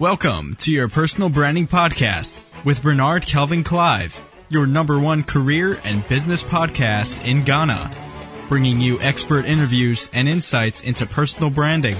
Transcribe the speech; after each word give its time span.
Welcome 0.00 0.56
to 0.56 0.72
your 0.72 0.88
personal 0.88 1.28
branding 1.28 1.68
podcast 1.68 2.42
with 2.64 2.82
Bernard 2.82 3.26
Kelvin 3.26 3.62
Clive, 3.62 4.20
your 4.48 4.66
number 4.66 4.98
one 4.98 5.22
career 5.22 5.78
and 5.84 6.06
business 6.08 6.42
podcast 6.42 7.24
in 7.24 7.44
Ghana, 7.44 7.92
bringing 8.48 8.80
you 8.80 9.00
expert 9.00 9.44
interviews 9.44 10.10
and 10.12 10.28
insights 10.28 10.82
into 10.82 11.06
personal 11.06 11.48
branding, 11.48 11.94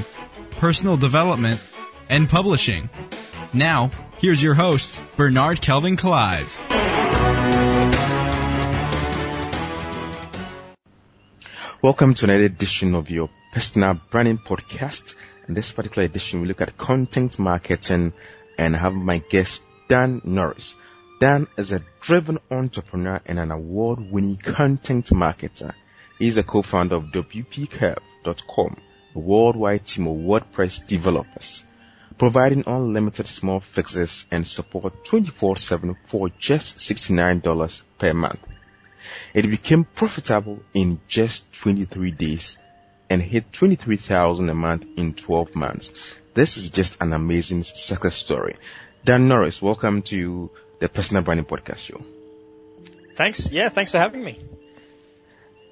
personal 0.51 0.96
development, 0.96 1.62
and 2.10 2.28
publishing. 2.28 2.90
Now, 3.53 3.90
here's 4.19 4.42
your 4.42 4.54
host, 4.54 5.01
Bernard 5.17 5.61
Kelvin 5.61 5.97
Clive. 5.97 6.58
Welcome 11.81 12.15
to 12.15 12.24
another 12.24 12.47
edition 12.47 12.97
of 12.97 13.08
your 13.08 13.31
personal 13.53 14.01
branding 14.11 14.38
podcast. 14.38 15.15
In 15.47 15.53
this 15.53 15.72
particular 15.72 16.06
edition, 16.06 16.41
we 16.41 16.48
look 16.48 16.62
at 16.62 16.78
content 16.78 17.38
marketing 17.38 18.14
and 18.56 18.74
have 18.74 18.95
my 18.95 19.18
guest 19.18 19.60
Dan 19.88 20.23
Norris. 20.24 20.74
Dan 21.20 21.48
is 21.59 21.70
a 21.70 21.84
driven 22.01 22.38
entrepreneur 22.51 23.20
and 23.27 23.38
an 23.38 23.51
award-winning 23.51 24.37
content 24.37 25.10
marketer. 25.10 25.74
He's 26.18 26.38
a 26.38 26.42
co-founder 26.42 26.96
of 26.96 27.04
WPCurve.com, 27.12 28.77
a 29.15 29.18
worldwide 29.18 29.84
team 29.84 30.06
of 30.06 30.16
WordPress 30.16 30.87
developers, 30.87 31.62
providing 32.16 32.65
unlimited 32.66 33.26
small 33.26 33.60
fixes 33.60 34.24
and 34.30 34.48
support 34.48 35.04
24-7 35.04 35.96
for 36.06 36.30
just 36.30 36.79
$69 36.79 37.82
per 37.98 38.15
month. 38.15 38.40
It 39.34 39.51
became 39.51 39.84
profitable 39.84 40.60
in 40.73 41.01
just 41.06 41.52
23 41.52 42.12
days 42.12 42.56
and 43.10 43.22
hit 43.22 43.52
23,000 43.52 44.48
a 44.48 44.54
month 44.54 44.86
in 44.96 45.14
12 45.14 45.54
months. 45.54 45.90
This 46.34 46.56
is 46.56 46.70
just 46.70 46.96
an 47.00 47.12
amazing 47.12 47.62
success 47.62 48.16
story. 48.16 48.56
Dan 49.04 49.29
Norris, 49.29 49.60
welcome 49.62 50.02
to 50.02 50.51
the 50.80 50.88
Personal 50.88 51.23
Branding 51.23 51.46
Podcast 51.46 51.79
Show. 51.79 52.01
Thanks. 53.16 53.48
Yeah, 53.51 53.68
thanks 53.68 53.90
for 53.90 53.98
having 53.98 54.24
me. 54.24 54.45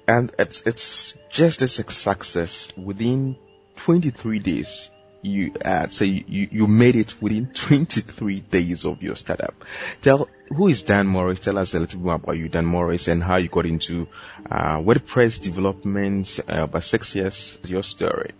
And 0.07 0.31
it's, 0.37 0.61
it's 0.65 1.17
just 1.29 1.61
a 1.61 1.67
success 1.67 2.71
within 2.77 3.37
23 3.77 4.39
days 4.39 4.89
you 5.23 5.53
uh, 5.63 5.87
say 5.87 6.05
you, 6.05 6.49
you 6.51 6.67
made 6.67 6.95
it 6.95 7.15
within 7.21 7.47
23 7.53 8.41
days 8.41 8.85
of 8.85 9.01
your 9.01 9.15
startup. 9.15 9.55
Tell 10.01 10.29
who 10.49 10.67
is 10.67 10.83
Dan 10.83 11.11
Norris? 11.11 11.39
Tell 11.39 11.57
us 11.57 11.73
a 11.73 11.79
little 11.79 11.99
bit 11.99 12.05
more 12.05 12.15
about 12.15 12.37
you, 12.37 12.49
Dan 12.49 12.71
Norris, 12.71 13.07
and 13.07 13.23
how 13.23 13.37
you 13.37 13.49
got 13.49 13.65
into 13.65 14.07
uh, 14.51 14.77
WordPress 14.77 15.41
development. 15.41 16.39
Uh, 16.47 16.63
about 16.63 16.83
six 16.83 17.15
years, 17.15 17.57
your 17.63 17.83
story. 17.83 18.33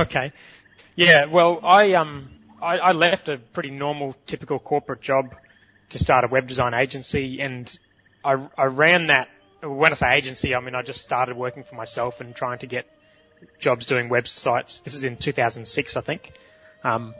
Okay. 0.00 0.32
Yeah. 0.96 1.26
Well, 1.26 1.60
I 1.62 1.94
um 1.94 2.30
I, 2.62 2.76
I 2.76 2.92
left 2.92 3.28
a 3.28 3.38
pretty 3.38 3.70
normal, 3.70 4.14
typical 4.26 4.58
corporate 4.58 5.02
job 5.02 5.34
to 5.90 5.98
start 5.98 6.24
a 6.24 6.28
web 6.28 6.48
design 6.48 6.74
agency, 6.74 7.40
and 7.40 7.70
I 8.24 8.48
I 8.56 8.64
ran 8.64 9.06
that. 9.06 9.28
When 9.62 9.92
I 9.92 9.96
say 9.96 10.14
agency, 10.14 10.54
I 10.54 10.60
mean 10.60 10.74
I 10.74 10.82
just 10.82 11.00
started 11.00 11.36
working 11.36 11.64
for 11.64 11.74
myself 11.74 12.20
and 12.20 12.34
trying 12.34 12.58
to 12.58 12.66
get 12.66 12.86
jobs 13.58 13.86
doing 13.86 14.08
websites. 14.08 14.82
This 14.84 14.94
is 14.94 15.04
in 15.04 15.16
2006, 15.16 15.96
I 15.96 16.00
think. 16.00 16.32
Um, 16.82 17.14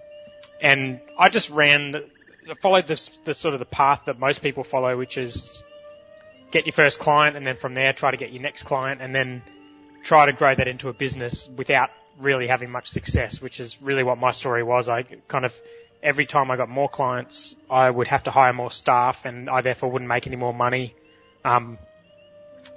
and 0.61 1.01
I 1.19 1.29
just 1.29 1.51
ran, 1.51 1.95
followed 2.63 2.87
this, 2.87 3.11
the 3.25 3.35
sort 3.35 3.55
of 3.55 3.61
the 3.61 3.67
path 3.67 4.03
that 4.07 4.19
most 4.19 4.43
people 4.43 4.65
follow, 4.65 4.97
which 4.97 5.17
is 5.17 5.63
get 6.53 6.67
your 6.67 6.73
first 6.73 6.99
client 6.99 7.37
and 7.37 7.47
then 7.47 7.57
from 7.57 7.75
there 7.75 7.93
try 7.93 8.11
to 8.11 8.17
get 8.17 8.33
your 8.33 8.43
next 8.43 8.65
client 8.65 9.03
and 9.03 9.15
then 9.15 9.43
try 10.05 10.27
to 10.27 10.33
grow 10.33 10.55
that 10.55 10.69
into 10.69 10.89
a 10.89 10.93
business 10.93 11.49
without 11.57 11.89
really 12.21 12.47
having 12.47 12.71
much 12.71 12.87
success, 12.89 13.41
which 13.41 13.59
is 13.59 13.77
really 13.83 14.05
what 14.05 14.19
my 14.19 14.31
story 14.31 14.63
was. 14.63 14.89
I 14.89 15.03
kind 15.29 15.45
of, 15.45 15.53
every 16.03 16.27
time 16.27 16.51
I 16.51 16.57
got 16.57 16.69
more 16.69 16.89
clients, 16.89 17.57
I 17.69 17.91
would 17.91 18.07
have 18.07 18.23
to 18.25 18.31
hire 18.31 18.53
more 18.53 18.71
staff 18.71 19.17
and 19.25 19.51
I 19.51 19.63
therefore 19.63 19.91
wouldn't 19.91 20.09
make 20.09 20.27
any 20.27 20.37
more 20.37 20.55
money. 20.55 20.95
Um, 21.45 21.79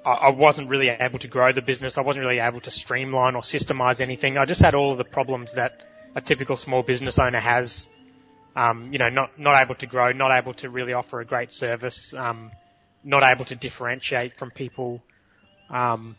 I 0.06 0.30
wasn't 0.30 0.70
really 0.70 0.90
able 0.90 1.20
to 1.20 1.28
grow 1.28 1.52
the 1.52 1.62
business. 1.62 1.98
I 1.98 2.02
wasn't 2.02 2.25
really 2.25 2.40
able 2.40 2.62
to 2.62 2.72
streamline 2.72 3.36
or 3.36 3.42
systemize 3.42 4.00
anything. 4.00 4.38
I 4.38 4.46
just 4.46 4.64
had 4.64 4.74
all 4.74 4.92
of 4.92 4.98
the 4.98 5.03
problems 5.03 5.52
that 5.56 5.81
a 6.16 6.22
typical 6.22 6.56
small 6.56 6.84
business 6.84 7.18
owner 7.20 7.40
has. 7.40 7.86
Um, 8.56 8.92
you 8.92 8.98
know, 8.98 9.09
not 9.09 9.38
not 9.38 9.62
able 9.62 9.75
to 9.75 9.86
grow, 9.86 10.12
not 10.12 10.36
able 10.36 10.53
to 10.56 10.70
really 10.70 10.94
offer 10.94 11.20
a 11.20 11.25
great 11.25 11.52
service, 11.52 12.14
um, 12.18 12.52
not 13.03 13.24
able 13.24 13.46
to 13.46 13.56
differentiate 13.56 14.34
from 14.40 14.50
people, 14.50 15.02
um, 15.70 16.16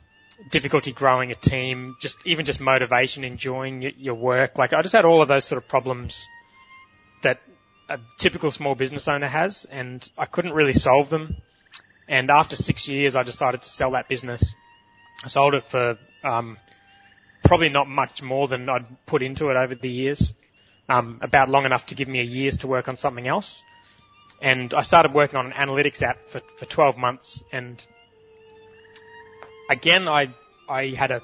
difficulty 0.52 0.92
growing 0.92 1.32
a 1.32 1.34
team, 1.34 1.96
just 2.00 2.16
even 2.24 2.46
just 2.46 2.60
motivation, 2.60 3.24
enjoying 3.24 3.92
your 3.96 4.14
work. 4.14 4.56
Like 4.56 4.72
I 4.72 4.82
just 4.82 4.94
had 4.94 5.04
all 5.04 5.20
of 5.20 5.28
those 5.28 5.48
sort 5.48 5.60
of 5.60 5.68
problems 5.68 6.16
that 7.24 7.38
a 7.88 7.98
typical 8.20 8.50
small 8.50 8.74
business 8.74 9.08
owner 9.08 9.28
has, 9.28 9.66
and 9.70 10.06
I 10.16 10.26
couldn't 10.26 10.52
really 10.52 10.74
solve 10.74 11.10
them. 11.10 11.36
And 12.08 12.30
after 12.30 12.56
six 12.56 12.88
years, 12.88 13.14
I 13.14 13.22
decided 13.22 13.62
to 13.62 13.68
sell 13.68 13.92
that 13.92 14.08
business. 14.08 14.54
I 15.24 15.28
sold 15.28 15.54
it 15.54 15.64
for 15.70 15.98
um, 16.24 16.56
probably 17.44 17.68
not 17.68 17.88
much 17.88 18.22
more 18.22 18.48
than 18.48 18.68
I'd 18.68 18.86
put 19.06 19.22
into 19.22 19.48
it 19.50 19.56
over 19.56 19.74
the 19.74 19.88
years, 19.88 20.32
um, 20.88 21.20
about 21.22 21.48
long 21.48 21.64
enough 21.64 21.86
to 21.86 21.94
give 21.94 22.08
me 22.08 22.20
a 22.20 22.24
years 22.24 22.56
to 22.58 22.66
work 22.66 22.88
on 22.88 22.96
something 22.96 23.28
else. 23.28 23.62
And 24.40 24.72
I 24.72 24.82
started 24.82 25.12
working 25.12 25.36
on 25.36 25.46
an 25.46 25.52
analytics 25.52 26.02
app 26.02 26.18
for, 26.30 26.40
for 26.58 26.66
12 26.66 26.96
months. 26.96 27.42
And 27.52 27.82
again, 29.68 30.08
I 30.08 30.26
I 30.68 30.94
had 30.96 31.10
a 31.10 31.20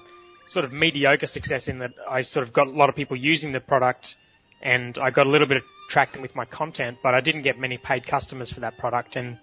sort 0.48 0.64
of 0.64 0.72
mediocre 0.72 1.26
success 1.26 1.68
in 1.68 1.78
that 1.78 1.92
I 2.08 2.22
sort 2.22 2.46
of 2.46 2.52
got 2.52 2.66
a 2.66 2.70
lot 2.70 2.88
of 2.88 2.96
people 2.96 3.16
using 3.16 3.52
the 3.52 3.60
product, 3.60 4.14
and 4.62 4.96
I 4.98 5.10
got 5.10 5.26
a 5.26 5.30
little 5.30 5.46
bit 5.46 5.58
of 5.58 5.62
traction 5.90 6.22
with 6.22 6.34
my 6.34 6.44
content, 6.44 6.98
but 7.02 7.14
I 7.14 7.20
didn't 7.20 7.42
get 7.42 7.58
many 7.58 7.78
paid 7.78 8.06
customers 8.06 8.50
for 8.50 8.60
that 8.60 8.78
product. 8.78 9.16
And 9.16 9.38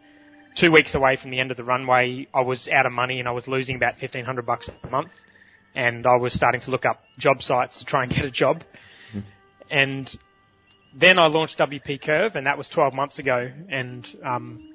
two 0.56 0.72
weeks 0.72 0.96
away 0.96 1.16
from 1.16 1.32
the 1.32 1.40
end 1.40 1.52
of 1.52 1.58
the 1.58 1.64
runway, 1.64 2.28
I 2.34 2.42
was 2.42 2.68
out 2.68 2.86
of 2.86 2.92
money 2.92 3.20
and 3.20 3.28
I 3.28 3.32
was 3.32 3.48
losing 3.48 3.76
about 3.76 3.98
fifteen 3.98 4.26
hundred 4.26 4.46
bucks 4.46 4.70
a 4.70 4.88
month, 4.90 5.12
and 5.76 6.06
I 6.06 6.18
was 6.18 6.34
starting 6.34 6.62
to 6.62 6.72
look 6.72 6.86
up 6.86 7.04
job 7.18 7.42
sites 7.42 7.80
to 7.80 7.86
try 7.86 8.04
and 8.04 8.14
get 8.14 8.26
a 8.26 8.32
job, 8.32 8.64
mm-hmm. 9.10 9.20
and 9.70 10.14
then 10.94 11.18
I 11.18 11.28
launched 11.28 11.58
WP 11.58 12.02
Curve, 12.02 12.36
and 12.36 12.48
that 12.48 12.58
was 12.58 12.68
twelve 12.70 12.94
months 12.94 13.20
ago, 13.20 13.50
and 13.70 14.08
um, 14.24 14.70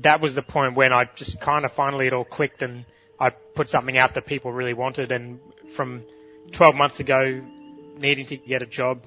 that 0.00 0.20
was 0.20 0.34
the 0.34 0.42
point 0.42 0.76
when 0.76 0.92
I 0.92 1.08
just 1.16 1.40
kind 1.40 1.64
of 1.64 1.72
finally 1.72 2.06
it 2.06 2.12
all 2.12 2.24
clicked, 2.24 2.62
and 2.62 2.84
I 3.18 3.30
put 3.30 3.68
something 3.68 3.96
out 3.96 4.14
that 4.14 4.26
people 4.26 4.52
really 4.52 4.74
wanted, 4.74 5.12
and 5.12 5.40
from 5.76 6.04
twelve 6.52 6.74
months 6.74 7.00
ago, 7.00 7.40
needing 7.98 8.26
to 8.26 8.36
get 8.36 8.62
a 8.62 8.66
job 8.66 9.04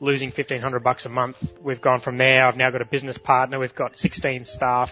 losing 0.00 0.28
1500 0.28 0.80
bucks 0.82 1.06
a 1.06 1.08
month. 1.08 1.36
We've 1.60 1.80
gone 1.80 2.00
from 2.00 2.16
there. 2.16 2.46
I've 2.46 2.56
now 2.56 2.70
got 2.70 2.82
a 2.82 2.86
business 2.86 3.18
partner. 3.18 3.58
We've 3.58 3.74
got 3.74 3.96
16 3.96 4.44
staff 4.44 4.90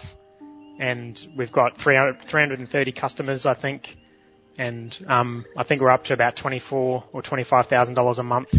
and 0.79 1.19
we've 1.37 1.51
got 1.51 1.77
300, 1.77 2.23
330 2.23 2.91
customers, 2.91 3.45
I 3.45 3.53
think. 3.53 3.95
And, 4.57 4.97
um, 5.07 5.45
I 5.57 5.63
think 5.63 5.81
we're 5.81 5.91
up 5.91 6.05
to 6.05 6.13
about 6.13 6.37
24 6.37 7.03
or 7.11 7.21
$25,000 7.21 8.19
a 8.19 8.23
month, 8.23 8.53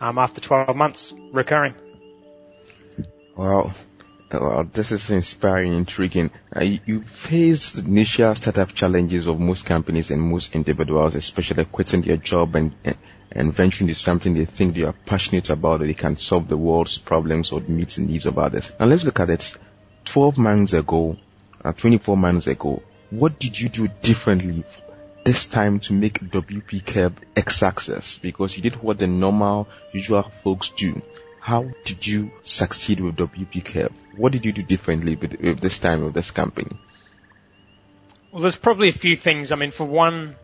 um, 0.00 0.18
after 0.18 0.40
12 0.40 0.76
months 0.76 1.12
recurring. 1.32 1.74
Wow. 3.36 3.72
Well, 4.30 4.64
this 4.72 4.92
is 4.92 5.10
inspiring, 5.10 5.74
intriguing. 5.74 6.30
Uh, 6.54 6.64
you 6.64 7.02
faced 7.02 7.76
the 7.76 7.84
initial 7.84 8.34
startup 8.34 8.72
challenges 8.72 9.26
of 9.26 9.38
most 9.38 9.66
companies 9.66 10.10
and 10.10 10.22
most 10.22 10.54
individuals, 10.54 11.14
especially 11.14 11.66
quitting 11.66 12.02
their 12.02 12.16
job 12.16 12.54
and 12.54 12.74
and 13.34 13.52
venturing 13.52 13.88
into 13.88 14.00
something 14.00 14.34
they 14.34 14.44
think 14.44 14.74
they 14.74 14.82
are 14.82 14.94
passionate 15.06 15.50
about, 15.50 15.80
that 15.80 15.86
they 15.86 15.94
can 15.94 16.16
solve 16.16 16.48
the 16.48 16.56
world's 16.56 16.98
problems 16.98 17.52
or 17.52 17.60
meet 17.60 17.90
the 17.90 18.02
needs 18.02 18.26
of 18.26 18.38
others. 18.38 18.70
And 18.78 18.90
let's 18.90 19.04
look 19.04 19.20
at 19.20 19.30
it. 19.30 19.56
12 20.04 20.38
months 20.38 20.72
ago, 20.72 21.16
uh, 21.64 21.72
24 21.72 22.16
months 22.16 22.46
ago, 22.46 22.82
what 23.10 23.38
did 23.38 23.58
you 23.58 23.68
do 23.68 23.88
differently 24.02 24.64
this 25.24 25.46
time 25.46 25.78
to 25.80 25.92
make 25.92 26.20
WP 26.20 26.84
Curve 26.86 27.14
a 27.36 27.50
success? 27.50 28.18
Because 28.18 28.56
you 28.56 28.62
did 28.62 28.82
what 28.82 28.98
the 28.98 29.06
normal, 29.06 29.68
usual 29.92 30.30
folks 30.42 30.70
do. 30.70 31.00
How 31.40 31.70
did 31.84 32.06
you 32.06 32.30
succeed 32.42 33.00
with 33.00 33.16
WP 33.16 33.64
Curve? 33.64 33.92
What 34.16 34.32
did 34.32 34.44
you 34.44 34.52
do 34.52 34.62
differently 34.62 35.16
with, 35.16 35.32
with 35.40 35.60
this 35.60 35.78
time 35.78 36.04
with 36.04 36.14
this 36.14 36.30
company? 36.30 36.78
Well, 38.32 38.42
there's 38.42 38.56
probably 38.56 38.88
a 38.88 38.92
few 38.92 39.16
things. 39.16 39.52
I 39.52 39.56
mean, 39.56 39.72
for 39.72 39.84
one, 39.84 40.36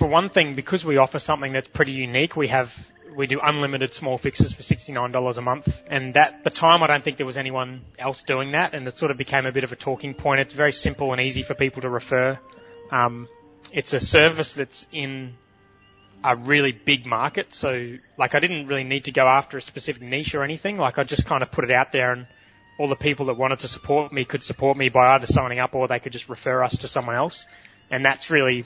for 0.00 0.08
one 0.08 0.30
thing, 0.30 0.56
because 0.56 0.82
we 0.82 0.96
offer 0.96 1.18
something 1.18 1.52
that's 1.52 1.68
pretty 1.68 1.92
unique, 1.92 2.34
we 2.34 2.48
have 2.48 2.68
we 3.14 3.26
do 3.26 3.38
unlimited 3.42 3.92
small 3.92 4.18
fixes 4.18 4.54
for 4.54 4.62
$69 4.62 5.36
a 5.36 5.40
month. 5.42 5.68
And 5.88 6.16
at 6.16 6.42
the 6.42 6.50
time, 6.50 6.82
I 6.82 6.86
don't 6.86 7.04
think 7.04 7.18
there 7.18 7.26
was 7.26 7.36
anyone 7.36 7.82
else 7.98 8.22
doing 8.26 8.52
that. 8.52 8.72
And 8.72 8.86
it 8.88 8.96
sort 8.96 9.10
of 9.10 9.18
became 9.18 9.46
a 9.46 9.52
bit 9.52 9.64
of 9.64 9.72
a 9.72 9.76
talking 9.76 10.14
point. 10.14 10.40
It's 10.40 10.54
very 10.54 10.72
simple 10.72 11.12
and 11.12 11.20
easy 11.20 11.42
for 11.42 11.54
people 11.54 11.82
to 11.82 11.90
refer. 11.90 12.38
Um, 12.90 13.28
it's 13.72 13.92
a 13.92 14.00
service 14.00 14.54
that's 14.54 14.86
in 14.92 15.34
a 16.24 16.36
really 16.36 16.72
big 16.72 17.04
market. 17.04 17.48
So, 17.50 17.96
like, 18.16 18.34
I 18.34 18.40
didn't 18.40 18.68
really 18.68 18.84
need 18.84 19.04
to 19.04 19.12
go 19.12 19.26
after 19.26 19.58
a 19.58 19.62
specific 19.62 20.02
niche 20.02 20.34
or 20.34 20.42
anything. 20.42 20.78
Like, 20.78 20.96
I 20.96 21.04
just 21.04 21.26
kind 21.26 21.42
of 21.42 21.50
put 21.52 21.64
it 21.64 21.70
out 21.70 21.88
there 21.92 22.12
and 22.12 22.26
all 22.78 22.88
the 22.88 22.96
people 22.96 23.26
that 23.26 23.36
wanted 23.36 23.58
to 23.58 23.68
support 23.68 24.12
me 24.12 24.24
could 24.24 24.42
support 24.42 24.76
me 24.76 24.88
by 24.88 25.14
either 25.14 25.26
signing 25.26 25.58
up 25.58 25.74
or 25.74 25.88
they 25.88 25.98
could 25.98 26.12
just 26.12 26.28
refer 26.28 26.62
us 26.62 26.76
to 26.78 26.88
someone 26.88 27.16
else. 27.16 27.44
And 27.90 28.04
that's 28.04 28.30
really 28.30 28.64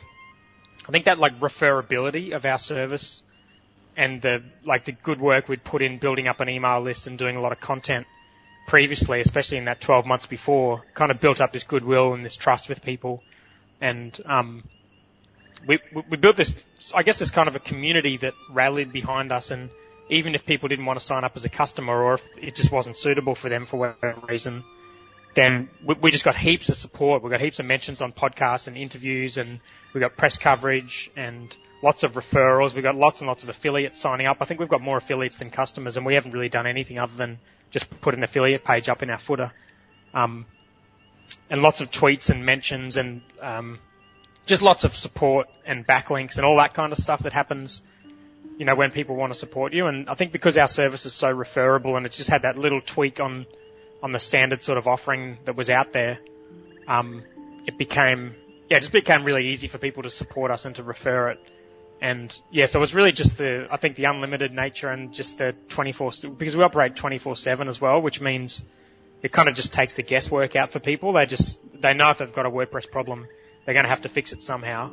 I 0.86 0.92
think 0.92 1.06
that 1.06 1.18
like 1.18 1.38
referability 1.40 2.34
of 2.34 2.44
our 2.44 2.58
service 2.58 3.22
and 3.96 4.20
the 4.20 4.42
like 4.64 4.84
the 4.84 4.92
good 4.92 5.20
work 5.20 5.48
we'd 5.48 5.64
put 5.64 5.82
in 5.82 5.98
building 5.98 6.28
up 6.28 6.40
an 6.40 6.48
email 6.48 6.80
list 6.82 7.06
and 7.06 7.18
doing 7.18 7.36
a 7.36 7.40
lot 7.40 7.52
of 7.52 7.60
content 7.60 8.06
previously, 8.66 9.20
especially 9.20 9.58
in 9.58 9.66
that 9.66 9.80
12 9.80 10.06
months 10.06 10.26
before, 10.26 10.82
kind 10.94 11.10
of 11.10 11.20
built 11.20 11.40
up 11.40 11.52
this 11.52 11.62
goodwill 11.62 12.14
and 12.14 12.24
this 12.24 12.36
trust 12.36 12.68
with 12.68 12.82
people. 12.82 13.22
And 13.80 14.18
um, 14.26 14.64
we, 15.66 15.78
we 16.10 16.16
built 16.16 16.36
this, 16.36 16.54
I 16.94 17.02
guess, 17.02 17.18
this 17.18 17.30
kind 17.30 17.48
of 17.48 17.56
a 17.56 17.60
community 17.60 18.18
that 18.18 18.32
rallied 18.50 18.92
behind 18.92 19.32
us. 19.32 19.50
And 19.50 19.70
even 20.08 20.34
if 20.34 20.44
people 20.46 20.68
didn't 20.68 20.86
want 20.86 20.98
to 20.98 21.04
sign 21.04 21.24
up 21.24 21.32
as 21.36 21.44
a 21.44 21.48
customer, 21.48 22.02
or 22.02 22.14
if 22.14 22.20
it 22.40 22.54
just 22.56 22.72
wasn't 22.72 22.96
suitable 22.96 23.34
for 23.34 23.48
them 23.48 23.66
for 23.66 23.76
whatever 23.76 24.20
reason, 24.28 24.64
then 25.34 25.68
we, 25.86 25.94
we 26.02 26.10
just 26.10 26.24
got 26.24 26.36
heaps 26.36 26.68
of 26.68 26.76
support. 26.76 27.22
We 27.22 27.30
got 27.30 27.40
heaps 27.40 27.58
of 27.58 27.66
mentions 27.66 28.00
on 28.00 28.12
podcasts 28.12 28.66
and 28.66 28.76
interviews, 28.76 29.36
and 29.36 29.60
we 29.92 30.00
got 30.00 30.16
press 30.16 30.38
coverage 30.38 31.10
and 31.16 31.54
lots 31.82 32.02
of 32.02 32.12
referrals. 32.12 32.74
We've 32.74 32.84
got 32.84 32.94
lots 32.94 33.20
and 33.20 33.28
lots 33.28 33.42
of 33.42 33.48
affiliates 33.48 34.00
signing 34.00 34.26
up. 34.26 34.38
I 34.40 34.46
think 34.46 34.60
we've 34.60 34.68
got 34.68 34.80
more 34.80 34.96
affiliates 34.96 35.36
than 35.36 35.50
customers, 35.50 35.96
and 35.96 36.06
we 36.06 36.14
haven't 36.14 36.32
really 36.32 36.48
done 36.48 36.66
anything 36.66 36.98
other 36.98 37.14
than 37.16 37.38
just 37.70 37.86
put 38.00 38.14
an 38.14 38.22
affiliate 38.22 38.64
page 38.64 38.88
up 38.88 39.02
in 39.02 39.10
our 39.10 39.18
footer. 39.18 39.52
Um, 40.12 40.46
and 41.50 41.62
lots 41.62 41.80
of 41.80 41.90
tweets 41.90 42.30
and 42.30 42.44
mentions 42.44 42.96
and 42.96 43.22
um, 43.40 43.78
just 44.46 44.62
lots 44.62 44.84
of 44.84 44.94
support 44.94 45.48
and 45.66 45.86
backlinks 45.86 46.36
and 46.36 46.44
all 46.44 46.56
that 46.58 46.74
kind 46.74 46.92
of 46.92 46.98
stuff 46.98 47.22
that 47.24 47.32
happens, 47.32 47.80
you 48.58 48.64
know, 48.64 48.74
when 48.74 48.90
people 48.90 49.16
want 49.16 49.32
to 49.32 49.38
support 49.38 49.72
you. 49.72 49.86
And 49.86 50.08
I 50.08 50.14
think 50.14 50.32
because 50.32 50.56
our 50.56 50.68
service 50.68 51.04
is 51.04 51.14
so 51.14 51.30
referable 51.32 51.96
and 51.96 52.06
it's 52.06 52.16
just 52.16 52.30
had 52.30 52.42
that 52.42 52.56
little 52.56 52.80
tweak 52.80 53.20
on 53.20 53.46
on 54.04 54.12
the 54.12 54.20
standard 54.20 54.62
sort 54.62 54.78
of 54.78 54.86
offering 54.86 55.38
that 55.46 55.56
was 55.56 55.68
out 55.68 55.92
there, 55.92 56.18
um, 56.86 57.24
it 57.66 57.78
became 57.78 58.36
yeah, 58.68 58.78
it 58.78 58.80
just 58.80 58.92
became 58.92 59.24
really 59.24 59.48
easy 59.48 59.68
for 59.68 59.78
people 59.78 60.02
to 60.02 60.10
support 60.10 60.50
us 60.50 60.64
and 60.64 60.74
to 60.76 60.82
refer 60.82 61.30
it. 61.30 61.38
And 62.00 62.34
yeah, 62.50 62.66
so 62.66 62.78
it 62.78 62.80
was 62.80 62.94
really 62.94 63.12
just 63.12 63.36
the, 63.36 63.66
I 63.70 63.76
think 63.76 63.96
the 63.96 64.04
unlimited 64.04 64.52
nature 64.52 64.88
and 64.88 65.12
just 65.12 65.38
the 65.38 65.54
24, 65.70 66.12
because 66.36 66.56
we 66.56 66.62
operate 66.62 66.94
24-7 66.94 67.68
as 67.68 67.80
well, 67.80 68.00
which 68.00 68.20
means 68.20 68.62
it 69.22 69.32
kind 69.32 69.48
of 69.48 69.54
just 69.54 69.72
takes 69.72 69.96
the 69.96 70.02
guesswork 70.02 70.56
out 70.56 70.72
for 70.72 70.80
people. 70.80 71.12
They 71.12 71.26
just, 71.26 71.58
they 71.80 71.94
know 71.94 72.10
if 72.10 72.18
they've 72.18 72.34
got 72.34 72.46
a 72.46 72.50
WordPress 72.50 72.90
problem, 72.90 73.26
they're 73.64 73.74
going 73.74 73.84
to 73.84 73.90
have 73.90 74.02
to 74.02 74.08
fix 74.08 74.32
it 74.32 74.42
somehow. 74.42 74.90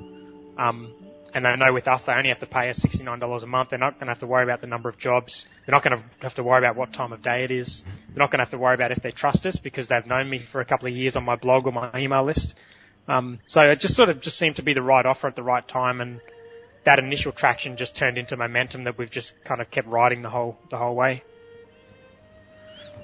Um, 0.58 0.94
and 1.34 1.46
they 1.46 1.56
know 1.56 1.74
with 1.74 1.88
us 1.88 2.04
they 2.04 2.14
only 2.14 2.30
have 2.30 2.40
to 2.40 2.46
pay 2.46 2.70
us 2.70 2.80
$69 2.80 3.44
a 3.44 3.46
month. 3.46 3.70
They're 3.70 3.80
not 3.80 3.94
going 3.94 4.08
to 4.08 4.12
have 4.12 4.20
to 4.20 4.28
worry 4.28 4.44
about 4.44 4.62
the 4.62 4.68
number 4.68 4.90
of 4.90 4.98
jobs. 4.98 5.46
They're 5.66 5.74
not 5.74 5.84
going 5.84 5.98
to 5.98 6.04
have 6.22 6.36
to 6.36 6.44
worry 6.44 6.60
about 6.60 6.76
what 6.76 6.94
time 6.94 7.14
of 7.14 7.22
day 7.22 7.44
it 7.44 7.52
is. 7.52 7.84
They're 8.10 8.18
not 8.18 8.32
going 8.32 8.40
to 8.40 8.44
have 8.44 8.52
to 8.52 8.58
worry 8.58 8.76
about 8.76 8.92
if 8.92 9.02
they 9.02 9.12
trust 9.12 9.46
us 9.46 9.58
because 9.58 9.88
they've 9.88 10.06
known 10.06 10.30
me 10.30 10.46
for 10.52 10.62
a 10.62 10.66
couple 10.66 10.88
of 10.88 10.94
years 10.94 11.16
on 11.16 11.24
my 11.24 11.36
blog 11.36 11.68
or 11.68 11.72
my 11.72 11.92
email 11.96 12.26
list. 12.26 12.56
Um, 13.08 13.40
so 13.48 13.62
it 13.62 13.80
just 13.80 13.96
sort 13.96 14.10
of 14.10 14.22
just 14.22 14.38
seemed 14.38 14.58
to 14.58 14.64
be 14.64 14.74
the 14.74 14.82
right 14.82 15.06
offer 15.06 15.28
at 15.28 15.36
the 15.36 15.44
right 15.44 15.68
time 15.68 16.02
and 16.02 16.22
that 16.86 17.00
initial 17.00 17.32
traction 17.32 17.78
just 17.78 17.96
turned 17.96 18.18
into 18.18 18.36
momentum 18.36 18.86
that 18.86 18.98
we've 18.98 19.12
just 19.12 19.34
kind 19.46 19.62
of 19.62 19.70
kept 19.70 19.88
riding 19.88 20.22
the 20.22 20.30
whole 20.30 20.58
the 20.70 20.78
whole 20.78 20.96
way. 20.96 21.24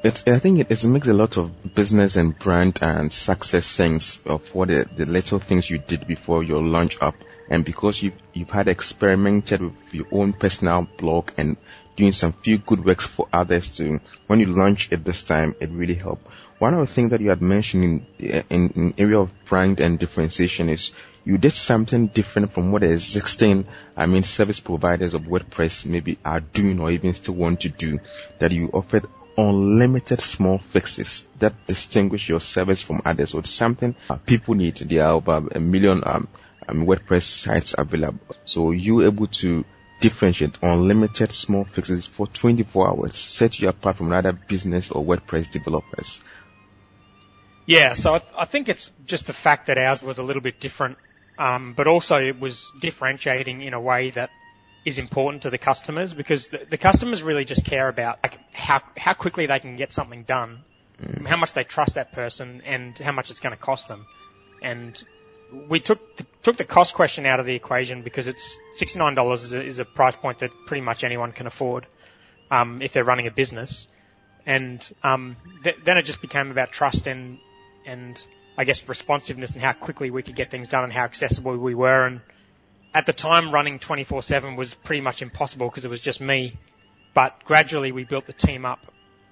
It, 0.04 0.28
I 0.28 0.40
think 0.40 0.60
it, 0.60 0.72
it 0.72 0.84
makes 0.84 1.08
a 1.08 1.14
lot 1.14 1.38
of 1.38 1.74
business 1.74 2.16
and 2.16 2.38
brand 2.38 2.80
and 2.82 3.12
success 3.12 3.66
sense 3.66 4.20
of 4.26 4.54
what 4.54 4.68
the, 4.68 4.88
the 4.96 5.06
little 5.06 5.40
things 5.40 5.70
you 5.70 5.80
did 5.80 6.08
before 6.08 6.44
your 6.44 6.62
launch 6.62 6.98
up, 7.02 7.16
and 7.50 7.64
because 7.66 8.02
you 8.02 8.12
you've 8.34 8.50
had 8.50 8.68
experimented 8.68 9.62
with 9.62 9.94
your 9.94 10.08
own 10.12 10.34
personal 10.34 10.88
blog 10.98 11.32
and 11.38 11.58
doing 11.96 12.12
some 12.12 12.32
few 12.32 12.58
good 12.60 12.86
works 12.86 13.06
for 13.06 13.28
others 13.34 13.76
to 13.78 14.00
when 14.28 14.40
you 14.40 14.46
launch 14.46 14.90
it 14.92 15.04
this 15.04 15.24
time, 15.24 15.56
it 15.60 15.70
really 15.72 15.96
helped. 15.96 16.26
One 16.60 16.74
of 16.74 16.80
the 16.88 16.94
things 16.94 17.12
that 17.12 17.22
you 17.22 17.30
had 17.30 17.42
mentioned 17.42 18.06
in, 18.20 18.44
in, 18.50 18.70
in 18.70 18.94
area 18.98 19.20
of 19.20 19.32
brand 19.46 19.80
and 19.80 20.00
differentiation 20.00 20.70
is 20.70 20.92
you 21.24 21.38
did 21.38 21.54
something 21.54 22.08
different 22.08 22.54
from 22.54 22.72
what 22.72 22.84
existing, 22.84 23.68
I 23.96 24.06
mean, 24.06 24.24
service 24.24 24.60
providers 24.60 25.14
of 25.14 25.24
WordPress 25.24 25.86
maybe 25.86 26.18
are 26.24 26.40
doing 26.40 26.80
or 26.80 26.90
even 26.90 27.14
still 27.16 27.36
want 27.36 27.62
to 27.62 27.70
do, 27.70 28.00
that 28.40 28.52
you 28.52 28.70
offered 28.74 29.06
unlimited 29.38 30.22
small 30.22 30.58
fixes 30.58 31.24
that 31.40 31.54
distinguish 31.68 32.30
your 32.30 32.40
service 32.40 32.82
from 32.82 33.02
others. 33.06 33.32
So 33.32 33.40
it's 33.40 33.52
something 33.52 33.96
people 34.26 34.56
need. 34.56 34.78
There 34.78 35.06
are 35.06 35.14
over 35.14 35.48
a 35.52 35.60
million 35.60 36.02
um, 36.06 36.28
um, 36.68 36.86
WordPress 36.86 37.24
sites 37.24 37.76
available. 37.78 38.36
So 38.46 38.72
you're 38.72 39.06
able 39.06 39.28
to 39.28 39.66
differentiate 40.00 40.58
unlimited 40.62 41.32
small 41.32 41.66
fixes 41.66 42.06
for 42.06 42.28
24 42.28 42.90
hours, 42.90 43.16
set 43.16 43.60
you 43.60 43.70
apart 43.70 43.98
from 43.98 44.12
other 44.12 44.34
business 44.34 44.92
or 44.92 45.04
WordPress 45.04 45.52
developers. 45.52 46.20
Yeah, 47.66 47.96
so 47.96 48.16
I, 48.16 48.22
I 48.38 48.46
think 48.46 48.70
it's 48.70 48.92
just 49.06 49.28
the 49.28 49.34
fact 49.34 49.68
that 49.68 49.78
ours 49.78 50.02
was 50.02 50.20
a 50.20 50.24
little 50.24 50.42
bit 50.42 50.60
different 50.60 50.98
um, 51.38 51.74
but 51.76 51.88
also 51.88 52.16
it 52.16 52.40
was 52.40 52.72
differentiating 52.80 53.62
in 53.62 53.74
a 53.74 53.80
way 53.82 54.12
that 54.12 54.30
is 54.86 54.98
important 54.98 55.44
to 55.44 55.50
the 55.50 55.58
customers 55.58 56.14
because 56.14 56.50
the, 56.50 56.60
the 56.70 56.78
customers 56.78 57.22
really 57.22 57.46
just 57.46 57.66
care 57.66 57.90
about 57.90 58.20
like, 58.24 58.40
how 58.52 58.82
how 58.96 59.14
quickly 59.14 59.46
they 59.46 59.60
can 59.60 59.76
get 59.76 59.92
something 59.92 60.24
done, 60.24 60.64
mm. 61.02 61.28
how 61.28 61.38
much 61.38 61.54
they 61.54 61.64
trust 61.64 61.96
that 61.96 62.12
person, 62.12 62.62
and 62.66 62.98
how 62.98 63.12
much 63.12 63.30
it's 63.30 63.40
going 63.40 63.56
to 63.56 63.62
cost 63.62 63.88
them. 63.88 64.06
And 64.64 65.02
we 65.70 65.80
took 65.80 66.00
the, 66.18 66.26
took 66.44 66.58
the 66.58 66.66
cost 66.66 66.94
question 66.94 67.26
out 67.26 67.40
of 67.40 67.46
the 67.46 67.56
equation 67.56 68.02
because 68.02 68.28
it's 68.28 68.60
sixty 68.76 69.00
nine 69.00 69.16
dollars 69.16 69.44
is, 69.44 69.54
is, 69.54 69.80
a 69.80 69.86
price 69.86 70.16
point 70.16 70.40
that 70.40 70.50
pretty 70.66 70.82
much 70.82 71.04
anyone 71.04 71.32
can 71.32 71.48
afford 71.48 71.88
um, 72.52 72.82
if 72.82 72.94
they're 72.94 73.04
running 73.04 73.28
a 73.28 73.32
business. 73.32 73.88
And 74.46 74.86
um, 75.04 75.36
th- 75.64 75.78
then 75.86 75.98
it 75.98 76.04
just 76.04 76.22
became 76.22 76.52
about 76.52 76.72
trust 76.72 77.08
and 77.08 77.38
and 77.86 78.22
I 78.58 78.64
guess, 78.64 78.82
responsiveness 78.88 79.54
and 79.54 79.64
how 79.64 79.74
quickly 79.74 80.10
we 80.10 80.24
could 80.24 80.36
get 80.36 80.50
things 80.50 80.68
done 80.68 80.84
and 80.84 80.92
how 80.92 81.04
accessible 81.04 81.56
we 81.58 81.76
were. 81.76 82.08
And 82.08 82.22
at 82.94 83.06
the 83.06 83.14
time, 83.14 83.54
running 83.54 83.80
24/7 83.80 84.58
was 84.58 84.74
pretty 84.74 85.02
much 85.02 85.22
impossible 85.22 85.70
because 85.70 85.86
it 85.86 85.90
was 85.90 86.02
just 86.02 86.20
me. 86.20 86.58
But 87.14 87.44
gradually, 87.46 87.92
we 87.92 88.04
built 88.04 88.26
the 88.26 88.34
team 88.34 88.66
up, 88.66 88.80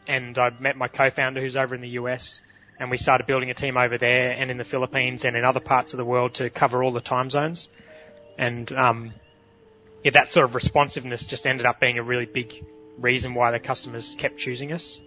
and 0.08 0.38
I 0.38 0.52
met 0.60 0.78
my 0.78 0.88
co-founder 0.88 1.42
who's 1.42 1.56
over 1.56 1.74
in 1.76 1.82
the 1.82 1.90
US, 1.90 2.40
and 2.80 2.92
we 2.92 2.98
started 2.98 3.26
building 3.28 3.50
a 3.50 3.54
team 3.54 3.78
over 3.78 3.98
there 3.98 4.32
and 4.32 4.52
in 4.52 4.58
the 4.58 4.64
Philippines 4.64 5.24
and 5.24 5.36
in 5.36 5.44
other 5.44 5.60
parts 5.60 5.94
of 5.94 5.98
the 5.98 6.06
world 6.06 6.36
to 6.36 6.50
cover 6.50 6.84
all 6.84 6.92
the 6.92 7.02
time 7.02 7.30
zones. 7.30 7.70
And 8.38 8.72
um, 8.74 9.14
yeah, 10.04 10.12
that 10.14 10.32
sort 10.32 10.46
of 10.46 10.56
responsiveness 10.56 11.26
just 11.26 11.46
ended 11.48 11.66
up 11.66 11.80
being 11.80 11.98
a 11.98 12.04
really 12.04 12.26
big 12.26 12.54
reason 12.98 13.34
why 13.34 13.52
the 13.52 13.60
customers 13.60 14.16
kept 14.18 14.38
choosing 14.38 14.72
us. 14.72 15.00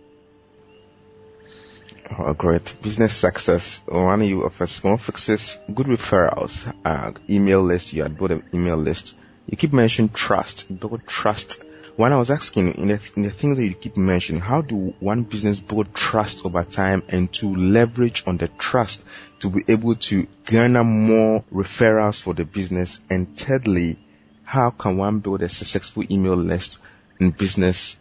Oh, 2.18 2.32
great. 2.32 2.74
Business 2.82 3.14
success. 3.14 3.82
One, 3.86 4.24
you 4.24 4.44
offer 4.44 4.66
small 4.66 4.96
fixes, 4.96 5.58
good 5.74 5.86
referrals, 5.86 6.74
uh, 6.84 7.12
email 7.28 7.62
list. 7.62 7.92
You 7.92 8.02
had 8.02 8.16
built 8.16 8.30
an 8.30 8.44
email 8.54 8.76
list. 8.76 9.14
You 9.46 9.56
keep 9.56 9.72
mentioning 9.72 10.10
trust, 10.10 10.66
build 10.80 11.06
trust. 11.06 11.64
When 11.98 12.12
I 12.12 12.16
was 12.16 12.30
asking 12.30 12.74
in 12.74 12.86
the, 12.86 13.00
in 13.16 13.24
the 13.24 13.30
things 13.32 13.56
that 13.56 13.64
you 13.64 13.74
keep 13.74 13.96
mentioning, 13.96 14.40
how 14.40 14.62
do 14.62 14.94
one 15.00 15.24
business 15.24 15.58
build 15.58 15.92
trust 15.92 16.46
over 16.46 16.62
time 16.62 17.02
and 17.08 17.32
to 17.32 17.52
leverage 17.56 18.22
on 18.24 18.36
the 18.36 18.46
trust 18.46 19.02
to 19.40 19.50
be 19.50 19.64
able 19.66 19.96
to 19.96 20.28
garner 20.44 20.84
more 20.84 21.42
referrals 21.52 22.22
for 22.22 22.34
the 22.34 22.44
business? 22.44 23.00
And 23.10 23.36
thirdly, 23.36 23.98
how 24.44 24.70
can 24.70 24.96
one 24.96 25.18
build 25.18 25.42
a 25.42 25.48
successful 25.48 26.04
email 26.08 26.36
list 26.36 26.78
in 27.18 27.32
business 27.32 27.96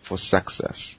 for 0.00 0.16
success? 0.16 0.96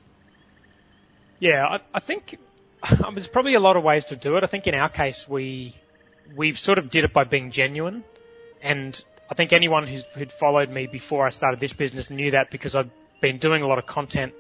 Yeah, 1.40 1.66
I, 1.66 1.80
I 1.92 2.02
think 2.02 2.38
um, 2.84 3.16
there's 3.16 3.26
probably 3.26 3.56
a 3.56 3.60
lot 3.60 3.78
of 3.78 3.84
ways 3.84 4.06
to 4.06 4.16
do 4.16 4.38
it. 4.38 4.44
I 4.44 4.48
think 4.48 4.68
in 4.68 4.76
our 4.76 4.90
case, 4.90 5.26
we 5.28 5.76
we 6.38 6.54
sort 6.54 6.78
of 6.78 6.92
did 6.92 7.04
it 7.04 7.14
by 7.14 7.24
being 7.24 7.50
genuine, 7.50 8.04
and 8.62 9.04
I 9.30 9.36
think 9.36 9.54
anyone 9.54 9.88
who's, 9.88 10.04
who'd 10.16 10.32
followed 10.34 10.70
me 10.70 10.88
before 10.88 11.26
I 11.26 11.32
started 11.32 11.60
this 11.60 11.74
business 11.74 12.10
knew 12.10 12.32
that 12.32 12.52
because 12.52 12.76
I've 12.76 12.90
been 13.22 13.38
doing 13.38 13.64
a 13.64 13.68
lot 13.68 13.80
of 13.80 13.86
content 13.86 14.34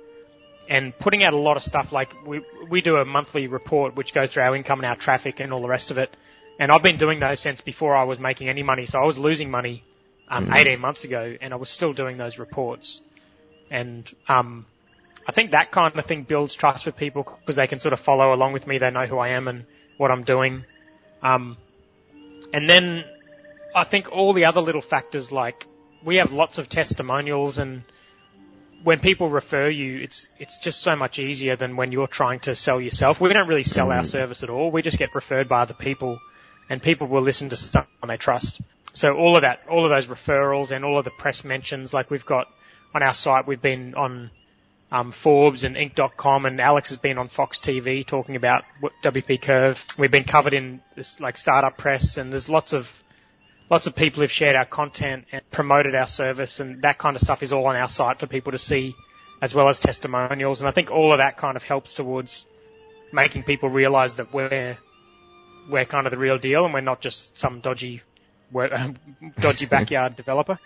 and 0.70 0.98
putting 0.98 1.24
out 1.24 1.34
a 1.34 1.38
lot 1.38 1.58
of 1.58 1.63
stuff. 1.63 1.92
Like 1.92 2.13
we 2.25 2.42
we 2.70 2.82
do 2.82 2.98
a 2.98 3.06
monthly 3.06 3.48
report 3.48 3.96
which 3.96 4.13
goes 4.13 4.34
through 4.34 4.44
our 4.44 4.56
income 4.56 4.80
and 4.80 4.86
our 4.86 4.96
traffic 4.96 5.40
and 5.40 5.52
all 5.54 5.62
the 5.62 5.68
rest 5.68 5.92
of 5.92 5.98
it. 5.98 6.16
And 6.60 6.72
I've 6.72 6.84
been 6.84 6.98
doing 6.98 7.20
those 7.20 7.40
since 7.40 7.62
before 7.62 7.96
I 7.96 8.04
was 8.04 8.20
making 8.20 8.50
any 8.50 8.63
money. 8.63 8.86
So 8.86 9.00
I 9.00 9.06
was 9.06 9.18
losing 9.18 9.50
money 9.50 9.84
um, 10.30 10.48
mm. 10.48 10.56
18 10.56 10.80
months 10.80 11.04
ago, 11.04 11.36
and 11.42 11.54
I 11.54 11.58
was 11.58 11.70
still 11.70 11.94
doing 11.94 12.18
those 12.18 12.38
reports. 12.38 13.02
And 13.72 14.10
um, 14.28 14.66
I 15.28 15.32
think 15.32 15.52
that 15.52 15.72
kind 15.72 15.98
of 15.98 16.06
thing 16.06 16.24
builds 16.24 16.54
trust 16.54 16.86
with 16.86 16.96
people 16.96 17.24
because 17.24 17.56
they 17.56 17.68
can 17.68 17.80
sort 17.80 17.94
of 17.94 18.00
follow 18.02 18.34
along 18.34 18.54
with 18.54 18.68
me. 18.68 18.78
They 18.78 18.92
know 18.92 19.08
who 19.08 19.18
I 19.18 19.30
am 19.30 19.48
and 19.48 19.66
what 19.98 20.12
I'm 20.12 20.24
doing. 20.24 20.66
Um, 21.22 21.58
and 22.54 22.70
then 22.70 23.04
I 23.75 23.86
think 23.86 24.12
all 24.12 24.34
the 24.34 24.46
other 24.46 24.62
little 24.62 24.82
factors 24.82 25.32
like 25.32 25.65
we 26.06 26.18
have 26.18 26.32
lots 26.32 26.58
of 26.58 26.70
testimonials 26.70 27.58
and 27.58 27.84
when 28.84 29.00
people 29.00 29.30
refer 29.30 29.70
you, 29.70 30.01
it's 30.01 30.27
it's 30.39 30.58
just 30.62 30.82
so 30.82 30.96
much 30.96 31.18
easier 31.18 31.56
than 31.56 31.75
when 31.75 31.92
you're 31.92 32.08
trying 32.08 32.39
to 32.42 32.56
sell 32.56 32.82
yourself. 32.82 33.22
We 33.22 33.32
don't 33.32 33.48
really 33.48 33.63
sell 33.63 33.92
our 33.92 34.01
mm. 34.01 34.06
service 34.06 34.44
at 34.44 34.50
all. 34.50 34.72
We 34.72 34.82
just 34.82 35.00
get 35.00 35.15
referred 35.15 35.48
by 35.48 35.62
other 35.62 35.74
people, 35.74 36.20
and 36.70 36.82
people 36.82 37.08
will 37.08 37.22
listen 37.22 37.50
to 37.50 37.58
stuff 37.58 37.88
on 38.01 38.10
they 38.10 38.18
trust. 38.18 38.62
So 38.94 39.13
all 39.13 39.36
of 39.36 39.42
that, 39.42 39.60
all 39.70 39.86
of 39.86 39.92
those 39.92 40.08
referrals 40.08 40.72
and 40.72 40.86
all 40.86 41.00
of 41.00 41.06
the 41.06 41.12
press 41.18 41.44
mentions, 41.44 41.94
like 41.94 42.12
we've 42.12 42.25
got 42.25 42.48
on 42.94 43.01
our 43.01 43.13
site, 43.13 43.48
we've 43.48 43.62
been 43.62 43.96
on 43.96 44.30
um, 44.92 45.13
Forbes 45.24 45.63
and 45.63 45.75
Inc.com, 45.75 46.46
and 46.46 46.62
Alex 46.62 46.89
has 46.89 47.00
been 47.00 47.18
on 47.18 47.30
Fox 47.30 47.60
TV 47.60 48.06
talking 48.06 48.36
about 48.36 48.63
WP 49.03 49.42
Curve. 49.42 49.77
We've 49.98 50.12
been 50.12 50.25
covered 50.25 50.53
in 50.53 50.82
this 50.96 51.15
like 51.20 51.38
startup 51.38 51.77
press, 51.77 52.18
and 52.18 52.32
there's 52.32 52.50
lots 52.50 52.74
of 52.74 52.86
lots 53.74 53.88
of 53.88 53.96
people 53.96 54.22
have 54.22 54.30
shared 54.30 54.56
our 54.56 54.68
content 54.68 55.25
and 55.32 55.42
promoted 55.50 55.96
our 55.96 56.06
service 56.06 56.60
and 56.60 56.84
that 56.84 57.00
kind 57.00 57.15
of 57.15 57.22
stuff 57.24 57.42
is 57.42 57.51
all 57.51 57.65
on 57.65 57.75
our 57.75 57.89
site 57.89 58.20
for 58.20 58.27
people 58.27 58.51
to 58.51 58.60
see 58.60 58.96
as 59.42 59.56
well 59.56 59.68
as 59.68 59.80
testimonials. 59.80 60.60
And 60.60 60.70
I 60.70 60.72
think 60.72 60.92
all 60.92 61.12
of 61.12 61.18
that 61.18 61.39
kind 61.39 61.58
of 61.58 61.63
helps 61.63 61.96
towards 61.96 62.46
making 63.12 63.42
people 63.42 63.70
realize 63.70 64.15
that 64.18 64.32
we're, 64.32 64.77
we're 65.72 65.86
kind 65.86 66.06
of 66.06 66.12
the 66.12 66.20
real 66.20 66.38
deal 66.38 66.65
and 66.65 66.72
we're 66.72 66.82
not 66.82 67.01
just 67.01 67.36
some 67.36 67.62
dodgy, 67.62 68.03
dodgy 69.39 69.65
backyard 69.65 70.18
developer. 70.18 70.60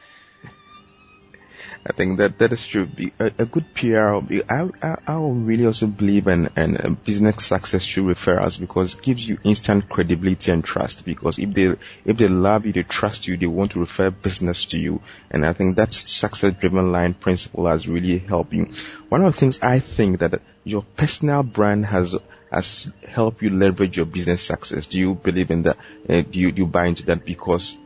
I 1.85 1.93
think 1.93 2.17
that 2.17 2.37
that 2.39 2.53
is 2.53 2.65
true. 2.65 2.87
A, 3.19 3.31
a 3.39 3.45
good 3.45 3.73
PR, 3.73 4.19
I, 4.49 4.69
I, 4.81 4.97
I 5.07 5.17
really 5.19 5.65
also 5.65 5.87
believe 5.87 6.27
in, 6.27 6.49
in 6.57 6.97
business 7.05 7.45
success 7.45 7.81
should 7.81 8.05
referrals 8.05 8.59
because 8.59 8.93
it 8.93 9.01
gives 9.01 9.27
you 9.27 9.37
instant 9.43 9.89
credibility 9.89 10.51
and 10.51 10.63
trust. 10.63 11.05
Because 11.05 11.39
if 11.39 11.53
they 11.53 11.75
if 12.05 12.17
they 12.17 12.27
love 12.27 12.65
you, 12.65 12.73
they 12.73 12.83
trust 12.83 13.27
you, 13.27 13.37
they 13.37 13.47
want 13.47 13.71
to 13.71 13.79
refer 13.79 14.11
business 14.11 14.65
to 14.65 14.77
you. 14.77 15.01
And 15.31 15.45
I 15.45 15.53
think 15.53 15.75
that 15.77 15.93
success-driven 15.93 16.91
line 16.91 17.13
principle 17.13 17.67
has 17.67 17.87
really 17.87 18.19
helped 18.19 18.53
you. 18.53 18.67
One 19.09 19.23
of 19.23 19.33
the 19.33 19.39
things 19.39 19.59
I 19.61 19.79
think 19.79 20.19
that 20.19 20.41
your 20.63 20.83
personal 20.95 21.43
brand 21.43 21.85
has 21.85 22.15
has 22.51 22.91
helped 23.07 23.41
you 23.41 23.49
leverage 23.49 23.97
your 23.97 24.05
business 24.05 24.41
success. 24.41 24.87
Do 24.87 24.97
you 24.97 25.15
believe 25.15 25.51
in 25.51 25.63
that? 25.63 25.77
Uh, 26.07 26.21
do 26.21 26.39
you 26.39 26.51
do 26.51 26.61
you 26.63 26.67
buy 26.67 26.87
into 26.87 27.03
that 27.05 27.25
because 27.25 27.77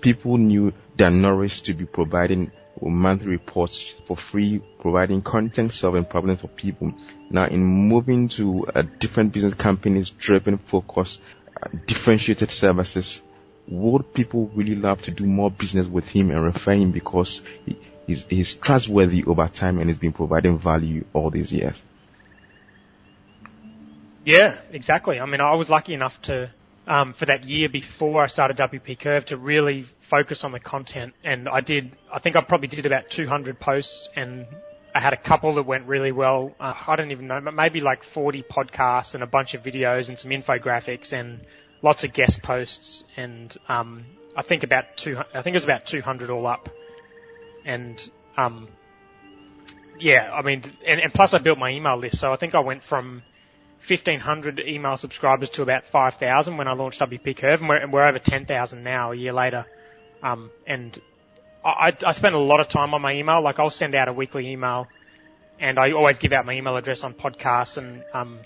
people 0.00 0.38
knew 0.38 0.72
Dan 0.96 1.22
Norris 1.22 1.60
to 1.62 1.74
be 1.74 1.84
providing 1.84 2.50
monthly 2.88 3.28
reports 3.28 3.94
for 4.06 4.16
free, 4.16 4.62
providing 4.80 5.20
content, 5.20 5.72
solving 5.72 6.04
problems 6.04 6.40
for 6.40 6.48
people. 6.48 6.92
Now, 7.28 7.46
in 7.46 7.62
moving 7.62 8.28
to 8.30 8.66
a 8.74 8.82
different 8.82 9.32
business 9.32 9.54
companies 9.54 10.08
driven 10.08 10.56
focus, 10.56 11.18
uh, 11.62 11.68
differentiated 11.86 12.50
services, 12.50 13.20
would 13.68 14.14
people 14.14 14.50
really 14.54 14.76
love 14.76 15.02
to 15.02 15.10
do 15.10 15.26
more 15.26 15.50
business 15.50 15.86
with 15.86 16.08
him 16.08 16.30
and 16.30 16.44
refer 16.44 16.72
him 16.72 16.92
because 16.92 17.42
he, 17.66 17.76
he's, 18.06 18.24
he's 18.24 18.54
trustworthy 18.54 19.24
over 19.24 19.46
time 19.48 19.78
and 19.78 19.90
he's 19.90 19.98
been 19.98 20.12
providing 20.12 20.58
value 20.58 21.04
all 21.12 21.30
these 21.30 21.52
years? 21.52 21.80
Yeah, 24.24 24.58
exactly. 24.70 25.18
I 25.20 25.26
mean, 25.26 25.40
I 25.40 25.54
was 25.54 25.68
lucky 25.68 25.94
enough 25.94 26.20
to 26.22 26.50
um, 26.90 27.14
for 27.14 27.24
that 27.26 27.44
year 27.44 27.68
before 27.68 28.20
I 28.20 28.26
started 28.26 28.56
WP 28.56 28.98
Curve 28.98 29.24
to 29.26 29.36
really 29.36 29.86
focus 30.10 30.42
on 30.42 30.50
the 30.50 30.58
content. 30.58 31.14
And 31.22 31.48
I 31.48 31.60
did, 31.60 31.96
I 32.12 32.18
think 32.18 32.34
I 32.34 32.42
probably 32.42 32.66
did 32.66 32.84
about 32.84 33.08
200 33.08 33.60
posts 33.60 34.08
and 34.16 34.44
I 34.92 34.98
had 34.98 35.12
a 35.12 35.16
couple 35.16 35.54
that 35.54 35.62
went 35.62 35.86
really 35.86 36.10
well. 36.10 36.52
Uh, 36.58 36.74
I 36.88 36.96
don't 36.96 37.12
even 37.12 37.28
know, 37.28 37.40
but 37.44 37.54
maybe 37.54 37.80
like 37.80 38.02
40 38.02 38.42
podcasts 38.42 39.14
and 39.14 39.22
a 39.22 39.26
bunch 39.26 39.54
of 39.54 39.62
videos 39.62 40.08
and 40.08 40.18
some 40.18 40.32
infographics 40.32 41.12
and 41.12 41.46
lots 41.80 42.02
of 42.02 42.12
guest 42.12 42.42
posts. 42.42 43.04
And, 43.16 43.56
um, 43.68 44.04
I 44.36 44.42
think 44.42 44.64
about 44.64 44.96
two, 44.96 45.16
I 45.16 45.42
think 45.42 45.54
it 45.54 45.58
was 45.58 45.64
about 45.64 45.86
200 45.86 46.28
all 46.28 46.48
up. 46.48 46.68
And, 47.64 48.02
um, 48.36 48.66
yeah, 50.00 50.32
I 50.32 50.42
mean, 50.42 50.64
and, 50.84 51.00
and 51.00 51.14
plus 51.14 51.34
I 51.34 51.38
built 51.38 51.58
my 51.58 51.70
email 51.70 51.96
list. 51.96 52.18
So 52.18 52.32
I 52.32 52.36
think 52.36 52.56
I 52.56 52.60
went 52.60 52.82
from 52.82 53.22
1,500 53.88 54.60
email 54.66 54.96
subscribers 54.96 55.50
to 55.50 55.62
about 55.62 55.84
5,000 55.90 56.56
when 56.56 56.68
I 56.68 56.74
launched 56.74 57.00
WP 57.00 57.36
Curve, 57.36 57.60
and 57.60 57.68
we're, 57.68 57.76
and 57.76 57.92
we're 57.92 58.04
over 58.04 58.18
10,000 58.18 58.82
now 58.82 59.12
a 59.12 59.16
year 59.16 59.32
later. 59.32 59.64
Um, 60.22 60.50
and 60.66 61.00
I, 61.64 61.92
I 62.06 62.12
spend 62.12 62.34
a 62.34 62.38
lot 62.38 62.60
of 62.60 62.68
time 62.68 62.94
on 62.94 63.02
my 63.02 63.14
email. 63.14 63.42
Like 63.42 63.58
I'll 63.58 63.70
send 63.70 63.94
out 63.94 64.08
a 64.08 64.12
weekly 64.12 64.50
email, 64.50 64.86
and 65.58 65.78
I 65.78 65.92
always 65.92 66.18
give 66.18 66.32
out 66.32 66.46
my 66.46 66.54
email 66.54 66.76
address 66.76 67.02
on 67.02 67.14
podcasts 67.14 67.76
and 67.76 68.04
um, 68.12 68.40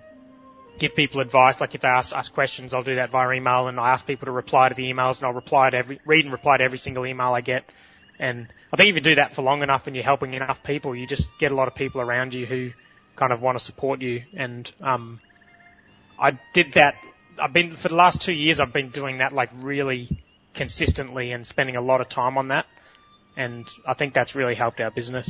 give 0.78 0.94
people 0.94 1.20
advice. 1.20 1.60
Like 1.60 1.74
if 1.74 1.82
they 1.82 1.88
ask 1.88 2.32
questions, 2.32 2.72
I'll 2.72 2.82
do 2.82 2.96
that 2.96 3.10
via 3.10 3.32
email, 3.32 3.68
and 3.68 3.78
I 3.78 3.92
ask 3.92 4.06
people 4.06 4.26
to 4.26 4.32
reply 4.32 4.68
to 4.68 4.74
the 4.74 4.84
emails, 4.84 5.18
and 5.18 5.26
I'll 5.26 5.32
reply 5.32 5.70
to 5.70 5.76
every 5.76 6.00
read 6.06 6.24
and 6.24 6.32
reply 6.32 6.58
to 6.58 6.64
every 6.64 6.78
single 6.78 7.06
email 7.06 7.32
I 7.32 7.40
get. 7.40 7.64
And 8.18 8.48
I 8.72 8.76
think 8.76 8.90
if 8.90 8.94
you 8.94 9.00
do 9.00 9.16
that 9.16 9.34
for 9.34 9.42
long 9.42 9.62
enough 9.62 9.82
and 9.86 9.96
you're 9.96 10.04
helping 10.04 10.34
enough 10.34 10.58
people, 10.64 10.94
you 10.94 11.06
just 11.06 11.28
get 11.40 11.50
a 11.50 11.54
lot 11.54 11.68
of 11.68 11.74
people 11.74 12.00
around 12.00 12.32
you 12.32 12.46
who 12.46 12.70
kind 13.16 13.32
of 13.32 13.40
want 13.40 13.58
to 13.58 13.64
support 13.64 14.00
you. 14.02 14.22
And 14.36 14.70
um, 14.80 15.20
I 16.18 16.38
did 16.52 16.74
that. 16.74 16.94
I've 17.38 17.52
been 17.52 17.76
for 17.76 17.88
the 17.88 17.96
last 17.96 18.22
two 18.22 18.32
years. 18.32 18.60
I've 18.60 18.72
been 18.72 18.90
doing 18.90 19.18
that 19.18 19.32
like 19.32 19.50
really 19.54 20.22
consistently 20.54 21.32
and 21.32 21.46
spending 21.46 21.76
a 21.76 21.80
lot 21.80 22.00
of 22.00 22.08
time 22.08 22.38
on 22.38 22.48
that. 22.48 22.66
And 23.36 23.66
I 23.86 23.94
think 23.94 24.14
that's 24.14 24.34
really 24.34 24.54
helped 24.54 24.80
our 24.80 24.90
business. 24.90 25.28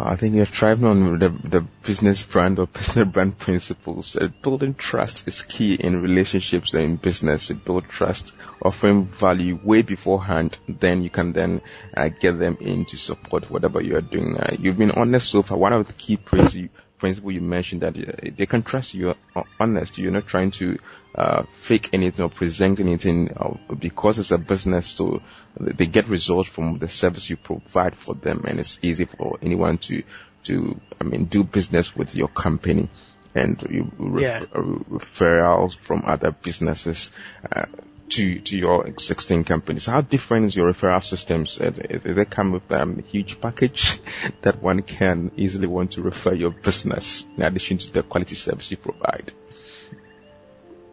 I 0.00 0.14
think 0.14 0.36
you're 0.36 0.46
thriving 0.46 0.84
on 0.84 1.18
the, 1.18 1.28
the 1.28 1.66
business 1.84 2.22
brand 2.22 2.60
or 2.60 2.68
personal 2.68 3.04
brand 3.04 3.36
principles. 3.36 4.14
Uh, 4.14 4.28
building 4.42 4.74
trust 4.74 5.26
is 5.26 5.42
key 5.42 5.74
in 5.74 6.00
relationships 6.00 6.72
and 6.72 6.82
in 6.84 6.96
business. 6.96 7.50
It 7.50 7.64
build 7.64 7.88
trust, 7.88 8.32
offering 8.62 9.06
value 9.06 9.58
way 9.64 9.82
beforehand, 9.82 10.56
then 10.68 11.02
you 11.02 11.10
can 11.10 11.32
then 11.32 11.62
uh, 11.96 12.10
get 12.10 12.38
them 12.38 12.58
in 12.60 12.84
to 12.86 12.96
support 12.96 13.50
whatever 13.50 13.82
you 13.82 13.96
are 13.96 14.00
doing. 14.00 14.36
Uh, 14.36 14.54
you've 14.60 14.78
been 14.78 14.92
honest 14.92 15.30
so 15.30 15.42
far. 15.42 15.58
One 15.58 15.72
of 15.72 15.88
the 15.88 15.92
key 15.94 16.16
praise 16.16 16.54
you, 16.54 16.68
principle 16.98 17.32
you 17.32 17.40
mentioned 17.40 17.82
that 17.82 17.96
uh, 17.96 18.30
they 18.36 18.46
can 18.46 18.62
trust 18.62 18.94
you 18.94 19.14
are 19.34 19.44
honest. 19.58 19.98
You're 19.98 20.12
not 20.12 20.26
trying 20.26 20.50
to 20.52 20.78
uh, 21.14 21.44
fake 21.52 21.90
anything 21.92 22.24
or 22.24 22.28
present 22.28 22.80
anything 22.80 23.32
uh, 23.36 23.74
because 23.74 24.18
it's 24.18 24.30
a 24.30 24.38
business. 24.38 24.86
So 24.86 25.22
they 25.58 25.86
get 25.86 26.08
results 26.08 26.48
from 26.48 26.78
the 26.78 26.88
service 26.88 27.30
you 27.30 27.36
provide 27.36 27.96
for 27.96 28.14
them, 28.14 28.44
and 28.46 28.60
it's 28.60 28.78
easy 28.82 29.04
for 29.04 29.38
anyone 29.42 29.78
to 29.78 30.02
to 30.44 30.80
I 31.00 31.04
mean 31.04 31.24
do 31.24 31.44
business 31.44 31.96
with 31.96 32.14
your 32.14 32.28
company 32.28 32.88
and 33.34 33.62
you 33.70 34.18
yeah. 34.20 34.40
referrals 34.40 35.76
from 35.76 36.02
other 36.06 36.30
businesses. 36.30 37.10
Uh, 37.50 37.66
to 38.10 38.40
to 38.40 38.56
your 38.56 38.86
existing 38.86 39.44
companies? 39.44 39.86
How 39.86 40.00
different 40.00 40.46
is 40.46 40.56
your 40.56 40.72
referral 40.72 41.02
systems? 41.02 41.56
Do 41.56 42.14
they 42.14 42.24
come 42.24 42.52
with 42.52 42.70
um, 42.72 42.98
a 42.98 43.02
huge 43.02 43.40
package 43.40 44.00
that 44.42 44.62
one 44.62 44.82
can 44.82 45.30
easily 45.36 45.66
want 45.66 45.92
to 45.92 46.02
refer 46.02 46.34
your 46.34 46.50
business 46.50 47.24
in 47.36 47.42
addition 47.42 47.78
to 47.78 47.92
the 47.92 48.02
quality 48.02 48.34
service 48.34 48.70
you 48.70 48.76
provide? 48.76 49.32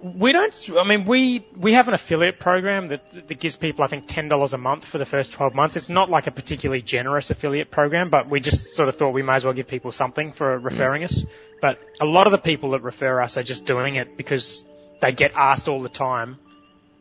We 0.02 0.34
don't. 0.34 0.54
I 0.78 0.88
mean, 0.88 1.06
we 1.06 1.48
we 1.58 1.74
have 1.74 1.88
an 1.88 1.96
affiliate 1.96 2.40
program 2.40 2.90
that 2.90 3.28
that 3.28 3.40
gives 3.40 3.56
people, 3.56 3.84
I 3.84 3.88
think, 3.88 4.08
ten 4.08 4.28
dollars 4.28 4.54
a 4.54 4.58
month 4.58 4.86
for 4.86 5.00
the 5.00 5.06
first 5.06 5.34
twelve 5.34 5.56
months. 5.56 5.76
It's 5.76 5.90
not 5.90 6.10
like 6.10 6.28
a 6.28 6.32
particularly 6.32 6.84
generous 6.84 7.32
affiliate 7.32 7.72
program, 7.72 8.12
but 8.12 8.30
we 8.30 8.40
just 8.40 8.76
sort 8.76 8.88
of 8.88 8.98
thought 8.98 9.12
we 9.12 9.24
might 9.24 9.38
as 9.38 9.46
well 9.46 9.54
give 9.54 9.68
people 9.68 9.92
something 9.92 10.34
for 10.34 10.60
referring 10.60 11.02
mm. 11.02 11.06
us. 11.06 11.24
But 11.60 11.80
a 12.00 12.06
lot 12.06 12.28
of 12.28 12.32
the 12.32 12.38
people 12.38 12.72
that 12.72 12.84
refer 12.84 13.20
us 13.20 13.36
are 13.38 13.44
just 13.44 13.66
doing 13.66 13.96
it 13.96 14.16
because 14.16 14.64
they 15.02 15.12
get 15.12 15.32
asked 15.36 15.68
all 15.68 15.82
the 15.82 15.90
time 15.90 16.38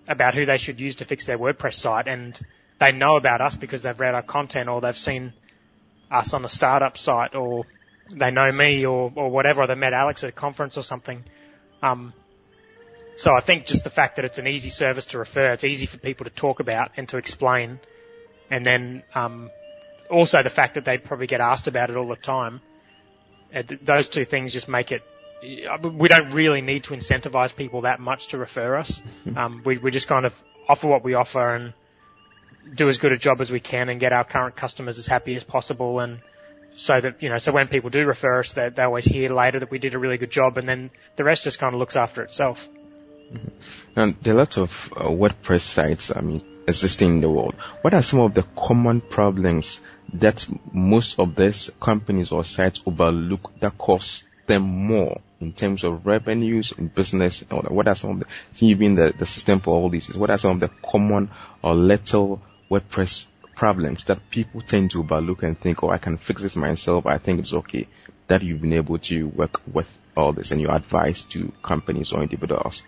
about 0.09 0.35
who 0.35 0.45
they 0.45 0.59
should 0.59 0.79
use 0.79 0.97
to 0.97 1.05
fix 1.05 1.27
their 1.27 1.39
WordPress 1.39 1.75
site 1.75 2.07
and 2.09 2.39
they 2.81 2.93
know 2.93 3.17
about 3.17 3.41
us 3.41 3.55
because 3.55 3.83
they've 3.83 3.99
read 3.99 4.15
our 4.15 4.23
content 4.23 4.69
or 4.69 4.81
they've 4.81 4.97
seen 4.97 5.33
us 6.11 6.35
on 6.35 6.45
a 6.45 6.49
startup 6.49 6.99
site 6.99 7.35
or 7.35 7.65
they 8.13 8.31
know 8.31 8.53
me 8.53 8.85
or, 8.85 9.13
or 9.15 9.31
whatever, 9.31 9.63
or 9.63 9.67
they 9.67 9.75
met 9.75 9.93
Alex 9.93 10.23
at 10.23 10.29
a 10.29 10.33
conference 10.33 10.77
or 10.77 10.83
something. 10.83 11.25
Um, 11.83 12.13
so 13.17 13.31
I 13.33 13.45
think 13.45 13.67
just 13.67 13.85
the 13.85 13.91
fact 13.91 14.17
that 14.17 14.25
it's 14.25 14.39
an 14.39 14.47
easy 14.47 14.71
service 14.71 15.07
to 15.07 15.19
refer, 15.19 15.53
it's 15.53 15.65
easy 15.65 15.87
for 15.87 15.99
people 15.99 16.25
to 16.25 16.31
talk 16.31 16.61
about 16.61 16.91
and 16.97 17.09
to 17.11 17.17
explain, 17.17 17.79
and 18.51 18.67
then 18.67 19.03
um, 19.15 19.51
also 20.11 20.43
the 20.43 20.51
fact 20.51 20.75
that 20.75 20.85
they 20.85 20.99
probably 20.99 21.27
get 21.27 21.41
asked 21.41 21.67
about 21.67 21.91
it 21.91 21.97
all 21.97 22.09
the 22.09 22.17
time. 22.17 22.61
Uh, 23.55 23.63
those 23.83 24.09
two 24.09 24.25
things 24.25 24.53
just 24.53 24.69
make 24.69 24.91
it 24.91 25.03
we 25.99 26.09
don't 26.09 26.33
really 26.33 26.61
need 26.61 26.85
to 26.85 26.91
incentivize 26.91 27.55
people 27.55 27.83
that 27.83 28.01
much 28.01 28.29
to 28.29 28.39
refer 28.39 28.77
us. 28.77 29.01
Mm-hmm. 29.27 29.37
Um, 29.37 29.63
we, 29.65 29.79
we 29.79 29.91
just 29.91 30.09
kind 30.09 30.25
of 30.25 30.33
offer 30.69 30.87
what 30.87 31.05
we 31.05 31.15
offer 31.15 31.55
and 31.55 31.75
do 32.75 32.89
as 32.89 32.99
good 32.99 33.13
a 33.13 33.19
job 33.19 33.41
as 33.41 33.51
we 33.51 33.61
can 33.61 33.89
and 33.89 34.01
get 34.01 34.13
our 34.13 34.25
current 34.25 34.57
customers 34.57 34.99
as 34.99 35.07
happy 35.07 35.35
as 35.37 35.45
possible 35.45 36.01
and 36.01 36.21
so 36.77 37.01
that, 37.01 37.23
you 37.23 37.29
know, 37.29 37.39
so 37.39 37.53
when 37.53 37.69
people 37.69 37.91
do 37.91 38.05
refer 38.05 38.41
us, 38.41 38.53
they, 38.53 38.69
they 38.75 38.83
always 38.83 39.05
hear 39.05 39.29
later 39.29 39.61
that 39.61 39.71
we 39.71 39.79
did 39.79 39.95
a 39.95 39.99
really 39.99 40.19
good 40.19 40.31
job 40.31 40.59
and 40.59 40.69
then 40.69 40.91
the 41.17 41.25
rest 41.25 41.45
just 41.45 41.59
kind 41.59 41.75
of 41.75 41.79
looks 41.79 41.95
after 41.95 42.23
itself. 42.23 42.59
Mm-hmm. 43.33 43.49
Now, 43.97 44.15
there 44.23 44.35
are 44.35 44.39
lots 44.39 44.59
of 44.59 44.93
uh, 44.97 45.05
WordPress 45.05 45.61
sites, 45.61 46.11
I 46.15 46.21
mean, 46.21 46.45
existing 46.67 47.11
in 47.11 47.21
the 47.21 47.31
world. 47.31 47.55
What 47.83 47.95
are 47.95 48.03
some 48.03 48.21
of 48.21 48.35
the 48.35 48.45
common 48.57 49.03
problems 49.03 49.81
that 50.15 50.47
most 50.73 51.19
of 51.19 51.37
these 51.37 51.71
companies 51.81 52.33
or 52.33 52.45
sites 52.45 52.83
overlook 52.87 53.53
that 53.61 53.79
cause 53.79 54.25
them 54.47 54.63
more 54.63 55.21
in 55.41 55.53
terms 55.53 55.85
of 55.85 56.07
revenues 56.07 56.73
in 56.77 56.89
business? 56.89 57.43
What 57.51 57.89
are 57.89 57.95
some 57.95 58.11
of 58.11 58.21
the, 58.21 58.27
you've 58.55 58.79
been 58.79 58.95
the, 58.95 59.13
the 59.19 59.27
system 59.27 59.61
for 59.61 59.75
all 59.75 59.91
these, 59.91 60.15
what 60.15 60.31
are 60.31 60.39
some 60.39 60.53
of 60.53 60.61
the 60.61 60.71
common 60.83 61.31
or 61.63 61.75
little 61.75 62.43
WordPress 62.71 63.27
problems 63.55 64.05
that 64.07 64.19
people 64.31 64.61
tend 64.61 64.91
to 64.93 65.01
overlook 65.01 65.43
and 65.43 65.59
think, 65.59 65.83
oh, 65.83 65.91
I 65.91 65.99
can 65.99 66.19
fix 66.19 66.43
this 66.43 66.57
myself. 66.57 67.07
I 67.07 67.19
think 67.19 67.41
it's 67.41 67.53
okay 67.53 67.87
that 68.29 68.43
you've 68.43 68.61
been 68.61 68.73
able 68.73 68.99
to 68.99 69.25
work 69.29 69.61
with 69.73 69.89
all 70.17 70.33
this 70.33 70.51
and 70.51 70.61
your 70.61 70.73
advice 70.73 71.23
to 71.31 71.53
companies 71.63 72.13
or 72.13 72.23
individuals? 72.23 72.83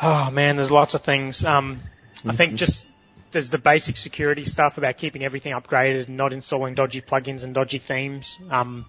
Oh 0.00 0.30
man, 0.30 0.56
there's 0.56 0.70
lots 0.70 0.94
of 0.94 1.04
things. 1.04 1.44
Um, 1.44 1.80
mm-hmm. 2.16 2.30
I 2.30 2.36
think 2.36 2.50
mm-hmm. 2.50 2.56
just 2.56 2.86
there's 3.32 3.50
the 3.50 3.58
basic 3.58 3.96
security 3.96 4.44
stuff 4.44 4.78
about 4.78 4.98
keeping 4.98 5.24
everything 5.24 5.52
upgraded 5.52 6.08
and 6.08 6.16
not 6.16 6.32
installing 6.32 6.74
dodgy 6.74 7.00
plugins 7.00 7.44
and 7.44 7.54
dodgy 7.54 7.78
themes. 7.78 8.38
Um, 8.50 8.86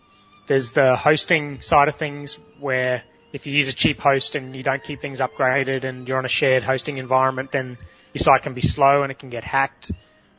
there's 0.47 0.71
the 0.71 0.95
hosting 0.95 1.61
side 1.61 1.87
of 1.87 1.95
things 1.95 2.37
where 2.59 3.03
if 3.31 3.45
you 3.45 3.53
use 3.53 3.67
a 3.67 3.73
cheap 3.73 3.99
host 3.99 4.35
and 4.35 4.55
you 4.55 4.63
don't 4.63 4.83
keep 4.83 5.01
things 5.01 5.19
upgraded 5.19 5.85
and 5.85 6.07
you're 6.07 6.17
on 6.17 6.25
a 6.25 6.29
shared 6.29 6.63
hosting 6.63 6.97
environment, 6.97 7.51
then 7.51 7.77
your 8.13 8.21
site 8.21 8.43
can 8.43 8.53
be 8.53 8.61
slow 8.61 9.03
and 9.03 9.11
it 9.11 9.19
can 9.19 9.29
get 9.29 9.43
hacked. 9.43 9.91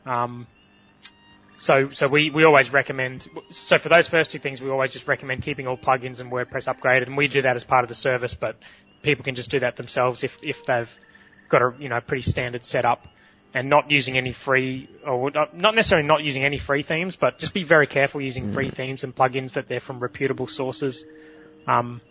Um, 0.05 0.47
so, 1.57 1.89
so 1.91 2.07
we, 2.07 2.31
we 2.33 2.43
always 2.43 2.71
recommend, 2.71 3.27
so 3.49 3.79
for 3.79 3.89
those 3.89 4.07
first 4.07 4.31
two 4.31 4.39
things, 4.39 4.61
we 4.61 4.69
always 4.69 4.91
just 4.91 5.07
recommend 5.07 5.43
keeping 5.43 5.67
all 5.67 5.77
plugins 5.77 6.19
and 6.19 6.31
WordPress 6.31 6.67
upgraded, 6.67 7.07
and 7.07 7.17
we 7.17 7.27
do 7.27 7.41
that 7.41 7.55
as 7.55 7.63
part 7.63 7.83
of 7.83 7.89
the 7.89 7.95
service, 7.95 8.35
but 8.39 8.57
people 9.03 9.23
can 9.23 9.35
just 9.35 9.49
do 9.49 9.59
that 9.61 9.77
themselves 9.77 10.23
if, 10.23 10.31
if 10.41 10.57
they've 10.67 10.89
got 11.49 11.61
a, 11.61 11.73
you 11.79 11.89
know, 11.89 11.99
pretty 12.01 12.23
standard 12.23 12.63
setup 12.65 13.05
and 13.55 13.69
not 13.69 13.89
using 13.89 14.17
any 14.17 14.33
free, 14.33 14.89
or 15.07 15.31
not 15.31 15.73
necessarily 15.73 16.05
not 16.05 16.21
using 16.21 16.43
any 16.43 16.59
free 16.59 16.83
themes, 16.83 17.17
but 17.19 17.39
just 17.39 17.53
be 17.53 17.63
very 17.63 17.87
careful 17.87 18.21
using 18.21 18.53
free 18.53 18.69
mm. 18.69 18.75
themes 18.75 19.03
and 19.05 19.15
plugins 19.15 19.53
that 19.53 19.69
they're 19.69 19.79
from 19.79 19.97
reputable 20.01 20.45
sources. 20.45 21.05
Um, 21.65 22.01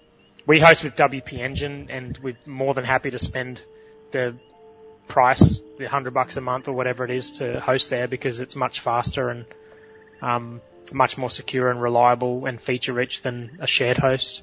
we 0.46 0.58
host 0.60 0.82
with 0.82 0.94
WP 0.94 1.38
Engine 1.38 1.88
and 1.90 2.18
we're 2.22 2.38
more 2.46 2.72
than 2.72 2.84
happy 2.84 3.10
to 3.10 3.18
spend 3.18 3.60
the 4.10 4.34
price, 5.06 5.60
the 5.78 5.84
hundred 5.86 6.14
bucks 6.14 6.34
a 6.36 6.40
month 6.40 6.66
or 6.66 6.72
whatever 6.72 7.04
it 7.04 7.10
is 7.10 7.30
to 7.32 7.60
host 7.60 7.90
there 7.90 8.08
because 8.08 8.40
it's 8.40 8.56
much 8.56 8.80
faster 8.82 9.28
and 9.28 9.44
um, 10.22 10.62
much 10.94 11.18
more 11.18 11.28
secure 11.28 11.70
and 11.70 11.80
reliable 11.82 12.46
and 12.46 12.58
feature 12.62 12.94
rich 12.94 13.20
than 13.22 13.58
a 13.60 13.66
shared 13.66 13.98
host. 13.98 14.40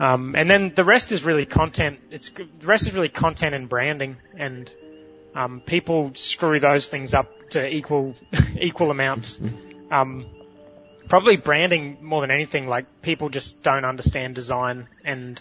Um, 0.00 0.34
and 0.34 0.48
then 0.48 0.72
the 0.74 0.84
rest 0.84 1.12
is 1.12 1.22
really 1.22 1.44
content. 1.44 2.00
It's 2.10 2.30
the 2.34 2.66
rest 2.66 2.88
is 2.88 2.94
really 2.94 3.10
content 3.10 3.54
and 3.54 3.68
branding, 3.68 4.16
and 4.38 4.70
um, 5.34 5.62
people 5.64 6.12
screw 6.14 6.60
those 6.60 6.88
things 6.88 7.14
up 7.14 7.28
to 7.50 7.66
equal 7.66 8.14
equal 8.60 8.90
amounts. 8.90 9.38
Um, 9.90 10.26
probably 11.08 11.36
branding 11.36 11.98
more 12.02 12.20
than 12.20 12.30
anything. 12.30 12.66
Like 12.66 12.86
people 13.02 13.28
just 13.28 13.62
don't 13.62 13.84
understand 13.84 14.34
design, 14.34 14.88
and 15.04 15.40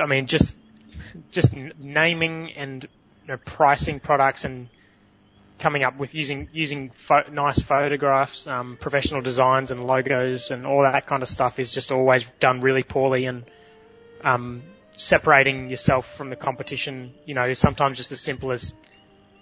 I 0.00 0.06
mean 0.06 0.26
just 0.26 0.56
just 1.30 1.52
naming 1.78 2.50
and 2.56 2.88
you 3.22 3.28
know, 3.28 3.38
pricing 3.44 4.00
products 4.00 4.44
and 4.44 4.68
coming 5.58 5.82
up 5.82 5.98
with 5.98 6.14
using 6.14 6.48
using 6.52 6.90
fo- 7.08 7.30
nice 7.30 7.60
photographs, 7.62 8.46
um, 8.46 8.76
professional 8.80 9.22
designs 9.22 9.70
and 9.70 9.84
logos 9.84 10.50
and 10.50 10.66
all 10.66 10.82
that 10.82 11.06
kind 11.06 11.22
of 11.22 11.28
stuff 11.28 11.58
is 11.58 11.70
just 11.70 11.90
always 11.90 12.24
done 12.40 12.60
really 12.60 12.82
poorly 12.82 13.26
and 13.26 13.44
um, 14.22 14.62
separating 14.96 15.68
yourself 15.68 16.06
from 16.16 16.30
the 16.30 16.36
competition, 16.36 17.12
you 17.26 17.34
know, 17.34 17.46
is 17.48 17.58
sometimes 17.58 17.96
just 17.96 18.12
as 18.12 18.20
simple 18.20 18.52
as 18.52 18.72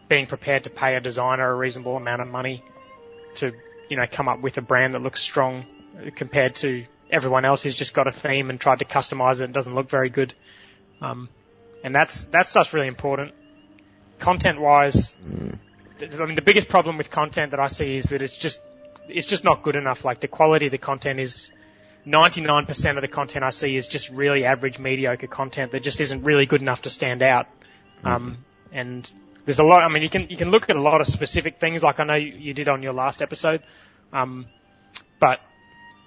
being 0.08 0.26
prepared 0.26 0.64
to 0.64 0.70
pay 0.70 0.96
a 0.96 1.00
designer 1.00 1.50
a 1.50 1.54
reasonable 1.54 1.96
amount 1.96 2.22
of 2.22 2.28
money 2.28 2.62
to, 3.36 3.52
you 3.88 3.96
know, 3.96 4.04
come 4.10 4.28
up 4.28 4.40
with 4.40 4.56
a 4.56 4.62
brand 4.62 4.94
that 4.94 5.02
looks 5.02 5.22
strong 5.22 5.64
compared 6.16 6.54
to 6.56 6.84
everyone 7.10 7.44
else 7.44 7.62
who's 7.62 7.74
just 7.74 7.94
got 7.94 8.06
a 8.06 8.12
theme 8.12 8.50
and 8.50 8.58
tried 8.58 8.78
to 8.78 8.84
customize 8.84 9.40
it 9.40 9.44
and 9.44 9.54
doesn't 9.54 9.74
look 9.74 9.90
very 9.90 10.08
good. 10.08 10.34
Um, 11.00 11.28
and 11.84 11.94
that's 11.94 12.26
that's 12.32 12.50
stuff's 12.50 12.72
really 12.72 12.88
important. 12.88 13.32
Content 14.18 14.60
wise. 14.60 15.14
I 16.00 16.24
mean 16.24 16.34
the 16.34 16.42
biggest 16.42 16.68
problem 16.68 16.96
with 16.96 17.10
content 17.10 17.50
that 17.50 17.60
I 17.60 17.68
see 17.68 17.96
is 17.96 18.04
that 18.06 18.22
it's 18.22 18.36
just 18.36 18.60
it's 19.08 19.26
just 19.26 19.44
not 19.44 19.62
good 19.62 19.76
enough. 19.76 20.04
Like 20.04 20.20
the 20.20 20.28
quality 20.28 20.66
of 20.66 20.72
the 20.72 20.78
content 20.78 21.20
is 21.20 21.50
99% 22.06 22.96
of 22.96 23.02
the 23.02 23.08
content 23.08 23.44
I 23.44 23.50
see 23.50 23.76
is 23.76 23.86
just 23.86 24.10
really 24.10 24.44
average, 24.44 24.78
mediocre 24.78 25.26
content 25.28 25.72
that 25.72 25.82
just 25.82 26.00
isn't 26.00 26.24
really 26.24 26.46
good 26.46 26.60
enough 26.60 26.82
to 26.82 26.90
stand 26.90 27.22
out. 27.22 27.46
Mm-hmm. 27.98 28.06
Um, 28.08 28.38
and 28.72 29.10
there's 29.44 29.58
a 29.58 29.64
lot. 29.64 29.82
I 29.82 29.88
mean, 29.88 30.02
you 30.02 30.10
can 30.10 30.26
you 30.28 30.36
can 30.36 30.50
look 30.50 30.68
at 30.68 30.76
a 30.76 30.80
lot 30.80 31.00
of 31.00 31.06
specific 31.06 31.60
things, 31.60 31.82
like 31.82 32.00
I 32.00 32.04
know 32.04 32.14
you, 32.14 32.32
you 32.36 32.54
did 32.54 32.68
on 32.68 32.82
your 32.82 32.92
last 32.92 33.22
episode. 33.22 33.62
Um, 34.12 34.46
but 35.20 35.38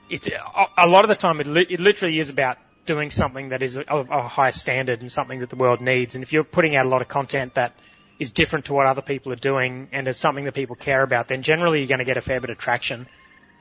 it, 0.10 0.28
a, 0.28 0.86
a 0.86 0.88
lot 0.88 1.06
of 1.06 1.10
the 1.10 1.16
time, 1.16 1.40
it, 1.40 1.48
li- 1.48 1.68
it 1.70 1.80
literally 1.80 2.20
is 2.20 2.30
about 2.30 2.58
doing 2.86 3.10
something 3.10 3.50
that 3.50 3.64
is 3.64 3.78
of 3.88 4.10
a 4.10 4.28
high 4.28 4.52
standard 4.52 5.02
and 5.02 5.12
something 5.12 5.40
that 5.40 5.50
the 5.50 5.56
world 5.56 5.82
needs. 5.82 6.16
And 6.16 6.24
if 6.24 6.32
you're 6.32 6.44
putting 6.44 6.76
out 6.76 6.86
a 6.86 6.90
lot 6.90 7.02
of 7.02 7.08
content 7.08 7.56
that 7.56 7.74
is 8.20 8.32
different 8.32 8.66
to 8.66 8.74
what 8.74 8.86
other 8.86 9.02
people 9.02 9.32
are 9.34 9.38
doing 9.38 9.90
and 9.92 10.08
it's 10.08 10.20
something 10.20 10.46
that 10.46 10.54
people 10.54 10.76
care 10.76 11.04
about, 11.04 11.28
then 11.28 11.42
generally 11.42 11.80
you're 11.80 11.88
going 11.88 12.00
to 12.00 12.06
get 12.06 12.18
a 12.18 12.22
fair 12.22 12.40
bit 12.40 12.50
of 12.50 12.58
traction. 12.58 13.08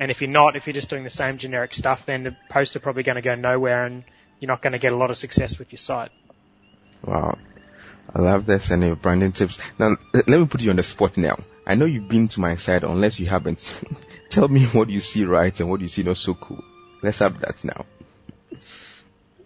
And 0.01 0.11
if 0.11 0.21
you're 0.21 0.31
not, 0.31 0.57
if 0.57 0.67
you're 0.67 0.75
just 0.75 0.91
doing 0.91 1.05
the 1.05 1.11
same 1.11 1.39
generic 1.39 1.73
stuff, 1.73 2.07
then 2.07 2.25
the 2.25 2.37
posts 2.50 2.75
are 2.76 2.80
probably 2.80 3.02
going 3.02 3.17
to 3.17 3.23
go 3.23 3.35
nowhere 3.35 3.87
and 3.87 4.04
you're 4.41 4.49
not 4.49 4.63
going 4.63 4.73
to 4.73 4.78
get 4.78 4.93
a 4.93 4.97
lot 4.97 5.11
of 5.11 5.17
success 5.17 5.59
with 5.59 5.73
your 5.73 5.78
site. 5.78 6.11
Wow. 7.04 7.39
I 8.13 8.21
love 8.21 8.47
this 8.47 8.71
and 8.71 8.83
your 8.83 8.97
branding 8.97 9.33
tips. 9.33 9.59
Now, 9.78 9.97
let 10.13 10.28
me 10.28 10.47
put 10.47 10.61
you 10.61 10.71
on 10.71 10.76
the 10.76 10.83
spot 10.83 11.17
now. 11.17 11.39
I 11.67 11.75
know 11.75 11.87
you've 11.87 12.09
been 12.09 12.28
to 12.28 12.41
my 12.41 12.57
site 12.57 12.83
unless 12.83 13.19
you 13.19 13.26
haven't. 13.26 13.75
Tell 14.28 14.49
me 14.49 14.67
what 14.67 14.91
you 14.91 15.00
see 15.00 15.25
right 15.25 15.59
and 15.61 15.71
what 15.71 15.80
you 15.80 15.89
see 15.89 16.02
not 16.02 16.19
so 16.19 16.35
cool. 16.35 16.63
Let's 17.02 17.21
have 17.21 17.41
that 17.41 17.65
now. 17.65 17.85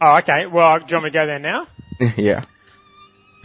Oh, 0.01 0.17
okay. 0.19 0.47
Well, 0.47 0.79
do 0.79 0.85
you 0.89 0.95
want 0.97 1.05
me 1.05 1.11
to 1.11 1.15
go 1.15 1.27
there 1.27 1.39
now? 1.39 1.67
yeah. 2.17 2.45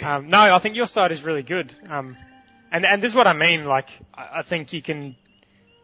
um, 0.00 0.28
no, 0.28 0.38
I 0.38 0.58
think 0.60 0.76
your 0.76 0.86
site 0.86 1.12
is 1.12 1.22
really 1.22 1.42
good. 1.42 1.74
Um, 1.88 2.16
and 2.70 2.84
and 2.84 3.02
this 3.02 3.10
is 3.10 3.14
what 3.14 3.26
I 3.26 3.34
mean. 3.34 3.64
Like, 3.64 3.88
I 4.14 4.42
think 4.42 4.72
you 4.72 4.82
can 4.82 5.14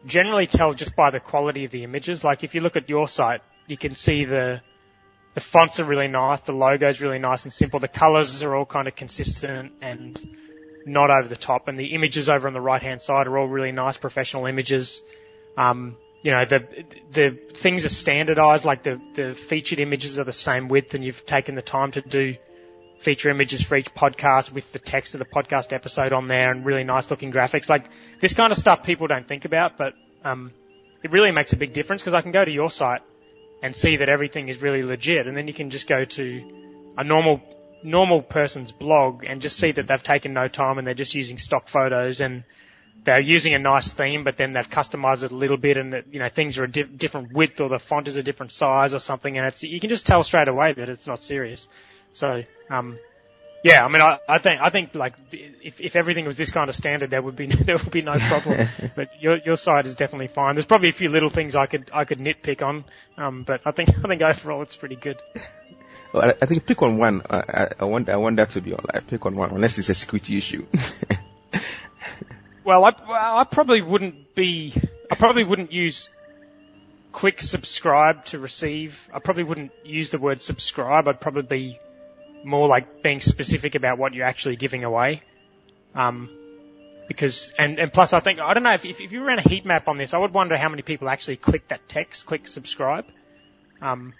generally 0.05 0.47
tell 0.47 0.73
just 0.73 0.95
by 0.95 1.11
the 1.11 1.19
quality 1.19 1.65
of 1.65 1.71
the 1.71 1.83
images. 1.83 2.23
Like, 2.23 2.43
if 2.43 2.53
you 2.55 2.61
look 2.61 2.75
at 2.75 2.87
your 2.89 3.07
site, 3.07 3.41
you 3.67 3.77
can 3.77 3.95
see 3.95 4.25
the 4.25 4.61
the 5.35 5.41
fonts 5.41 5.79
are 5.79 5.85
really 5.85 6.07
nice, 6.07 6.41
the 6.41 6.51
logo's 6.51 6.99
really 6.99 7.19
nice 7.19 7.43
and 7.43 7.53
simple, 7.53 7.79
the 7.79 7.87
colors 7.87 8.41
are 8.41 8.55
all 8.55 8.65
kind 8.65 8.87
of 8.87 8.95
consistent 8.95 9.71
and 9.81 10.19
not 10.85 11.11
over 11.11 11.27
the 11.27 11.35
top, 11.35 11.67
and 11.67 11.77
the 11.77 11.93
images 11.93 12.27
over 12.27 12.47
on 12.47 12.53
the 12.53 12.61
right 12.61 12.81
hand 12.81 13.01
side 13.01 13.27
are 13.27 13.37
all 13.37 13.47
really 13.47 13.71
nice 13.71 13.95
professional 13.95 14.47
images. 14.47 15.01
Um, 15.55 15.97
you 16.23 16.31
know, 16.31 16.43
the 16.49 16.59
the 17.11 17.37
things 17.61 17.85
are 17.85 17.89
standardized, 17.89 18.65
like 18.65 18.83
the 18.83 18.99
the 19.15 19.35
featured 19.49 19.79
images 19.79 20.17
are 20.17 20.23
the 20.23 20.33
same 20.33 20.67
width, 20.67 20.93
and 20.93 21.03
you've 21.03 21.25
taken 21.25 21.55
the 21.55 21.61
time 21.61 21.91
to 21.93 22.01
do 22.01 22.35
feature 23.03 23.29
images 23.29 23.63
for 23.63 23.77
each 23.77 23.89
podcast 23.95 24.53
with 24.53 24.65
the 24.73 24.79
text 24.79 25.13
of 25.13 25.19
the 25.19 25.25
podcast 25.25 25.71
episode 25.71 26.11
on 26.11 26.27
there 26.27 26.51
and 26.51 26.65
really 26.65 26.83
nice 26.83 27.09
looking 27.09 27.31
graphics. 27.31 27.69
Like 27.69 27.85
this 28.21 28.33
kind 28.33 28.51
of 28.51 28.57
stuff 28.57 28.83
people 28.83 29.07
don't 29.07 29.27
think 29.27 29.45
about, 29.45 29.77
but 29.77 29.93
um, 30.23 30.51
it 31.03 31.11
really 31.11 31.31
makes 31.31 31.53
a 31.53 31.57
big 31.57 31.73
difference 31.73 32.01
because 32.01 32.13
I 32.13 32.21
can 32.21 32.31
go 32.31 32.43
to 32.43 32.51
your 32.51 32.69
site 32.69 33.01
and 33.61 33.75
see 33.75 33.97
that 33.97 34.09
everything 34.09 34.49
is 34.49 34.61
really 34.61 34.83
legit, 34.83 35.27
and 35.27 35.35
then 35.35 35.47
you 35.47 35.53
can 35.53 35.69
just 35.69 35.87
go 35.87 36.05
to 36.05 36.93
a 36.97 37.03
normal 37.03 37.41
normal 37.81 38.21
person's 38.21 38.73
blog 38.73 39.23
and 39.23 39.41
just 39.41 39.57
see 39.57 39.71
that 39.71 39.87
they've 39.87 40.03
taken 40.03 40.33
no 40.33 40.49
time 40.49 40.77
and 40.77 40.85
they're 40.85 40.93
just 40.93 41.15
using 41.15 41.37
stock 41.37 41.69
photos 41.69 42.19
and 42.19 42.43
they're 43.05 43.21
using 43.21 43.53
a 43.53 43.59
nice 43.59 43.93
theme, 43.93 44.25
but 44.25 44.35
then 44.37 44.51
they've 44.51 44.67
customized 44.69 45.23
it 45.23 45.31
a 45.31 45.35
little 45.35 45.55
bit, 45.55 45.77
and 45.77 45.93
that, 45.93 46.03
you 46.11 46.19
know 46.19 46.27
things 46.33 46.57
are 46.57 46.65
a 46.65 46.71
di- 46.71 46.83
different 46.83 47.31
width 47.33 47.59
or 47.61 47.69
the 47.69 47.79
font 47.79 48.07
is 48.07 48.17
a 48.17 48.23
different 48.23 48.51
size 48.51 48.93
or 48.93 48.99
something, 48.99 49.37
and 49.37 49.47
it's 49.47 49.63
you 49.63 49.79
can 49.79 49.89
just 49.89 50.05
tell 50.05 50.23
straight 50.23 50.47
away 50.47 50.73
that 50.75 50.89
it's 50.89 51.07
not 51.07 51.19
serious. 51.19 51.67
So, 52.13 52.43
um, 52.69 52.97
yeah, 53.63 53.83
I 53.83 53.89
mean, 53.89 54.01
I, 54.01 54.19
I 54.27 54.39
think 54.39 54.61
I 54.61 54.69
think 54.69 54.95
like 54.95 55.13
if 55.31 55.79
if 55.79 55.95
everything 55.95 56.25
was 56.25 56.37
this 56.37 56.51
kind 56.51 56.69
of 56.69 56.75
standard, 56.75 57.09
there 57.09 57.21
would 57.21 57.35
be 57.35 57.47
there 57.65 57.77
would 57.77 57.91
be 57.91 58.01
no 58.01 58.13
problem. 58.13 58.69
but 58.95 59.09
your 59.19 59.37
your 59.37 59.57
site 59.57 59.85
is 59.85 59.95
definitely 59.95 60.29
fine. 60.33 60.55
There's 60.55 60.65
probably 60.65 60.89
a 60.89 60.93
few 60.93 61.09
little 61.09 61.29
things 61.29 61.55
I 61.55 61.65
could 61.65 61.89
I 61.93 62.05
could 62.05 62.19
nitpick 62.19 62.61
on, 62.61 62.85
um, 63.17 63.43
but 63.45 63.61
I 63.65 63.71
think 63.71 63.89
I 64.03 64.07
think 64.07 64.21
overall 64.21 64.61
it's 64.61 64.75
pretty 64.75 64.95
good. 64.95 65.21
Well, 66.13 66.29
I, 66.29 66.35
I 66.41 66.45
think 66.45 66.65
pick 66.65 66.81
on 66.81 66.97
one. 66.97 67.21
I, 67.29 67.69
I 67.79 67.85
want 67.85 68.09
I 68.09 68.15
want 68.15 68.37
that 68.37 68.51
to 68.51 68.61
be 68.61 68.73
on 68.73 68.83
live. 68.93 69.07
Pick 69.07 69.25
on 69.25 69.35
one, 69.35 69.51
unless 69.51 69.77
it's 69.77 69.89
a 69.89 69.95
security 69.95 70.37
issue. 70.37 70.65
well, 72.65 72.85
I 72.85 72.91
I 72.91 73.45
probably 73.51 73.81
wouldn't 73.81 74.35
be. 74.35 74.73
I 75.11 75.15
probably 75.15 75.43
wouldn't 75.43 75.73
use 75.73 76.07
click 77.11 77.41
subscribe 77.41 78.23
to 78.25 78.39
receive. 78.39 78.95
I 79.13 79.19
probably 79.19 79.43
wouldn't 79.43 79.71
use 79.83 80.11
the 80.11 80.19
word 80.19 80.41
subscribe. 80.41 81.07
I'd 81.07 81.19
probably 81.19 81.41
be 81.41 81.79
more 82.43 82.67
like 82.67 83.03
being 83.03 83.19
specific 83.19 83.75
about 83.75 83.97
what 83.97 84.13
you're 84.13 84.25
actually 84.25 84.55
giving 84.55 84.83
away. 84.83 85.23
Um, 85.95 86.29
because 87.07 87.51
and 87.57 87.79
and 87.79 87.91
plus 87.91 88.13
I 88.13 88.19
think 88.19 88.39
I 88.39 88.53
don't 88.53 88.63
know 88.63 88.73
if 88.73 88.85
if, 88.85 89.01
if 89.01 89.11
you 89.11 89.23
ran 89.23 89.39
a 89.39 89.49
heat 89.49 89.65
map 89.65 89.87
on 89.87 89.97
this, 89.97 90.13
I 90.13 90.17
would 90.17 90.33
wonder 90.33 90.57
how 90.57 90.69
many 90.69 90.83
people 90.83 91.09
actually 91.09 91.37
click 91.37 91.67
that 91.69 91.81
text, 91.89 92.25
click 92.25 92.47
subscribe. 92.47 93.05
Um, 93.81 94.13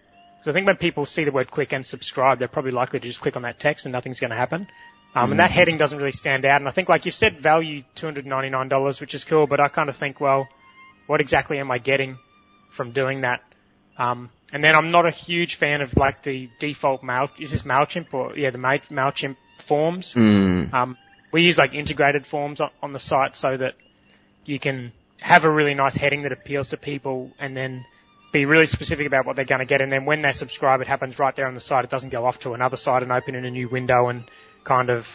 so 0.43 0.51
I 0.51 0.53
think 0.53 0.67
when 0.67 0.77
people 0.77 1.05
see 1.05 1.23
the 1.23 1.31
word 1.31 1.51
click 1.51 1.73
and 1.73 1.85
subscribe, 1.85 2.39
they're 2.39 2.47
probably 2.47 2.71
likely 2.71 2.99
to 2.99 3.07
just 3.07 3.21
click 3.21 3.35
on 3.35 3.43
that 3.43 3.59
text 3.59 3.85
and 3.85 3.91
nothing's 3.91 4.19
going 4.19 4.31
to 4.31 4.37
happen. 4.37 4.67
Um, 5.13 5.23
mm-hmm. 5.23 5.31
and 5.31 5.39
that 5.39 5.51
heading 5.51 5.77
doesn't 5.77 5.97
really 5.97 6.11
stand 6.11 6.45
out. 6.45 6.61
And 6.61 6.67
I 6.67 6.71
think 6.71 6.87
like 6.87 7.05
you 7.05 7.11
said, 7.11 7.41
value 7.43 7.83
$299, 7.97 9.01
which 9.01 9.13
is 9.13 9.23
cool, 9.23 9.47
but 9.47 9.59
I 9.59 9.67
kind 9.67 9.89
of 9.89 9.97
think, 9.97 10.21
well, 10.21 10.47
what 11.07 11.19
exactly 11.19 11.59
am 11.59 11.71
I 11.71 11.77
getting 11.77 12.17
from 12.75 12.93
doing 12.93 13.21
that? 13.21 13.41
Um, 13.99 14.31
and 14.51 14.63
then 14.63 14.75
I'm 14.75 14.91
not 14.91 15.05
a 15.05 15.11
huge 15.11 15.57
fan 15.57 15.81
of 15.81 15.95
like 15.95 16.23
the 16.23 16.49
default 16.59 17.03
mail. 17.03 17.27
Is 17.37 17.51
this 17.51 17.63
Mailchimp 17.63 18.13
or 18.13 18.35
yeah 18.37 18.49
the 18.49 18.57
Mailchimp 18.57 19.35
forms? 19.67 20.13
Mm. 20.15 20.73
Um, 20.73 20.97
we 21.31 21.43
use 21.43 21.57
like 21.57 21.73
integrated 21.73 22.25
forms 22.25 22.59
on, 22.61 22.71
on 22.81 22.93
the 22.93 22.99
site 22.99 23.35
so 23.35 23.55
that 23.57 23.73
you 24.45 24.59
can 24.59 24.93
have 25.19 25.43
a 25.43 25.51
really 25.51 25.73
nice 25.73 25.95
heading 25.95 26.23
that 26.23 26.31
appeals 26.31 26.69
to 26.69 26.77
people, 26.77 27.31
and 27.37 27.55
then 27.55 27.85
be 28.31 28.45
really 28.45 28.67
specific 28.67 29.05
about 29.05 29.25
what 29.25 29.35
they're 29.35 29.45
going 29.45 29.59
to 29.59 29.65
get. 29.65 29.81
And 29.81 29.91
then 29.91 30.05
when 30.05 30.21
they 30.21 30.31
subscribe, 30.31 30.81
it 30.81 30.87
happens 30.87 31.19
right 31.19 31.35
there 31.35 31.47
on 31.47 31.55
the 31.55 31.61
site. 31.61 31.83
It 31.83 31.91
doesn't 31.91 32.11
go 32.11 32.25
off 32.25 32.39
to 32.39 32.53
another 32.53 32.77
site 32.77 33.03
and 33.03 33.11
open 33.11 33.35
in 33.35 33.43
a 33.43 33.51
new 33.51 33.67
window 33.69 34.07
and 34.07 34.23
kind 34.63 34.89
of, 34.89 35.05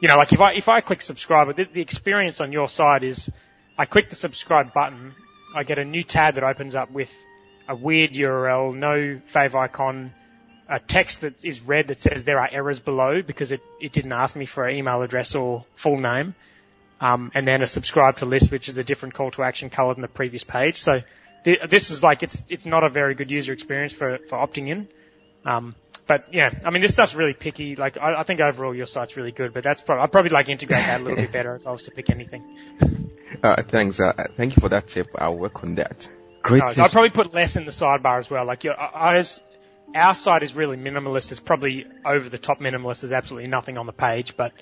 you 0.00 0.08
know, 0.08 0.16
like 0.16 0.32
if 0.32 0.40
I 0.40 0.52
if 0.52 0.68
I 0.68 0.80
click 0.80 1.00
subscribe, 1.00 1.54
the, 1.56 1.64
the 1.72 1.80
experience 1.80 2.40
on 2.40 2.52
your 2.52 2.68
site 2.68 3.02
is 3.02 3.30
I 3.78 3.86
click 3.86 4.10
the 4.10 4.16
subscribe 4.16 4.72
button, 4.74 5.14
I 5.54 5.62
get 5.64 5.78
a 5.78 5.84
new 5.84 6.02
tab 6.04 6.34
that 6.34 6.44
opens 6.44 6.74
up 6.74 6.90
with 6.90 7.08
a 7.68 7.76
weird 7.76 8.12
URL, 8.12 8.74
no 8.74 9.20
fav 9.34 9.54
icon, 9.54 10.12
a 10.68 10.80
text 10.80 11.20
that 11.20 11.34
is 11.44 11.60
red 11.60 11.88
that 11.88 11.98
says 12.00 12.24
there 12.24 12.40
are 12.40 12.48
errors 12.50 12.80
below 12.80 13.22
because 13.22 13.52
it, 13.52 13.60
it 13.80 13.92
didn't 13.92 14.12
ask 14.12 14.34
me 14.34 14.46
for 14.46 14.66
an 14.66 14.76
email 14.76 15.02
address 15.02 15.34
or 15.34 15.64
full 15.82 15.98
name. 15.98 16.34
Um, 17.00 17.30
and 17.34 17.46
then 17.46 17.60
a 17.60 17.66
subscribe 17.66 18.16
to 18.18 18.24
list, 18.24 18.50
which 18.50 18.68
is 18.68 18.78
a 18.78 18.84
different 18.84 19.14
call 19.14 19.30
to 19.32 19.42
action 19.42 19.68
color 19.68 19.94
than 19.94 20.02
the 20.02 20.08
previous 20.08 20.44
page. 20.44 20.80
So 20.80 21.00
th- 21.44 21.58
this 21.70 21.90
is 21.90 22.02
like, 22.02 22.22
it's, 22.22 22.42
it's 22.48 22.64
not 22.64 22.84
a 22.84 22.88
very 22.88 23.14
good 23.14 23.30
user 23.30 23.52
experience 23.52 23.92
for, 23.92 24.18
for 24.28 24.38
opting 24.38 24.70
in. 24.70 24.88
Um, 25.44 25.74
but 26.08 26.32
yeah, 26.32 26.50
I 26.64 26.70
mean, 26.70 26.82
this 26.82 26.94
stuff's 26.94 27.14
really 27.14 27.34
picky. 27.34 27.76
Like, 27.76 27.98
I, 27.98 28.20
I 28.20 28.24
think 28.24 28.40
overall 28.40 28.74
your 28.74 28.86
site's 28.86 29.16
really 29.16 29.32
good, 29.32 29.52
but 29.52 29.62
that's 29.62 29.80
probably, 29.80 30.04
I'd 30.04 30.12
probably 30.12 30.30
like 30.30 30.48
integrate 30.48 30.80
that 30.80 31.00
a 31.00 31.04
little 31.04 31.16
bit 31.16 31.32
better 31.32 31.54
if 31.56 31.66
I 31.66 31.72
was 31.72 31.82
to 31.84 31.90
pick 31.90 32.10
anything. 32.10 33.10
Uh, 33.42 33.62
thanks. 33.62 34.00
Uh, 34.00 34.12
thank 34.36 34.56
you 34.56 34.60
for 34.60 34.70
that 34.70 34.88
tip. 34.88 35.08
I'll 35.16 35.36
work 35.36 35.62
on 35.62 35.74
that. 35.74 36.08
Great. 36.46 36.62
No, 36.76 36.84
I'd 36.84 36.92
probably 36.92 37.10
put 37.10 37.34
less 37.34 37.56
in 37.56 37.64
the 37.64 37.72
sidebar 37.72 38.18
as 38.18 38.30
well. 38.30 38.46
Like, 38.46 38.64
your, 38.64 38.74
ours, 38.74 39.40
our 39.94 40.14
site 40.14 40.42
is 40.42 40.54
really 40.54 40.76
minimalist. 40.76 41.30
It's 41.30 41.40
probably 41.40 41.86
over 42.04 42.28
the 42.28 42.38
top 42.38 42.60
minimalist. 42.60 43.00
There's 43.00 43.12
absolutely 43.12 43.48
nothing 43.48 43.76
on 43.78 43.86
the 43.86 43.92
page, 43.92 44.34
but 44.36 44.52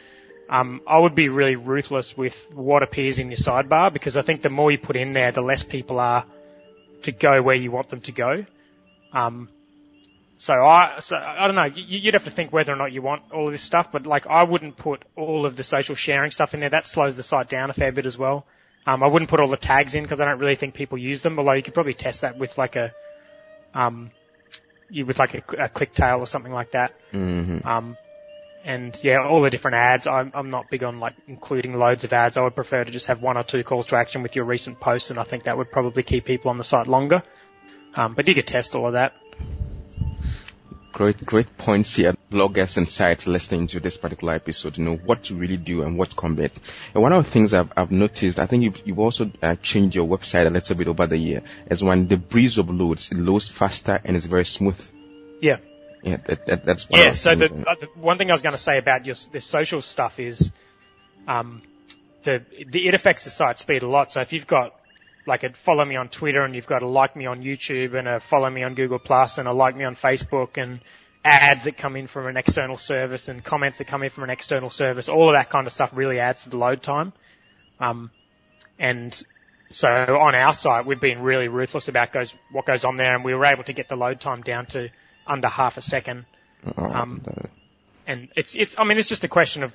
um, 0.49 0.81
I 0.87 0.99
would 0.99 1.15
be 1.15 1.29
really 1.29 1.57
ruthless 1.57 2.15
with 2.17 2.35
what 2.53 2.83
appears 2.83 3.19
in 3.19 3.29
your 3.29 3.39
sidebar 3.39 3.93
because 3.93 4.17
I 4.17 4.23
think 4.23 4.43
the 4.43 4.51
more 4.51 4.71
you 4.71 4.79
put 4.79 4.97
in 4.97 5.13
there, 5.13 5.33
the 5.33 5.41
less 5.41 5.63
people 5.63 6.01
are 6.01 6.25
to 7.03 7.13
go 7.13 7.43
where 7.43 7.57
you 7.57 7.71
want 7.71 7.91
them 7.91 8.01
to 8.03 8.13
go. 8.13 8.45
Um, 9.13 9.49
so 10.37 10.53
I, 10.53 10.97
so 11.01 11.17
I 11.17 11.47
don't 11.47 11.55
know. 11.55 11.69
You'd 11.75 12.15
have 12.15 12.25
to 12.25 12.31
think 12.31 12.53
whether 12.53 12.73
or 12.73 12.77
not 12.77 12.93
you 12.93 13.03
want 13.03 13.23
all 13.33 13.47
of 13.47 13.53
this 13.53 13.63
stuff, 13.63 13.89
but 13.93 14.07
like 14.07 14.27
I 14.27 14.45
wouldn't 14.45 14.77
put 14.77 15.05
all 15.17 15.47
of 15.47 15.57
the 15.57 15.65
social 15.65 15.95
sharing 15.95 16.31
stuff 16.31 16.55
in 16.55 16.61
there. 16.61 16.71
That 16.71 16.87
slows 16.87 17.17
the 17.17 17.23
site 17.23 17.49
down 17.49 17.71
a 17.71 17.75
fair 17.75 17.93
bit 17.93 18.05
as 18.05 18.19
well. 18.19 18.47
Um, 18.87 19.03
I 19.03 19.07
wouldn't 19.07 19.31
put 19.31 19.41
all 19.41 19.51
the 19.51 19.57
tags 19.57 19.95
in 19.95 20.03
because 20.03 20.21
I 20.21 20.27
don't 20.27 20.39
really 20.39 20.57
think 20.57 20.75
people 20.75 20.99
use 20.99 21.23
them. 21.23 21.39
Although 21.39 21.55
you 21.55 21.63
could 21.63 21.75
probably 21.75 21.95
test 21.95 22.21
that 22.21 22.39
with 22.39 22.57
like 22.59 22.77
a, 22.77 22.93
um, 23.73 24.11
you 24.91 25.07
with 25.07 25.19
like 25.19 25.35
a, 25.35 25.65
a 25.65 25.69
ClickTale 25.69 26.21
or 26.21 26.27
something 26.27 26.53
like 26.53 26.73
that. 26.73 26.93
Mm-hmm. 27.13 27.67
Um, 27.67 27.97
and 28.65 28.99
yeah, 29.03 29.27
all 29.27 29.43
the 29.43 29.51
different 29.51 29.77
ads. 29.77 30.07
I'm, 30.07 30.33
I'm 30.35 30.51
not 30.51 30.71
big 30.71 30.83
on 30.83 30.99
like 30.99 31.15
including 31.29 31.75
loads 31.75 32.05
of 32.05 32.13
ads. 32.13 32.37
I 32.37 32.43
would 32.43 32.55
prefer 32.55 32.85
to 32.85 32.91
just 32.91 33.07
have 33.07 33.21
one 33.21 33.37
or 33.37 33.45
two 33.45 33.63
calls 33.63 33.87
to 33.87 33.97
action 33.97 34.23
with 34.23 34.35
your 34.35 34.47
recent 34.47 34.81
posts, 34.81 35.11
and 35.11 35.19
I 35.19 35.25
think 35.25 35.45
that 35.45 35.57
would 35.57 35.71
probably 35.71 36.03
keep 36.03 36.25
people 36.25 36.51
on 36.51 36.59
the 36.59 36.65
site 36.65 36.87
longer. 36.87 37.23
Um, 37.95 38.15
but 38.15 38.27
you 38.27 38.35
could 38.35 38.47
test 38.47 38.75
all 38.75 38.87
of 38.87 38.95
that. 38.95 39.13
Great, 40.95 41.27
great 41.27 41.59
points 41.59 41.97
here. 41.97 42.15
Bloggers 42.31 42.77
and 42.77 42.89
sites 42.89 43.27
listening 43.27 43.67
to 43.67 43.81
this 43.81 43.97
particular 43.97 44.35
episode, 44.35 44.79
you 44.79 44.85
know 44.85 44.95
what 44.95 45.25
to 45.25 45.35
really 45.35 45.57
do 45.57 45.83
and 45.83 45.99
what 45.99 46.11
to 46.11 46.17
combat. 46.17 46.53
And 46.95 47.03
one 47.03 47.13
of 47.13 47.25
the 47.25 47.31
things 47.33 47.53
I've, 47.53 47.73
I've 47.77 47.91
noticed, 47.91 48.39
I 48.39 48.47
think 48.47 48.63
you've, 48.63 48.81
you've 48.87 49.01
also 49.01 49.29
uh, 49.43 49.57
changed 49.57 49.97
your 49.97 50.07
website 50.07 50.47
a 50.47 50.51
little 50.51 50.77
bit 50.77 50.87
over 50.87 51.09
the 51.09 51.17
year, 51.17 51.43
is 51.69 51.83
when 51.83 52.07
the 52.07 52.17
breeze 52.17 52.59
of 52.59 52.71
loads, 52.71 53.11
it 53.11 53.19
loads 53.19 53.49
faster 53.49 54.01
and 54.05 54.17
it's 54.17 54.27
very 54.27 54.45
smooth. 54.45 54.81
Yeah. 55.43 55.57
Yeah, 56.05 56.19
that, 56.29 56.47
that, 56.47 56.65
that's 56.65 56.89
one 56.89 57.01
yeah. 57.01 57.15
So 57.15 57.35
the, 57.35 57.47
uh, 57.47 57.75
the, 57.81 57.89
one 57.97 58.17
thing 58.17 58.31
I 58.31 58.35
was 58.35 58.43
going 58.43 58.55
to 58.55 58.63
say 58.63 58.79
about 58.79 59.05
your 59.05 59.17
the 59.33 59.41
social 59.41 59.83
stuff 59.83 60.21
is, 60.21 60.53
um, 61.27 61.63
the, 62.23 62.45
the 62.71 62.87
it 62.87 62.95
affects 62.95 63.25
the 63.25 63.31
site 63.31 63.59
speed 63.59 63.83
a 63.83 63.89
lot. 63.89 64.13
So 64.13 64.21
if 64.21 64.33
you've 64.33 64.47
got 64.47 64.75
like 65.27 65.43
a 65.43 65.51
follow 65.65 65.85
me 65.85 65.97
on 65.97 66.09
Twitter 66.09 66.45
and 66.45 66.55
you've 66.55 66.67
got 66.67 66.83
a 66.83 66.89
like 66.89 67.17
me 67.17 67.27
on 67.27 67.41
YouTube 67.41 67.95
and 67.95 68.07
a 68.07 68.21
follow 68.31 68.51
me 68.51 68.63
on 68.63 68.75
Google 68.75 68.99
Plus 68.99 69.39
and 69.39 69.49
a 69.49 69.53
like 69.53 69.77
me 69.77 69.85
on 69.85 69.97
Facebook 69.97 70.57
and 70.57 70.81
ads 71.25 71.65
that 71.65 71.79
come 71.79 71.97
in 71.97 72.07
from 72.07 72.27
an 72.27 72.37
external 72.37 72.77
service 72.77 73.29
and 73.29 73.43
comments 73.43 73.79
that 73.79 73.87
come 73.87 74.03
in 74.03 74.11
from 74.11 74.25
an 74.25 74.31
external 74.31 74.69
service, 74.69 75.09
all 75.09 75.31
of 75.31 75.35
that 75.35 75.51
kind 75.51 75.67
of 75.67 75.73
stuff 75.73 75.91
really 75.95 76.19
adds 76.19 76.43
to 76.43 76.51
the 76.51 76.57
load 76.57 76.83
time. 76.83 77.13
Um, 77.81 78.11
and 78.79 79.17
so 79.71 79.89
on 79.89 80.35
our 80.35 80.53
site, 80.53 80.87
we've 80.87 81.01
been 81.01 81.23
really 81.23 81.49
ruthless 81.49 81.89
about 81.89 82.13
goes, 82.13 82.35
what 82.53 82.67
goes 82.67 82.85
on 82.85 82.97
there 82.99 83.15
and 83.15 83.25
we 83.25 83.35
were 83.35 83.47
able 83.47 83.65
to 83.65 83.73
get 83.73 83.89
the 83.89 83.97
load 83.97 84.21
time 84.21 84.43
down 84.43 84.67
to 84.67 84.89
under 85.27 85.49
half 85.49 85.79
a 85.79 85.83
second. 85.83 86.27
Oh, 86.77 86.85
um, 86.85 87.25
and 88.07 88.29
it's, 88.37 88.55
it's, 88.55 88.75
I 88.79 88.85
mean, 88.85 88.99
it's 88.99 89.09
just 89.09 89.25
a 89.25 89.29
question 89.29 89.63
of 89.63 89.73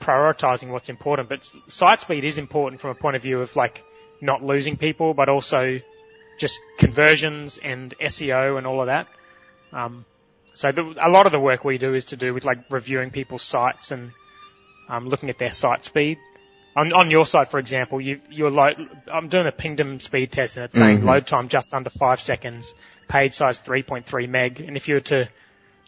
prioritizing 0.00 0.70
what's 0.70 0.88
important, 0.88 1.28
but 1.28 1.40
site 1.68 2.00
speed 2.00 2.24
is 2.24 2.38
important 2.38 2.80
from 2.80 2.90
a 2.90 2.94
point 2.94 3.16
of 3.16 3.22
view 3.22 3.40
of 3.40 3.54
like 3.56 3.82
not 4.22 4.42
losing 4.42 4.76
people, 4.76 5.14
but 5.14 5.28
also 5.28 5.78
just 6.38 6.58
conversions 6.78 7.58
and 7.62 7.94
SEO 8.00 8.56
and 8.56 8.66
all 8.66 8.80
of 8.80 8.86
that. 8.86 9.06
Um, 9.72 10.04
so 10.54 10.70
the, 10.72 10.94
a 11.02 11.10
lot 11.10 11.26
of 11.26 11.32
the 11.32 11.40
work 11.40 11.64
we 11.64 11.78
do 11.78 11.94
is 11.94 12.06
to 12.06 12.16
do 12.16 12.32
with 12.34 12.44
like 12.44 12.58
reviewing 12.70 13.10
people's 13.10 13.42
sites 13.42 13.90
and 13.90 14.12
um, 14.88 15.08
looking 15.08 15.30
at 15.30 15.38
their 15.38 15.52
site 15.52 15.84
speed. 15.84 16.18
On, 16.74 16.92
on 16.92 17.10
your 17.10 17.26
site, 17.26 17.50
for 17.50 17.58
example, 17.58 18.00
you, 18.00 18.20
you're 18.30 18.50
lo- 18.50 18.72
I'm 19.12 19.28
doing 19.28 19.46
a 19.46 19.52
pingdom 19.52 20.00
speed 20.00 20.32
test 20.32 20.56
and 20.56 20.64
it's 20.64 20.74
saying 20.74 20.98
mm-hmm. 20.98 21.08
load 21.08 21.26
time 21.26 21.48
just 21.48 21.74
under 21.74 21.90
five 21.90 22.20
seconds, 22.20 22.72
page 23.08 23.34
size 23.34 23.60
3.3 23.60 24.28
meg. 24.28 24.60
And 24.60 24.76
if 24.76 24.88
you 24.88 24.94
were 24.94 25.00
to 25.00 25.28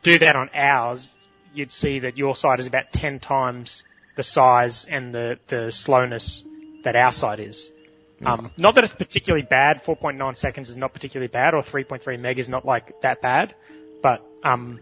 do 0.03 0.19
that 0.19 0.37
on 0.37 0.51
ours, 0.55 1.11
you'd 1.55 1.73
see 1.73 2.01
that 2.01 2.19
your 2.19 2.37
site 2.37 2.61
is 2.61 2.67
about 2.67 2.93
10 2.93 3.21
times 3.21 3.83
the 4.17 4.23
size 4.23 4.87
and 4.89 5.15
the, 5.15 5.39
the 5.49 5.71
slowness 5.71 6.43
that 6.85 6.97
our 6.97 7.13
site 7.13 7.41
is. 7.41 7.71
Um, 8.27 8.51
not 8.59 8.75
that 8.75 8.85
it's 8.85 8.93
particularly 8.93 9.47
bad. 9.49 9.83
4.9 9.85 10.37
seconds 10.37 10.69
is 10.69 10.77
not 10.77 10.93
particularly 10.93 11.29
bad, 11.29 11.55
or 11.55 11.63
3.3 11.63 12.19
meg 12.19 12.39
is 12.39 12.49
not 12.49 12.65
like 12.65 13.01
that 13.03 13.21
bad, 13.21 13.55
but 14.03 14.25
um, 14.43 14.81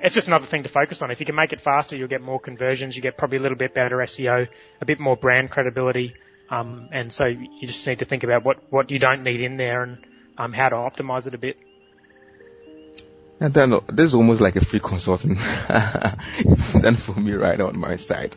it's 0.00 0.14
just 0.14 0.28
another 0.28 0.46
thing 0.46 0.62
to 0.62 0.68
focus 0.68 1.02
on. 1.02 1.10
If 1.10 1.20
you 1.20 1.26
can 1.26 1.34
make 1.34 1.52
it 1.52 1.60
faster, 1.60 1.96
you'll 1.96 2.08
get 2.08 2.22
more 2.22 2.40
conversions. 2.40 2.96
You 2.96 3.02
get 3.02 3.16
probably 3.16 3.38
a 3.38 3.42
little 3.42 3.58
bit 3.58 3.74
better 3.74 3.96
SEO, 3.96 4.46
a 4.80 4.84
bit 4.84 5.00
more 5.00 5.16
brand 5.16 5.50
credibility, 5.50 6.14
um, 6.50 6.88
and 6.92 7.12
so 7.12 7.26
you 7.26 7.66
just 7.66 7.86
need 7.86 7.98
to 7.98 8.04
think 8.04 8.22
about 8.22 8.44
what 8.44 8.58
what 8.70 8.90
you 8.90 8.98
don't 8.98 9.22
need 9.22 9.40
in 9.40 9.56
there 9.56 9.82
and 9.82 9.98
um, 10.36 10.52
how 10.52 10.68
to 10.68 10.76
optimize 10.76 11.26
it 11.26 11.34
a 11.34 11.38
bit. 11.38 11.56
And 13.40 13.54
then 13.54 13.72
this 13.88 14.06
is 14.06 14.14
almost 14.14 14.40
like 14.40 14.56
a 14.56 14.64
free 14.64 14.80
consulting 14.80 15.36
then 16.82 16.96
for 16.96 17.14
me 17.14 17.32
right 17.32 17.60
on 17.60 17.78
my 17.78 17.96
side. 17.96 18.34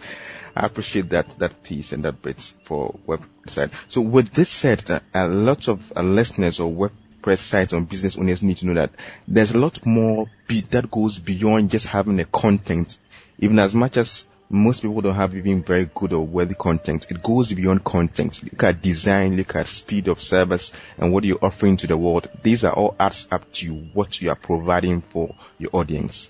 I 0.56 0.66
appreciate 0.66 1.10
that 1.10 1.40
that 1.40 1.64
piece 1.64 1.92
and 1.92 2.04
that 2.06 2.22
bit 2.22 2.42
for 2.66 2.96
website. 3.08 3.72
So 3.90 4.02
with 4.02 4.32
this 4.32 4.50
said, 4.50 4.90
uh, 4.90 5.00
a 5.14 5.28
lot 5.28 5.68
of 5.68 5.92
uh, 5.96 6.02
listeners 6.02 6.60
or 6.60 6.72
WordPress 6.72 7.40
sites 7.40 7.74
and 7.74 7.88
business 7.88 8.18
owners 8.18 8.42
need 8.42 8.58
to 8.58 8.66
know 8.66 8.76
that 8.76 8.92
there's 9.28 9.52
a 9.52 9.58
lot 9.58 9.86
more 9.86 10.28
be- 10.48 10.62
that 10.72 10.92
goes 10.92 11.20
beyond 11.20 11.72
just 11.72 11.88
having 11.88 12.20
a 12.20 12.26
content. 12.26 12.98
Even 13.40 13.60
as 13.60 13.74
much 13.74 13.98
as 13.98 14.26
most 14.52 14.82
people 14.82 15.00
don't 15.02 15.16
have 15.16 15.34
even 15.36 15.64
very 15.64 15.90
good 15.94 16.12
or 16.12 16.26
worthy 16.26 16.56
content. 16.56 17.08
It 17.10 17.24
goes 17.24 17.54
beyond 17.54 17.86
content. 17.86 18.44
Look 18.44 18.64
at 18.64 18.82
design, 18.82 19.38
look 19.38 19.56
at 19.56 19.68
speed 19.68 20.10
of 20.10 20.22
service 20.22 20.74
and 20.98 21.14
what 21.14 21.24
you're 21.24 21.40
offering 21.42 21.78
to 21.78 21.88
the 21.88 21.98
world. 21.98 22.30
These 22.44 22.66
are 22.66 22.74
all 22.74 22.96
adds 23.00 23.28
up 23.32 23.50
to 23.54 23.74
what 23.94 24.22
you 24.22 24.30
are 24.30 24.36
providing 24.36 25.02
for 25.02 25.34
your 25.58 25.70
audience. 25.74 26.30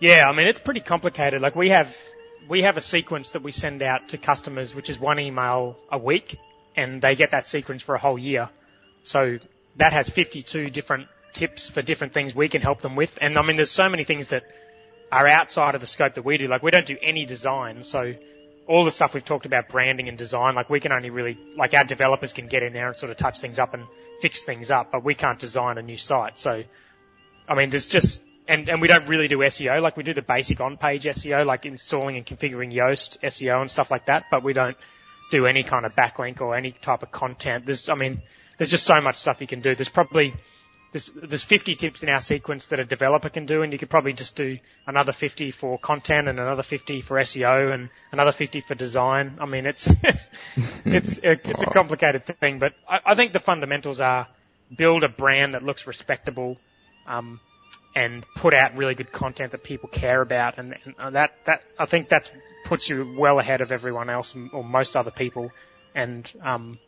Yeah, 0.00 0.26
I 0.28 0.36
mean, 0.36 0.48
it's 0.48 0.58
pretty 0.58 0.80
complicated. 0.80 1.40
Like 1.40 1.54
we 1.54 1.70
have 1.70 1.94
we 2.48 2.62
have 2.62 2.76
a 2.76 2.80
sequence 2.80 3.30
that 3.30 3.42
we 3.42 3.52
send 3.52 3.82
out 3.82 4.08
to 4.10 4.18
customers, 4.18 4.74
which 4.74 4.90
is 4.90 4.98
one 4.98 5.18
email 5.18 5.76
a 5.90 5.98
week, 5.98 6.36
and 6.76 7.00
they 7.00 7.14
get 7.14 7.30
that 7.30 7.46
sequence 7.46 7.82
for 7.82 7.94
a 7.94 7.98
whole 7.98 8.18
year. 8.18 8.48
So 9.04 9.38
that 9.76 9.92
has 9.92 10.08
52 10.08 10.70
different 10.70 11.08
tips 11.34 11.70
for 11.70 11.82
different 11.82 12.14
things 12.14 12.34
we 12.34 12.48
can 12.48 12.62
help 12.62 12.80
them 12.80 12.96
with. 12.96 13.10
And 13.20 13.38
I 13.38 13.42
mean, 13.42 13.56
there's 13.56 13.70
so 13.70 13.88
many 13.88 14.04
things 14.04 14.28
that 14.28 14.44
are 15.10 15.26
outside 15.26 15.74
of 15.74 15.80
the 15.80 15.86
scope 15.86 16.14
that 16.14 16.24
we 16.24 16.38
do. 16.38 16.46
Like 16.46 16.62
we 16.62 16.70
don't 16.70 16.86
do 16.86 16.96
any 17.02 17.26
design, 17.26 17.84
so 17.84 18.14
all 18.66 18.84
the 18.84 18.90
stuff 18.90 19.12
we've 19.14 19.24
talked 19.24 19.46
about 19.46 19.68
branding 19.68 20.08
and 20.08 20.16
design, 20.16 20.54
like 20.54 20.70
we 20.70 20.80
can 20.80 20.92
only 20.92 21.10
really, 21.10 21.38
like 21.56 21.74
our 21.74 21.84
developers 21.84 22.32
can 22.32 22.48
get 22.48 22.62
in 22.62 22.72
there 22.72 22.88
and 22.88 22.96
sort 22.96 23.10
of 23.10 23.18
touch 23.18 23.40
things 23.40 23.58
up 23.58 23.74
and 23.74 23.84
fix 24.22 24.42
things 24.44 24.70
up, 24.70 24.90
but 24.90 25.04
we 25.04 25.14
can't 25.14 25.38
design 25.38 25.76
a 25.76 25.82
new 25.82 25.98
site. 25.98 26.38
So, 26.38 26.62
I 27.46 27.54
mean, 27.54 27.70
there's 27.70 27.86
just 27.86 28.20
and, 28.46 28.68
and 28.68 28.80
we 28.80 28.88
don't 28.88 29.08
really 29.08 29.28
do 29.28 29.38
SEO, 29.38 29.80
like 29.80 29.96
we 29.96 30.02
do 30.02 30.14
the 30.14 30.22
basic 30.22 30.60
on-page 30.60 31.04
SEO, 31.04 31.46
like 31.46 31.64
installing 31.64 32.16
and 32.16 32.26
configuring 32.26 32.72
Yoast 32.72 33.18
SEO 33.22 33.60
and 33.60 33.70
stuff 33.70 33.90
like 33.90 34.06
that, 34.06 34.24
but 34.30 34.42
we 34.44 34.52
don't 34.52 34.76
do 35.30 35.46
any 35.46 35.64
kind 35.64 35.86
of 35.86 35.92
backlink 35.92 36.40
or 36.40 36.54
any 36.54 36.72
type 36.72 37.02
of 37.02 37.10
content. 37.10 37.64
There's, 37.66 37.88
I 37.88 37.94
mean, 37.94 38.22
there's 38.58 38.70
just 38.70 38.84
so 38.84 39.00
much 39.00 39.16
stuff 39.16 39.40
you 39.40 39.46
can 39.46 39.60
do. 39.60 39.74
There's 39.74 39.88
probably, 39.88 40.34
there's, 40.92 41.10
there's 41.14 41.42
50 41.42 41.74
tips 41.76 42.02
in 42.02 42.10
our 42.10 42.20
sequence 42.20 42.66
that 42.66 42.78
a 42.78 42.84
developer 42.84 43.30
can 43.30 43.46
do 43.46 43.62
and 43.62 43.72
you 43.72 43.78
could 43.78 43.90
probably 43.90 44.12
just 44.12 44.36
do 44.36 44.58
another 44.86 45.12
50 45.12 45.52
for 45.52 45.78
content 45.78 46.28
and 46.28 46.38
another 46.38 46.62
50 46.62 47.00
for 47.02 47.16
SEO 47.16 47.72
and 47.72 47.88
another 48.12 48.32
50 48.32 48.60
for 48.60 48.74
design. 48.74 49.38
I 49.40 49.46
mean, 49.46 49.64
it's, 49.64 49.88
it's, 50.02 50.28
it's, 50.84 51.18
it's 51.22 51.62
a 51.62 51.66
complicated 51.66 52.24
thing, 52.40 52.58
but 52.58 52.72
I, 52.88 53.12
I 53.12 53.14
think 53.14 53.32
the 53.32 53.40
fundamentals 53.40 54.00
are 54.00 54.28
build 54.76 55.02
a 55.02 55.08
brand 55.08 55.54
that 55.54 55.62
looks 55.62 55.86
respectable, 55.86 56.56
um, 57.06 57.40
and 57.94 58.24
put 58.36 58.54
out 58.54 58.76
really 58.76 58.94
good 58.94 59.12
content 59.12 59.52
that 59.52 59.62
people 59.62 59.88
care 59.88 60.20
about, 60.20 60.58
and, 60.58 60.74
and 60.98 61.14
that 61.14 61.32
that 61.46 61.60
I 61.78 61.86
think 61.86 62.08
that 62.08 62.30
puts 62.64 62.88
you 62.88 63.14
well 63.18 63.38
ahead 63.38 63.60
of 63.60 63.70
everyone 63.70 64.10
else 64.10 64.34
or 64.52 64.64
most 64.64 64.96
other 64.96 65.10
people, 65.10 65.50
and 65.94 66.30
um, 66.44 66.78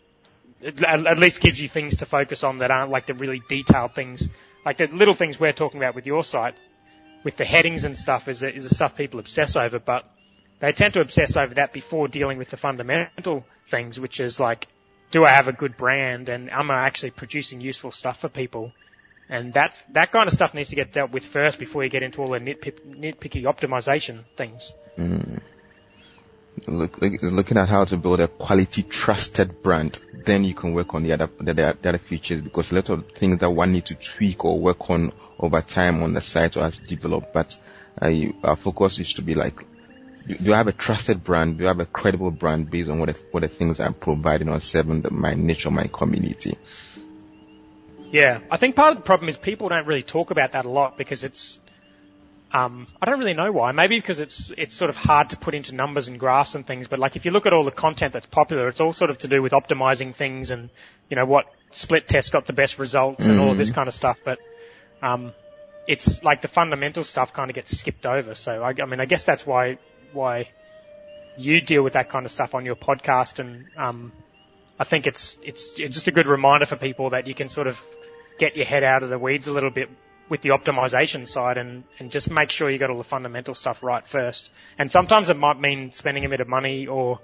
at 0.65 1.19
least 1.19 1.41
gives 1.41 1.61
you 1.61 1.69
things 1.69 1.99
to 1.99 2.07
focus 2.07 2.43
on 2.43 2.59
that 2.59 2.71
aren't 2.71 2.91
like 2.91 3.07
the 3.07 3.15
really 3.15 3.43
detailed 3.49 3.95
things, 3.95 4.29
like 4.65 4.79
the 4.79 4.89
little 4.93 5.15
things 5.15 5.39
we're 5.39 5.53
talking 5.53 5.81
about 5.81 5.95
with 5.95 6.07
your 6.07 6.25
site, 6.25 6.55
with 7.25 7.37
the 7.37 7.45
headings 7.45 7.85
and 7.85 7.97
stuff 7.97 8.29
is 8.29 8.43
is 8.43 8.69
the 8.69 8.75
stuff 8.75 8.97
people 8.97 9.21
obsess 9.21 9.55
over, 9.57 9.79
but 9.79 10.05
they 10.61 10.73
tend 10.73 10.95
to 10.95 11.01
obsess 11.01 11.37
over 11.37 11.55
that 11.55 11.73
before 11.73 12.09
dealing 12.09 12.39
with 12.39 12.51
the 12.51 12.57
fundamental 12.57 13.45
things, 13.71 14.01
which 14.01 14.21
is 14.21 14.41
like, 14.41 14.67
do 15.11 15.25
I 15.25 15.31
have 15.31 15.49
a 15.49 15.53
good 15.53 15.77
brand 15.77 16.29
and 16.29 16.51
am 16.51 16.71
I 16.71 16.87
actually 16.87 17.11
producing 17.11 17.61
useful 17.61 17.93
stuff 17.93 18.21
for 18.21 18.29
people? 18.29 18.73
And 19.29 19.53
that's, 19.53 19.83
that 19.93 20.13
kind 20.13 20.29
of 20.29 20.35
stuff 20.35 20.55
needs 20.55 20.69
to 20.69 20.77
get 20.77 20.93
dealt 20.93 21.11
with 21.11 21.25
first 21.25 21.59
before 21.59 21.83
you 21.83 21.91
get 21.91 22.03
into 22.03 22.21
all 22.21 22.31
the 22.31 22.39
nitpick, 22.39 22.81
nitpicky 22.87 23.43
optimization 23.43 24.25
things. 24.37 24.73
Mm. 24.97 25.41
Look, 26.67 26.99
look, 27.03 27.23
looking 27.23 27.59
at 27.59 27.69
how 27.69 27.85
to 27.85 27.97
build 27.97 28.21
a 28.21 28.29
quality, 28.29 28.83
trusted 28.83 29.63
brand, 29.63 29.99
then 30.25 30.45
you 30.45 30.55
can 30.55 30.73
work 30.73 30.95
on 30.95 31.03
the 31.03 31.13
other, 31.13 31.29
the, 31.41 31.53
the, 31.55 31.89
other 31.89 31.99
features 31.99 32.41
because 32.41 32.73
a 32.73 32.77
lot 32.77 32.89
of 32.89 33.05
things 33.13 33.41
that 33.41 33.51
one 33.51 33.73
need 33.73 33.87
to 33.87 33.95
tweak 33.95 34.45
or 34.45 34.59
work 34.59 34.89
on 34.89 35.13
over 35.39 35.61
time 35.61 36.03
on 36.03 36.15
the 36.15 36.21
site 36.21 36.57
or 36.57 36.65
as 36.65 36.79
developed. 36.79 37.35
But 37.35 37.59
uh, 38.01 38.09
you, 38.09 38.35
our 38.43 38.57
focus 38.57 38.99
is 39.01 39.13
to 39.15 39.23
be 39.23 39.35
like, 39.35 39.59
do, 40.27 40.35
do 40.37 40.55
I 40.55 40.59
have 40.59 40.69
a 40.69 40.73
trusted 40.73 41.23
brand? 41.23 41.59
Do 41.59 41.65
I 41.65 41.69
have 41.69 41.81
a 41.81 41.87
credible 41.87 42.31
brand 42.31 42.71
based 42.71 42.89
on 42.89 43.01
what 43.01 43.09
the, 43.09 43.21
what 43.33 43.41
the 43.41 43.49
things 43.49 43.79
I'm 43.81 43.95
providing 43.95 44.49
or 44.49 44.61
serving 44.61 45.03
the, 45.03 45.11
my 45.11 45.35
niche 45.35 45.67
or 45.67 45.73
my 45.73 45.89
community? 45.89 46.57
Yeah, 48.17 48.39
I 48.51 48.57
think 48.57 48.77
part 48.77 48.93
of 48.93 48.97
the 48.97 49.05
problem 49.05 49.29
is 49.29 49.37
people 49.37 49.69
don't 49.69 49.87
really 49.87 50.03
talk 50.03 50.31
about 50.31 50.53
that 50.53 50.65
a 50.65 50.71
lot 50.71 50.97
because 50.97 51.23
it's, 51.23 51.59
um, 52.51 52.87
I 53.03 53.05
don't 53.05 53.19
really 53.19 53.35
know 53.35 53.53
why. 53.53 53.73
Maybe 53.73 54.01
because 54.01 54.21
it's 54.21 54.51
it's 54.57 54.75
sort 54.75 54.89
of 54.89 54.97
hard 54.97 55.29
to 55.31 55.37
put 55.37 55.55
into 55.55 55.75
numbers 55.75 56.09
and 56.09 56.19
graphs 56.19 56.55
and 56.55 56.67
things. 56.67 56.89
But 56.89 56.99
like 56.99 57.17
if 57.17 57.27
you 57.27 57.31
look 57.31 57.45
at 57.45 57.53
all 57.53 57.63
the 57.63 57.71
content 57.71 58.15
that's 58.15 58.25
popular, 58.25 58.69
it's 58.69 58.81
all 58.81 58.95
sort 58.95 59.11
of 59.11 59.19
to 59.19 59.29
do 59.29 59.43
with 59.43 59.53
optimizing 59.53 60.17
things 60.17 60.51
and 60.51 60.71
you 61.11 61.17
know 61.17 61.27
what 61.27 61.45
split 61.73 62.09
test 62.09 62.33
got 62.33 62.47
the 62.47 62.55
best 62.55 62.79
results 62.79 63.21
and 63.27 63.39
all 63.39 63.53
of 63.53 63.59
this 63.59 63.71
kind 63.71 63.87
of 63.87 63.93
stuff. 63.93 64.17
But 64.25 64.39
um, 65.03 65.35
it's 65.87 66.23
like 66.23 66.41
the 66.41 66.49
fundamental 66.49 67.05
stuff 67.05 67.35
kind 67.35 67.51
of 67.51 67.55
gets 67.55 67.79
skipped 67.79 68.07
over. 68.07 68.35
So 68.35 68.63
I, 68.63 68.73
I 68.83 68.87
mean, 68.87 69.01
I 69.01 69.05
guess 69.05 69.25
that's 69.25 69.45
why 69.45 69.79
why 70.15 70.49
you 71.37 71.61
deal 71.61 71.83
with 71.83 71.93
that 71.93 72.09
kind 72.09 72.25
of 72.25 72.33
stuff 72.33 72.55
on 72.55 72.65
your 72.65 72.77
podcast 72.77 73.41
and 73.41 73.67
um, 73.77 74.13
I 74.79 74.85
think 74.85 75.07
it's, 75.07 75.37
it's 75.43 75.73
it's 75.77 75.95
just 75.95 76.09
a 76.09 76.13
good 76.13 76.27
reminder 76.27 76.67
for 76.67 76.77
people 76.77 77.11
that 77.11 77.27
you 77.27 77.35
can 77.35 77.49
sort 77.49 77.67
of 77.67 77.77
get 78.39 78.57
your 78.57 78.67
head 78.67 78.85
out 78.85 79.03
of 79.03 79.11
the 79.11 79.19
weeds 79.19 79.47
a 79.47 79.53
little 79.53 79.71
bit 79.71 79.89
with 80.29 80.43
the 80.43 80.51
optimization 80.51 81.27
side 81.27 81.57
and, 81.57 81.85
and 81.99 82.11
just 82.11 82.31
make 82.31 82.51
sure 82.51 82.71
you 82.71 82.79
got 82.79 82.91
all 82.91 82.99
the 82.99 83.05
fundamental 83.05 83.55
stuff 83.55 83.79
right 83.83 84.05
first. 84.11 84.51
And 84.79 84.91
sometimes 84.91 85.31
it 85.31 85.37
might 85.37 85.61
mean 85.61 85.93
spending 85.93 86.25
a 86.25 86.29
bit 86.29 86.41
of 86.41 86.49
money 86.49 86.87
or, 86.87 87.21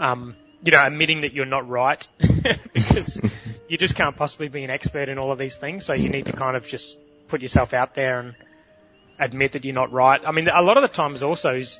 um, 0.00 0.34
you 0.62 0.72
know, 0.72 0.82
admitting 0.84 1.22
that 1.22 1.32
you're 1.32 1.44
not 1.44 1.68
right 1.68 2.06
because 2.74 3.20
you 3.68 3.76
just 3.76 3.96
can't 3.96 4.16
possibly 4.16 4.48
be 4.48 4.64
an 4.64 4.70
expert 4.70 5.08
in 5.08 5.18
all 5.18 5.30
of 5.30 5.38
these 5.38 5.56
things. 5.56 5.84
So 5.84 5.92
you 5.92 6.08
need 6.08 6.26
to 6.26 6.32
kind 6.32 6.56
of 6.56 6.64
just 6.64 6.96
put 7.28 7.42
yourself 7.42 7.74
out 7.74 7.94
there 7.94 8.20
and 8.20 8.34
admit 9.18 9.52
that 9.52 9.64
you're 9.64 9.74
not 9.74 9.92
right. 9.92 10.20
I 10.26 10.32
mean, 10.32 10.48
a 10.48 10.62
lot 10.62 10.82
of 10.82 10.88
the 10.88 10.94
times 10.94 11.22
also 11.22 11.50
is 11.56 11.78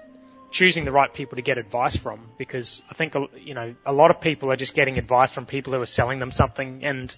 choosing 0.50 0.84
the 0.84 0.92
right 0.92 1.12
people 1.12 1.36
to 1.36 1.42
get 1.42 1.56
advice 1.56 1.96
from 1.96 2.28
because 2.38 2.82
I 2.90 2.94
think, 2.94 3.14
you 3.42 3.54
know, 3.54 3.74
a 3.86 3.92
lot 3.92 4.10
of 4.10 4.20
people 4.20 4.50
are 4.52 4.56
just 4.56 4.74
getting 4.74 4.98
advice 4.98 5.32
from 5.32 5.46
people 5.46 5.72
who 5.72 5.80
are 5.80 5.86
selling 5.86 6.18
them 6.18 6.30
something 6.30 6.84
and 6.84 7.14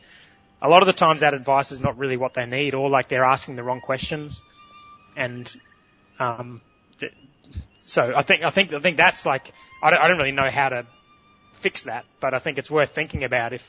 a 0.62 0.68
lot 0.68 0.82
of 0.82 0.86
the 0.86 0.92
times 0.92 1.20
that 1.20 1.34
advice 1.34 1.72
is 1.72 1.80
not 1.80 1.98
really 1.98 2.16
what 2.16 2.34
they 2.34 2.46
need 2.46 2.74
or 2.74 2.88
like 2.88 3.08
they're 3.08 3.24
asking 3.24 3.56
the 3.56 3.62
wrong 3.62 3.80
questions. 3.80 4.40
And, 5.16 5.50
um, 6.18 6.60
th- 6.98 7.12
so 7.78 8.12
I 8.16 8.22
think, 8.22 8.42
I 8.42 8.50
think, 8.50 8.72
I 8.72 8.80
think 8.80 8.96
that's 8.96 9.26
like, 9.26 9.52
I 9.82 9.90
don't, 9.90 10.00
I 10.00 10.08
don't 10.08 10.18
really 10.18 10.32
know 10.32 10.50
how 10.50 10.70
to 10.70 10.86
fix 11.62 11.84
that, 11.84 12.04
but 12.20 12.34
I 12.34 12.38
think 12.38 12.58
it's 12.58 12.70
worth 12.70 12.94
thinking 12.94 13.24
about 13.24 13.52
if, 13.52 13.62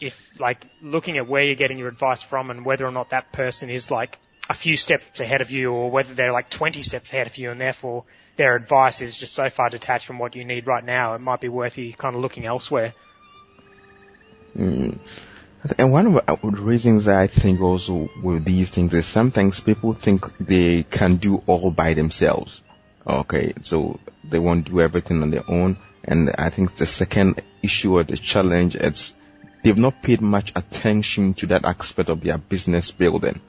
if 0.00 0.14
like 0.38 0.64
looking 0.82 1.16
at 1.16 1.28
where 1.28 1.42
you're 1.42 1.54
getting 1.54 1.78
your 1.78 1.88
advice 1.88 2.22
from 2.22 2.50
and 2.50 2.64
whether 2.64 2.86
or 2.86 2.92
not 2.92 3.10
that 3.10 3.32
person 3.32 3.70
is 3.70 3.90
like 3.90 4.18
a 4.48 4.54
few 4.54 4.76
steps 4.76 5.20
ahead 5.20 5.40
of 5.40 5.50
you 5.50 5.72
or 5.72 5.90
whether 5.90 6.14
they're 6.14 6.32
like 6.32 6.50
20 6.50 6.82
steps 6.82 7.08
ahead 7.10 7.26
of 7.26 7.36
you 7.36 7.50
and 7.50 7.60
therefore 7.60 8.04
their 8.36 8.56
advice 8.56 9.00
is 9.00 9.16
just 9.16 9.34
so 9.34 9.48
far 9.48 9.70
detached 9.70 10.06
from 10.06 10.18
what 10.18 10.34
you 10.34 10.44
need 10.44 10.66
right 10.66 10.84
now, 10.84 11.14
it 11.14 11.20
might 11.20 11.40
be 11.40 11.48
worth 11.48 11.78
you 11.78 11.94
kind 11.94 12.16
of 12.16 12.20
looking 12.20 12.44
elsewhere. 12.44 12.94
Mm. 14.56 14.98
And 15.78 15.92
one 15.92 16.18
of 16.18 16.40
the 16.42 16.62
reasons 16.62 17.08
I 17.08 17.26
think 17.26 17.60
also 17.60 18.10
with 18.22 18.44
these 18.44 18.68
things 18.68 18.92
is 18.92 19.06
sometimes 19.06 19.60
people 19.60 19.94
think 19.94 20.24
they 20.38 20.82
can 20.82 21.16
do 21.16 21.42
all 21.46 21.70
by 21.70 21.94
themselves. 21.94 22.60
Okay, 23.06 23.54
so 23.62 23.98
they 24.22 24.38
won't 24.38 24.66
do 24.66 24.80
everything 24.80 25.22
on 25.22 25.30
their 25.30 25.48
own. 25.48 25.78
And 26.04 26.30
I 26.36 26.50
think 26.50 26.76
the 26.76 26.86
second 26.86 27.42
issue 27.62 27.96
or 27.98 28.04
the 28.04 28.18
challenge 28.18 28.76
is 28.76 29.14
they've 29.62 29.76
not 29.76 30.02
paid 30.02 30.20
much 30.20 30.52
attention 30.54 31.32
to 31.34 31.46
that 31.46 31.64
aspect 31.64 32.10
of 32.10 32.20
their 32.20 32.36
business 32.36 32.90
building. 32.90 33.40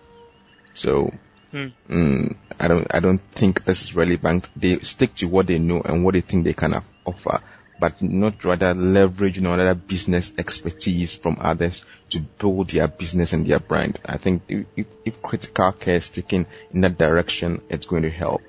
So, 0.73 1.11
hmm. 1.51 1.67
mm, 1.89 2.35
I 2.57 2.67
don't, 2.69 2.87
I 2.91 3.01
don't 3.01 3.21
think 3.31 3.65
this 3.65 3.81
is 3.81 3.95
relevant. 3.95 4.49
They 4.55 4.79
stick 4.79 5.15
to 5.15 5.25
what 5.27 5.47
they 5.47 5.59
know 5.59 5.81
and 5.81 6.05
what 6.05 6.13
they 6.13 6.21
think 6.21 6.45
they 6.45 6.53
can 6.53 6.81
offer, 7.05 7.41
but 7.79 8.01
not 8.01 8.43
rather 8.43 8.73
leverage, 8.73 9.35
you 9.35 9.41
know, 9.41 9.53
other 9.53 9.75
business 9.75 10.31
expertise 10.37 11.15
from 11.15 11.37
others 11.39 11.83
to 12.09 12.19
build 12.39 12.69
their 12.69 12.87
business 12.87 13.33
and 13.33 13.45
their 13.45 13.59
brand. 13.59 13.99
I 14.05 14.17
think 14.17 14.43
if, 14.47 14.87
if 15.03 15.21
critical 15.21 15.71
care 15.73 15.95
is 15.95 16.09
taken 16.09 16.47
in 16.71 16.81
that 16.81 16.97
direction, 16.97 17.61
it's 17.69 17.85
going 17.85 18.03
to 18.03 18.09
help. 18.09 18.41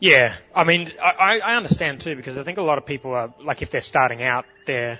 Yeah, 0.00 0.36
I 0.52 0.64
mean, 0.64 0.90
I, 1.00 1.38
I 1.38 1.56
understand 1.56 2.00
too 2.00 2.16
because 2.16 2.36
I 2.36 2.42
think 2.42 2.58
a 2.58 2.62
lot 2.62 2.76
of 2.76 2.84
people 2.84 3.12
are 3.12 3.32
like 3.40 3.62
if 3.62 3.70
they're 3.70 3.80
starting 3.80 4.20
out, 4.20 4.44
they're 4.66 4.98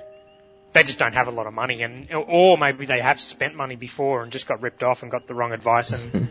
they 0.74 0.84
just 0.84 0.98
don't 0.98 1.12
have 1.12 1.26
a 1.26 1.32
lot 1.32 1.46
of 1.46 1.52
money, 1.52 1.82
and 1.82 2.08
or 2.12 2.56
maybe 2.56 2.86
they 2.86 3.00
have 3.00 3.18
spent 3.18 3.56
money 3.56 3.76
before 3.76 4.22
and 4.22 4.30
just 4.30 4.46
got 4.46 4.62
ripped 4.62 4.82
off 4.82 5.02
and 5.02 5.10
got 5.10 5.26
the 5.26 5.34
wrong 5.34 5.52
advice, 5.52 5.92
and 5.92 6.30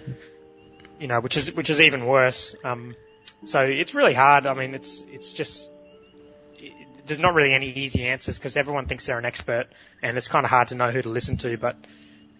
you 0.99 1.07
know, 1.07 1.19
which 1.19 1.35
is 1.35 1.51
which 1.53 1.69
is 1.69 1.81
even 1.81 2.05
worse. 2.05 2.55
Um, 2.63 2.95
so 3.45 3.59
it's 3.59 3.93
really 3.93 4.13
hard. 4.13 4.47
I 4.47 4.53
mean, 4.53 4.73
it's 4.73 5.03
it's 5.07 5.33
just 5.33 5.67
there's 7.07 7.19
not 7.19 7.33
really 7.33 7.53
any 7.53 7.71
easy 7.71 8.05
answers 8.05 8.37
because 8.37 8.57
everyone 8.57 8.87
thinks 8.87 9.05
they're 9.07 9.19
an 9.19 9.25
expert, 9.25 9.67
and 10.01 10.17
it's 10.17 10.27
kind 10.27 10.45
of 10.45 10.49
hard 10.49 10.69
to 10.69 10.75
know 10.75 10.91
who 10.91 11.01
to 11.01 11.09
listen 11.09 11.37
to. 11.39 11.57
But 11.57 11.75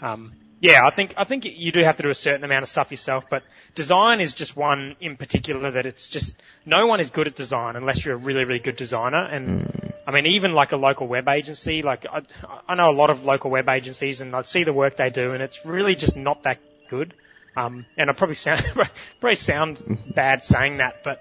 um, 0.02 0.34
yeah, 0.62 0.84
I 0.86 0.96
think 0.96 1.16
I 1.18 1.26
think 1.26 1.44
you 1.46 1.72
do 1.72 1.84
have 1.84 1.98
to 1.98 2.04
do 2.04 2.10
a 2.10 2.16
certain 2.16 2.44
amount 2.44 2.64
of 2.64 2.70
stuff 2.70 2.92
yourself, 2.92 3.24
but 3.30 3.42
design 3.76 4.22
is 4.22 4.34
just 4.34 4.56
one 4.56 4.96
in 5.02 5.18
particular 5.18 5.72
that 5.72 5.88
it's 5.88 6.08
just 6.08 6.36
no 6.66 6.86
one 6.86 7.00
is 7.00 7.10
good 7.10 7.28
at 7.28 7.36
design 7.36 7.76
unless 7.76 8.06
you're 8.06 8.14
a 8.14 8.18
really 8.18 8.46
really 8.46 8.60
good 8.60 8.78
designer. 8.78 9.26
And 9.26 9.66
mm. 9.66 9.94
I 10.06 10.12
mean, 10.12 10.28
even 10.28 10.54
like 10.54 10.72
a 10.72 10.78
local 10.78 11.08
web 11.08 11.28
agency, 11.28 11.82
like 11.82 12.06
I, 12.06 12.22
I 12.68 12.76
know 12.76 12.90
a 12.90 12.98
lot 12.98 13.10
of 13.10 13.24
local 13.24 13.50
web 13.50 13.70
agencies, 13.70 14.22
and 14.22 14.36
I 14.36 14.44
see 14.44 14.64
the 14.64 14.74
work 14.74 14.98
they 14.98 15.10
do, 15.10 15.32
and 15.32 15.42
it's 15.42 15.60
really 15.66 15.96
just 15.96 16.16
not 16.16 16.44
that 16.44 16.60
good. 16.90 17.16
Um, 17.56 17.86
and 17.98 18.10
I 18.10 18.14
probably 18.14 18.36
sound 18.36 18.64
probably 19.20 19.36
sound 19.36 19.82
bad 20.16 20.44
saying 20.44 20.78
that, 20.78 20.98
but 21.04 21.20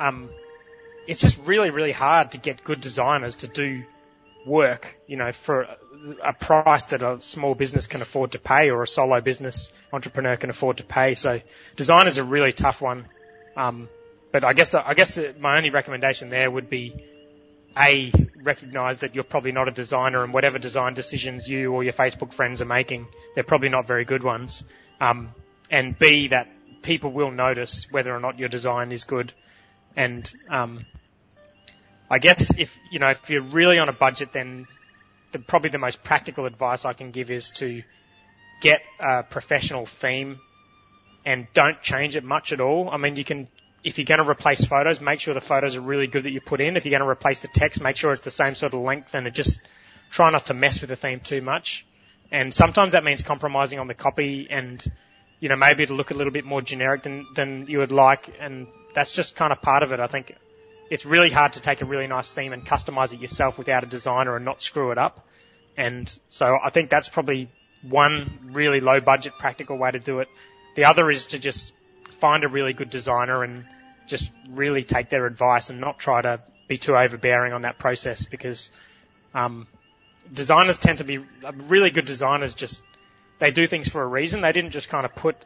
um, 0.00 0.30
it's 1.06 1.20
just 1.20 1.38
really 1.46 1.70
really 1.70 1.92
hard 1.92 2.30
to 2.32 2.38
get 2.38 2.62
good 2.64 2.80
designers 2.80 3.36
to 3.36 3.48
do 3.48 3.82
work, 4.46 4.86
you 5.06 5.16
know, 5.16 5.32
for 5.44 5.66
a 6.24 6.32
price 6.32 6.84
that 6.86 7.02
a 7.02 7.18
small 7.20 7.54
business 7.54 7.86
can 7.86 8.02
afford 8.02 8.32
to 8.32 8.38
pay 8.38 8.70
or 8.70 8.82
a 8.82 8.86
solo 8.86 9.20
business 9.20 9.70
entrepreneur 9.92 10.36
can 10.36 10.50
afford 10.50 10.78
to 10.78 10.84
pay. 10.84 11.14
So 11.14 11.40
design 11.76 12.08
is 12.08 12.18
a 12.18 12.24
really 12.24 12.52
tough 12.52 12.80
one. 12.80 13.06
Um, 13.56 13.88
but 14.32 14.44
I 14.44 14.52
guess, 14.52 14.74
I 14.74 14.94
guess 14.94 15.18
my 15.38 15.56
only 15.56 15.70
recommendation 15.70 16.30
there 16.30 16.50
would 16.50 16.70
be 16.70 16.94
a 17.76 18.12
recognize 18.42 19.00
that 19.00 19.14
you're 19.14 19.24
probably 19.24 19.52
not 19.52 19.68
a 19.68 19.72
designer 19.72 20.24
and 20.24 20.32
whatever 20.32 20.58
design 20.58 20.94
decisions 20.94 21.46
you 21.46 21.72
or 21.72 21.84
your 21.84 21.92
Facebook 21.92 22.34
friends 22.34 22.60
are 22.60 22.66
making, 22.66 23.06
they're 23.34 23.44
probably 23.44 23.68
not 23.68 23.86
very 23.86 24.04
good 24.04 24.22
ones. 24.22 24.62
Um, 25.00 25.34
and 25.70 25.98
B 25.98 26.28
that 26.30 26.48
people 26.82 27.12
will 27.12 27.30
notice 27.30 27.86
whether 27.90 28.14
or 28.14 28.20
not 28.20 28.38
your 28.38 28.48
design 28.48 28.92
is 28.92 29.04
good. 29.04 29.32
And 29.96 30.30
um, 30.50 30.86
I 32.10 32.18
guess 32.18 32.52
if 32.56 32.70
you 32.90 32.98
know 32.98 33.08
if 33.08 33.18
you're 33.28 33.42
really 33.42 33.78
on 33.78 33.88
a 33.88 33.92
budget, 33.92 34.30
then 34.32 34.66
the, 35.32 35.38
probably 35.38 35.70
the 35.70 35.78
most 35.78 36.02
practical 36.02 36.46
advice 36.46 36.84
I 36.84 36.92
can 36.92 37.10
give 37.10 37.30
is 37.30 37.50
to 37.58 37.82
get 38.62 38.80
a 38.98 39.22
professional 39.22 39.86
theme 40.00 40.38
and 41.24 41.46
don't 41.54 41.80
change 41.82 42.16
it 42.16 42.24
much 42.24 42.52
at 42.52 42.60
all. 42.60 42.90
I 42.90 42.96
mean, 42.96 43.16
you 43.16 43.24
can, 43.24 43.48
if 43.84 43.98
you're 43.98 44.06
going 44.06 44.22
to 44.22 44.28
replace 44.28 44.64
photos, 44.64 45.00
make 45.00 45.20
sure 45.20 45.34
the 45.34 45.40
photos 45.40 45.76
are 45.76 45.80
really 45.80 46.06
good 46.06 46.24
that 46.24 46.32
you 46.32 46.40
put 46.40 46.60
in. 46.60 46.76
If 46.76 46.84
you're 46.84 46.90
going 46.90 47.02
to 47.02 47.08
replace 47.08 47.40
the 47.40 47.48
text, 47.52 47.80
make 47.80 47.96
sure 47.96 48.12
it's 48.12 48.24
the 48.24 48.30
same 48.30 48.54
sort 48.54 48.74
of 48.74 48.80
length 48.80 49.10
and 49.12 49.32
just 49.34 49.60
try 50.10 50.30
not 50.30 50.46
to 50.46 50.54
mess 50.54 50.80
with 50.80 50.90
the 50.90 50.96
theme 50.96 51.20
too 51.20 51.42
much. 51.42 51.86
And 52.32 52.54
sometimes 52.54 52.92
that 52.92 53.04
means 53.04 53.22
compromising 53.22 53.78
on 53.78 53.88
the 53.88 53.94
copy 53.94 54.46
and, 54.50 54.82
you 55.40 55.48
know, 55.48 55.56
maybe 55.56 55.82
it'll 55.82 55.96
look 55.96 56.10
a 56.10 56.14
little 56.14 56.32
bit 56.32 56.44
more 56.44 56.62
generic 56.62 57.02
than, 57.02 57.26
than 57.34 57.66
you 57.66 57.78
would 57.78 57.92
like. 57.92 58.30
And 58.38 58.66
that's 58.94 59.10
just 59.10 59.34
kind 59.34 59.52
of 59.52 59.60
part 59.62 59.82
of 59.82 59.92
it. 59.92 60.00
I 60.00 60.06
think 60.06 60.32
it's 60.90 61.06
really 61.06 61.30
hard 61.30 61.54
to 61.54 61.60
take 61.60 61.80
a 61.80 61.86
really 61.86 62.06
nice 62.06 62.30
theme 62.30 62.52
and 62.52 62.66
customize 62.66 63.12
it 63.12 63.20
yourself 63.20 63.56
without 63.56 63.82
a 63.82 63.86
designer 63.86 64.36
and 64.36 64.44
not 64.44 64.60
screw 64.60 64.92
it 64.92 64.98
up. 64.98 65.26
And 65.76 66.12
so 66.28 66.58
I 66.62 66.70
think 66.70 66.90
that's 66.90 67.08
probably 67.08 67.50
one 67.88 68.50
really 68.52 68.80
low 68.80 69.00
budget 69.00 69.32
practical 69.38 69.78
way 69.78 69.90
to 69.90 69.98
do 69.98 70.18
it. 70.18 70.28
The 70.76 70.84
other 70.84 71.10
is 71.10 71.26
to 71.26 71.38
just 71.38 71.72
find 72.20 72.44
a 72.44 72.48
really 72.48 72.74
good 72.74 72.90
designer 72.90 73.42
and 73.42 73.64
just 74.06 74.30
really 74.50 74.84
take 74.84 75.08
their 75.08 75.26
advice 75.26 75.70
and 75.70 75.80
not 75.80 75.98
try 75.98 76.20
to 76.20 76.40
be 76.68 76.76
too 76.76 76.94
overbearing 76.96 77.52
on 77.52 77.62
that 77.62 77.78
process 77.78 78.26
because 78.30 78.70
um, 79.32 79.66
designers 80.34 80.78
tend 80.78 80.98
to 80.98 81.04
be 81.04 81.18
really 81.68 81.90
good 81.90 82.06
designers 82.06 82.52
just 82.52 82.82
they 83.40 83.50
do 83.50 83.66
things 83.66 83.88
for 83.88 84.02
a 84.02 84.06
reason. 84.06 84.42
They 84.42 84.52
didn't 84.52 84.70
just 84.70 84.88
kind 84.88 85.04
of 85.04 85.14
put 85.14 85.36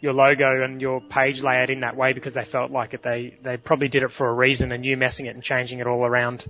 your 0.00 0.12
logo 0.12 0.64
and 0.64 0.80
your 0.80 1.00
page 1.00 1.40
layout 1.40 1.70
in 1.70 1.80
that 1.80 1.96
way 1.96 2.12
because 2.12 2.34
they 2.34 2.44
felt 2.44 2.70
like 2.70 2.94
it. 2.94 3.02
They 3.02 3.38
they 3.42 3.56
probably 3.56 3.88
did 3.88 4.02
it 4.02 4.12
for 4.12 4.28
a 4.28 4.32
reason, 4.34 4.72
and 4.72 4.84
you 4.84 4.96
messing 4.96 5.26
it 5.26 5.34
and 5.34 5.42
changing 5.42 5.78
it 5.78 5.86
all 5.86 6.04
around 6.04 6.44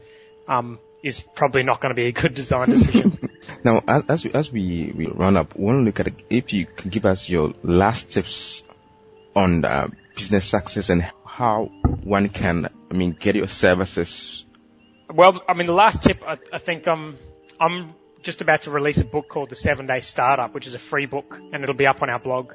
um, 0.49 0.79
is 1.03 1.23
probably 1.37 1.63
not 1.63 1.81
going 1.81 1.91
to 1.91 1.95
be 1.95 2.07
a 2.07 2.13
good 2.13 2.35
design 2.35 2.71
decision. 2.71 3.31
Now, 3.65 3.83
as, 3.89 4.05
as 4.09 4.25
we, 4.25 4.33
as 4.33 4.53
we, 4.53 4.93
we 4.95 5.07
run 5.07 5.39
up, 5.39 5.57
we 5.57 5.65
want 5.65 5.79
to 5.81 5.85
look 5.85 5.99
at 5.99 6.13
if 6.29 6.53
you 6.53 6.67
can 6.67 6.91
give 6.91 7.07
us 7.07 7.31
your 7.31 7.55
last 7.63 8.11
tips 8.11 8.63
on 9.35 9.65
uh, 9.65 9.89
business 10.15 10.45
success 10.45 10.91
and 10.91 11.11
how 11.25 11.71
one 12.03 12.29
can, 12.29 12.69
I 12.91 12.95
mean, 12.95 13.17
get 13.19 13.35
your 13.35 13.49
services. 13.49 14.45
Well, 15.13 15.43
I 15.49 15.55
mean, 15.55 15.67
the 15.67 15.73
last 15.73 16.03
tip, 16.03 16.23
I, 16.27 16.37
I 16.53 16.59
think 16.59 16.87
I'm, 16.87 17.17
I'm 17.59 17.95
just 18.25 18.41
about 18.41 18.63
to 18.63 18.71
release 18.71 18.99
a 18.99 19.05
book 19.05 19.29
called 19.29 19.51
The 19.51 19.57
Seven 19.57 19.87
Day 19.87 20.01
Startup, 20.01 20.53
which 20.53 20.67
is 20.67 20.75
a 20.75 20.79
free 20.79 21.07
book, 21.07 21.37
and 21.53 21.63
it'll 21.63 21.75
be 21.75 21.87
up 21.87 22.03
on 22.03 22.11
our 22.11 22.19
blog. 22.19 22.53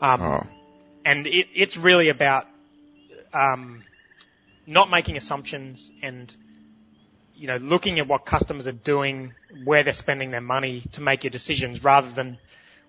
Um, 0.00 0.20
oh. 0.20 0.40
And 1.06 1.26
it, 1.26 1.46
it's 1.54 1.76
really 1.76 2.10
about 2.10 2.46
um, 3.32 3.84
not 4.66 4.90
making 4.90 5.16
assumptions 5.16 5.90
and 6.02 6.34
you 7.34 7.46
know 7.46 7.56
looking 7.56 7.98
at 7.98 8.08
what 8.08 8.26
customers 8.26 8.66
are 8.66 8.72
doing, 8.72 9.32
where 9.64 9.84
they're 9.84 9.92
spending 9.92 10.30
their 10.30 10.40
money 10.40 10.84
to 10.92 11.00
make 11.00 11.24
your 11.24 11.30
decisions, 11.30 11.84
rather 11.84 12.12
than 12.12 12.38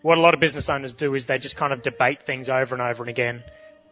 what 0.01 0.17
a 0.17 0.21
lot 0.21 0.33
of 0.33 0.39
business 0.39 0.67
owners 0.69 0.93
do 0.93 1.13
is 1.15 1.27
they 1.27 1.37
just 1.37 1.55
kind 1.55 1.73
of 1.73 1.83
debate 1.83 2.19
things 2.25 2.49
over 2.49 2.75
and 2.75 2.81
over 2.81 3.03
and 3.03 3.09
again, 3.09 3.43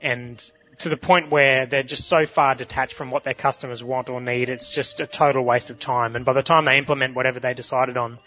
and 0.02 0.44
to 0.80 0.90
the 0.90 0.98
point 0.98 1.30
where 1.30 1.66
they're 1.66 1.84
just 1.84 2.08
so 2.08 2.26
far 2.26 2.56
detached 2.56 2.96
from 2.96 3.12
what 3.12 3.24
their 3.24 3.34
customers 3.34 3.84
want 3.84 4.10
or 4.10 4.20
need, 4.20 4.50
it's 4.50 4.68
just 4.68 5.00
a 5.00 5.08
total 5.08 5.44
waste 5.44 5.70
of 5.70 5.80
time. 5.80 6.16
And 6.16 6.26
by 6.26 6.34
the 6.34 6.42
time 6.42 6.66
they 6.66 6.78
implement 6.78 7.16
whatever 7.16 7.40
they 7.40 7.54
decided 7.54 7.98
on, 7.98 8.20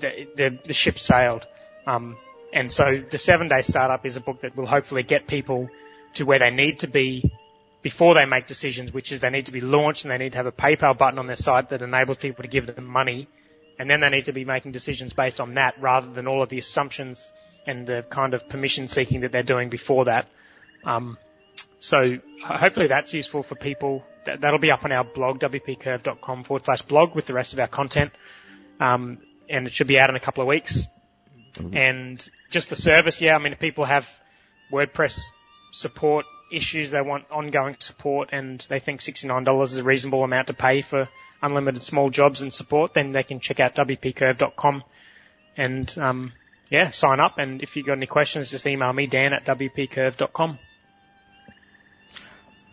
the, 0.00 0.26
the, 0.36 0.58
the 0.66 0.74
ship 0.74 0.98
sailed. 0.98 1.46
Um, 1.86 2.16
and 2.52 2.72
so 2.72 2.98
the 3.10 3.18
seven 3.18 3.48
day 3.48 3.62
startup 3.62 4.06
is 4.06 4.16
a 4.16 4.20
book 4.20 4.40
that 4.42 4.56
will 4.56 4.66
hopefully 4.66 5.02
get 5.02 5.26
people 5.26 5.68
to 6.14 6.24
where 6.24 6.38
they 6.38 6.50
need 6.50 6.80
to 6.80 6.86
be 6.86 7.30
before 7.82 8.14
they 8.14 8.24
make 8.24 8.46
decisions, 8.46 8.92
which 8.92 9.12
is 9.12 9.20
they 9.20 9.30
need 9.30 9.46
to 9.46 9.52
be 9.52 9.60
launched 9.60 10.04
and 10.04 10.12
they 10.12 10.18
need 10.18 10.32
to 10.32 10.38
have 10.38 10.46
a 10.46 10.52
PayPal 10.52 10.96
button 10.96 11.18
on 11.18 11.26
their 11.26 11.36
site 11.36 11.68
that 11.70 11.82
enables 11.82 12.16
people 12.16 12.42
to 12.42 12.48
give 12.48 12.66
them 12.66 12.86
money. 12.86 13.28
And 13.78 13.90
then 13.90 14.00
they 14.00 14.08
need 14.08 14.24
to 14.26 14.32
be 14.32 14.44
making 14.44 14.72
decisions 14.72 15.12
based 15.12 15.40
on 15.40 15.54
that 15.54 15.74
rather 15.80 16.10
than 16.12 16.26
all 16.26 16.42
of 16.42 16.48
the 16.48 16.58
assumptions 16.58 17.30
and 17.66 17.86
the 17.86 18.04
kind 18.10 18.32
of 18.34 18.48
permission 18.48 18.88
seeking 18.88 19.20
that 19.20 19.32
they're 19.32 19.42
doing 19.42 19.68
before 19.68 20.06
that. 20.06 20.28
Um, 20.84 21.18
so 21.84 22.16
hopefully 22.42 22.86
that's 22.88 23.12
useful 23.12 23.42
for 23.42 23.56
people. 23.56 24.02
That, 24.24 24.40
will 24.40 24.58
be 24.58 24.70
up 24.70 24.84
on 24.84 24.92
our 24.92 25.04
blog, 25.04 25.40
wpcurve.com 25.40 26.44
forward 26.44 26.64
slash 26.64 26.80
blog 26.80 27.14
with 27.14 27.26
the 27.26 27.34
rest 27.34 27.52
of 27.52 27.58
our 27.58 27.68
content. 27.68 28.10
Um, 28.80 29.18
and 29.50 29.66
it 29.66 29.74
should 29.74 29.86
be 29.86 29.98
out 29.98 30.08
in 30.08 30.16
a 30.16 30.20
couple 30.20 30.40
of 30.40 30.48
weeks. 30.48 30.86
Mm-hmm. 31.56 31.76
And 31.76 32.30
just 32.50 32.70
the 32.70 32.76
service, 32.76 33.20
yeah, 33.20 33.36
I 33.36 33.38
mean, 33.38 33.52
if 33.52 33.58
people 33.58 33.84
have 33.84 34.04
WordPress 34.72 35.18
support 35.72 36.24
issues, 36.50 36.90
they 36.90 37.02
want 37.02 37.24
ongoing 37.30 37.76
support 37.80 38.30
and 38.32 38.66
they 38.70 38.80
think 38.80 39.02
$69 39.02 39.64
is 39.64 39.76
a 39.76 39.84
reasonable 39.84 40.24
amount 40.24 40.46
to 40.46 40.54
pay 40.54 40.80
for 40.80 41.10
unlimited 41.42 41.84
small 41.84 42.08
jobs 42.08 42.40
and 42.40 42.50
support, 42.50 42.92
then 42.94 43.12
they 43.12 43.24
can 43.24 43.40
check 43.40 43.60
out 43.60 43.74
wpcurve.com 43.74 44.82
and, 45.58 45.92
um, 45.98 46.32
yeah, 46.70 46.90
sign 46.92 47.20
up. 47.20 47.34
And 47.36 47.62
if 47.62 47.76
you've 47.76 47.86
got 47.86 47.98
any 47.98 48.06
questions, 48.06 48.50
just 48.50 48.66
email 48.66 48.94
me, 48.94 49.06
Dan 49.06 49.34
at 49.34 49.44
wpcurve.com. 49.44 50.58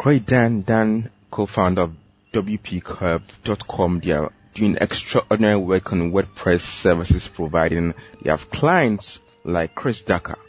Great, 0.02 0.26
Dan. 0.26 0.64
Dan, 0.64 1.12
co-founder 1.30 1.84
of 1.84 1.92
wpcurve.com. 2.34 4.00
They 4.00 4.14
are 4.14 4.32
doing 4.56 4.76
extraordinary 4.82 5.58
work 5.58 5.92
on 5.94 6.12
WordPress 6.12 6.62
services 6.62 7.28
providing. 7.28 7.94
They 8.24 8.32
have 8.32 8.50
clients 8.50 9.20
like 9.44 9.76
Chris 9.76 10.02
Ducker. 10.02 10.40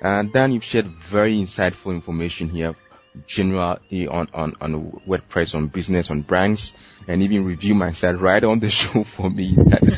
And 0.00 0.32
Dan, 0.32 0.52
you've 0.52 0.62
shared 0.62 0.86
very 0.86 1.34
insightful 1.34 1.90
information 1.90 2.48
here 2.48 2.76
generally 3.26 4.06
on, 4.06 4.28
on, 4.32 4.56
on 4.60 5.02
WordPress, 5.06 5.54
on 5.54 5.68
business, 5.68 6.10
on 6.10 6.22
brands, 6.22 6.72
and 7.06 7.22
even 7.22 7.44
review 7.44 7.74
myself 7.74 8.20
right 8.20 8.42
on 8.42 8.60
the 8.60 8.70
show 8.70 9.04
for 9.04 9.30
me. 9.30 9.54
That 9.56 9.82
is 9.82 9.96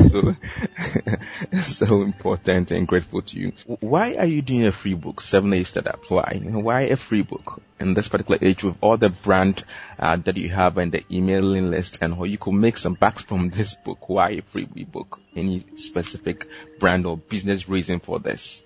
so, 1.71 1.87
so 1.89 2.03
important 2.03 2.71
and 2.71 2.87
grateful 2.87 3.23
to 3.23 3.39
you. 3.39 3.53
Why 3.81 4.15
are 4.15 4.27
you 4.27 4.43
doing 4.43 4.67
a 4.67 4.73
free 4.73 4.95
book, 4.95 5.21
Seven 5.21 5.51
Day 5.51 5.65
Startups? 5.65 6.11
Why? 6.11 6.41
Why 6.43 6.83
a 6.83 6.97
free 6.97 7.23
book 7.23 7.63
in 7.81 7.95
this 7.95 8.09
particular 8.09 8.39
age 8.43 8.65
with 8.65 8.77
all 8.81 8.97
the 8.97 9.11
brand 9.11 9.65
uh, 9.99 10.17
that 10.17 10.37
you 10.37 10.49
have 10.51 10.79
and 10.79 10.93
the 10.93 11.05
emailing 11.11 11.71
list 11.71 11.99
and 12.01 12.15
how 12.15 12.25
you 12.25 12.39
could 12.39 12.55
make 12.55 12.77
some 12.77 12.95
bucks 12.95 13.23
from 13.23 13.51
this 13.51 13.75
book? 13.75 14.09
Why 14.09 14.31
a 14.31 14.43
free 14.43 14.65
book? 14.65 15.21
Any 15.37 15.65
specific 15.77 16.47
brand 16.79 17.07
or 17.07 17.17
business 17.17 17.69
reason 17.69 18.01
for 18.01 18.19
this? 18.19 18.63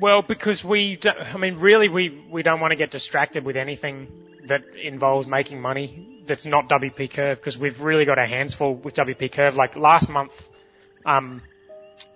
Well, 0.00 0.22
because 0.22 0.62
we, 0.62 0.98
I 1.04 1.36
mean, 1.38 1.58
really, 1.58 1.88
we 1.88 2.24
we 2.30 2.42
don't 2.42 2.60
want 2.60 2.70
to 2.70 2.76
get 2.76 2.90
distracted 2.90 3.44
with 3.44 3.56
anything 3.56 4.08
that 4.46 4.60
involves 4.82 5.26
making 5.26 5.60
money 5.60 6.22
that's 6.26 6.46
not 6.46 6.68
WP 6.68 7.12
Curve 7.12 7.38
because 7.38 7.58
we've 7.58 7.80
really 7.80 8.04
got 8.04 8.18
our 8.18 8.26
hands 8.26 8.54
full 8.54 8.76
with 8.76 8.94
WP 8.94 9.32
Curve. 9.32 9.54
Like 9.54 9.76
last 9.76 10.08
month, 10.08 10.32
um, 11.04 11.42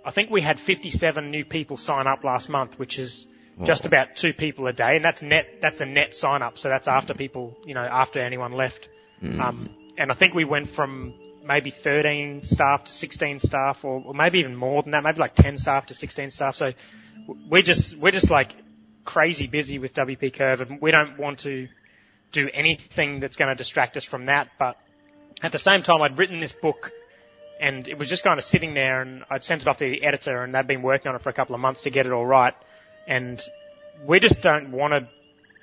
I 0.04 0.12
think 0.12 0.30
we 0.30 0.42
had 0.42 0.60
57 0.60 1.30
new 1.30 1.44
people 1.44 1.76
sign 1.76 2.06
up 2.06 2.22
last 2.24 2.48
month, 2.48 2.78
which 2.78 2.98
is 2.98 3.26
just 3.64 3.84
about 3.84 4.16
two 4.16 4.32
people 4.32 4.66
a 4.66 4.72
day, 4.72 4.96
and 4.96 5.04
that's 5.04 5.22
net. 5.22 5.58
That's 5.60 5.80
a 5.80 5.86
net 5.86 6.14
sign 6.14 6.42
up, 6.42 6.58
so 6.58 6.68
that's 6.68 6.88
after 6.88 7.14
people, 7.14 7.56
you 7.64 7.74
know, 7.74 7.82
after 7.82 8.20
anyone 8.20 8.52
left. 8.52 8.88
Mm. 9.22 9.40
Um, 9.40 9.68
and 9.98 10.10
I 10.10 10.14
think 10.14 10.34
we 10.34 10.44
went 10.44 10.70
from 10.70 11.14
maybe 11.44 11.70
13 11.70 12.44
staff 12.44 12.84
to 12.84 12.92
16 12.92 13.40
staff, 13.40 13.78
or, 13.82 14.02
or 14.04 14.14
maybe 14.14 14.38
even 14.38 14.56
more 14.56 14.82
than 14.82 14.92
that, 14.92 15.02
maybe 15.02 15.18
like 15.18 15.34
10 15.34 15.58
staff 15.58 15.86
to 15.86 15.94
16 15.94 16.30
staff. 16.30 16.54
So 16.54 16.72
we're 17.48 17.62
just 17.62 17.96
we're 17.98 18.12
just 18.12 18.30
like 18.30 18.54
crazy 19.04 19.46
busy 19.46 19.78
with 19.78 19.94
WP 19.94 20.36
Curve, 20.36 20.60
and 20.60 20.80
we 20.80 20.90
don't 20.90 21.18
want 21.18 21.40
to 21.40 21.68
do 22.32 22.48
anything 22.52 23.20
that's 23.20 23.36
going 23.36 23.48
to 23.48 23.54
distract 23.54 23.96
us 23.96 24.04
from 24.04 24.26
that. 24.26 24.48
But 24.58 24.76
at 25.42 25.52
the 25.52 25.58
same 25.58 25.82
time, 25.82 26.02
I'd 26.02 26.18
written 26.18 26.40
this 26.40 26.52
book, 26.52 26.90
and 27.60 27.86
it 27.88 27.98
was 27.98 28.08
just 28.08 28.24
kind 28.24 28.38
of 28.38 28.44
sitting 28.44 28.74
there, 28.74 29.02
and 29.02 29.24
I'd 29.30 29.42
sent 29.42 29.62
it 29.62 29.68
off 29.68 29.78
to 29.78 29.84
the 29.84 30.04
editor, 30.04 30.42
and 30.42 30.54
they'd 30.54 30.66
been 30.66 30.82
working 30.82 31.08
on 31.10 31.16
it 31.16 31.22
for 31.22 31.30
a 31.30 31.34
couple 31.34 31.54
of 31.54 31.60
months 31.60 31.82
to 31.82 31.90
get 31.90 32.06
it 32.06 32.12
all 32.12 32.26
right, 32.26 32.54
and 33.06 33.40
we 34.06 34.20
just 34.20 34.40
don't 34.40 34.72
want 34.72 34.92
to 34.92 35.08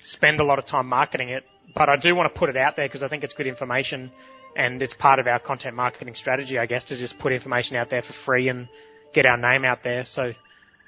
spend 0.02 0.40
a 0.40 0.44
lot 0.44 0.60
of 0.60 0.66
time 0.66 0.88
marketing 0.88 1.30
it. 1.30 1.44
But 1.76 1.90
I 1.90 1.98
do 1.98 2.16
want 2.16 2.34
to 2.34 2.40
put 2.40 2.50
it 2.50 2.58
out 2.58 2.76
there 2.76 2.88
because 2.88 3.04
I 3.04 3.08
think 3.08 3.24
it's 3.24 3.34
good 3.34 3.48
information, 3.48 4.12
and 4.56 4.82
it's 4.82 4.94
part 4.94 5.20
of 5.20 5.28
our 5.28 5.40
content 5.40 5.76
marketing 5.76 6.16
strategy, 6.16 6.58
I 6.58 6.66
guess, 6.66 6.86
to 6.86 6.98
just 6.98 7.20
put 7.20 7.32
information 7.32 7.78
out 7.78 7.90
there 7.90 8.02
for 8.02 8.14
free 8.14 8.50
and 8.50 8.68
get 9.14 9.26
our 9.26 9.38
name 9.38 9.66
out 9.66 9.84
there. 9.84 10.06
So, 10.06 10.34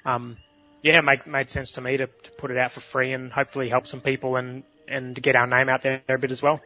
um, 0.04 0.36
yeah, 0.82 0.98
it 0.98 1.02
made, 1.02 1.26
made 1.26 1.50
sense 1.50 1.72
to 1.72 1.80
me 1.80 1.96
to, 1.96 2.06
to 2.06 2.30
put 2.38 2.50
it 2.50 2.58
out 2.58 2.72
for 2.72 2.80
free 2.80 3.12
and 3.12 3.32
hopefully 3.32 3.68
help 3.68 3.86
some 3.86 4.00
people 4.00 4.36
and, 4.36 4.64
and 4.88 5.20
get 5.20 5.36
our 5.36 5.46
name 5.46 5.68
out 5.68 5.82
there 5.82 6.02
a 6.08 6.18
bit 6.18 6.32
as 6.32 6.42
well. 6.42 6.60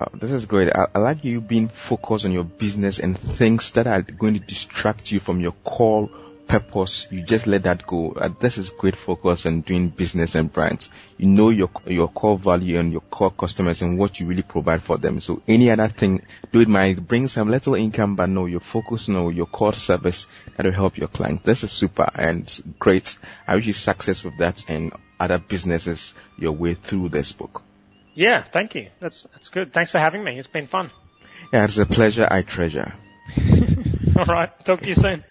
Oh, 0.00 0.06
this 0.14 0.32
is 0.32 0.44
great. 0.46 0.70
I, 0.74 0.88
I, 0.94 0.98
like 0.98 1.24
you 1.24 1.40
being 1.40 1.68
focused 1.68 2.24
on 2.24 2.32
your 2.32 2.42
business 2.42 2.98
and 2.98 3.16
things 3.16 3.70
that 3.72 3.86
are 3.86 4.02
going 4.02 4.34
to 4.34 4.40
distract 4.40 5.12
you 5.12 5.20
from 5.20 5.40
your 5.40 5.52
core 5.64 6.10
purpose, 6.46 7.06
you 7.10 7.22
just 7.22 7.46
let 7.46 7.62
that 7.64 7.86
go. 7.86 8.12
Uh, 8.12 8.28
this 8.40 8.58
is 8.58 8.70
great 8.70 8.96
focus 8.96 9.46
on 9.46 9.62
doing 9.62 9.88
business 9.88 10.34
and 10.34 10.52
brands. 10.52 10.88
You 11.18 11.26
know 11.26 11.50
your 11.50 11.70
your 11.86 12.08
core 12.08 12.38
value 12.38 12.78
and 12.78 12.92
your 12.92 13.00
core 13.02 13.30
customers 13.30 13.82
and 13.82 13.98
what 13.98 14.20
you 14.20 14.26
really 14.26 14.42
provide 14.42 14.82
for 14.82 14.98
them. 14.98 15.20
So 15.20 15.42
any 15.48 15.70
other 15.70 15.88
thing, 15.88 16.22
do 16.52 16.60
it 16.60 16.68
might 16.68 17.06
bring 17.06 17.28
some 17.28 17.50
little 17.50 17.74
income, 17.74 18.16
but 18.16 18.28
no, 18.28 18.46
your 18.46 18.60
focus 18.60 19.08
on 19.08 19.34
your 19.34 19.46
core 19.46 19.72
service 19.72 20.26
that 20.56 20.64
will 20.64 20.72
help 20.72 20.98
your 20.98 21.08
clients. 21.08 21.42
This 21.42 21.64
is 21.64 21.72
super 21.72 22.08
and 22.14 22.50
great. 22.78 23.16
I 23.46 23.56
wish 23.56 23.66
you 23.66 23.72
success 23.72 24.22
with 24.24 24.38
that 24.38 24.64
and 24.68 24.92
other 25.18 25.38
businesses 25.38 26.14
your 26.38 26.52
way 26.52 26.74
through 26.74 27.08
this 27.08 27.32
book. 27.32 27.62
Yeah, 28.14 28.44
thank 28.52 28.74
you. 28.74 28.88
That's 29.00 29.26
that's 29.32 29.48
good. 29.48 29.72
Thanks 29.72 29.90
for 29.90 29.98
having 29.98 30.22
me. 30.22 30.38
It's 30.38 30.48
been 30.48 30.68
fun. 30.68 30.90
Yeah, 31.52 31.64
it's 31.64 31.78
a 31.78 31.86
pleasure. 31.86 32.28
I 32.30 32.42
treasure. 32.42 32.94
All 34.16 34.26
right. 34.26 34.50
Talk 34.64 34.80
to 34.80 34.88
you 34.88 34.94
soon. 34.94 35.24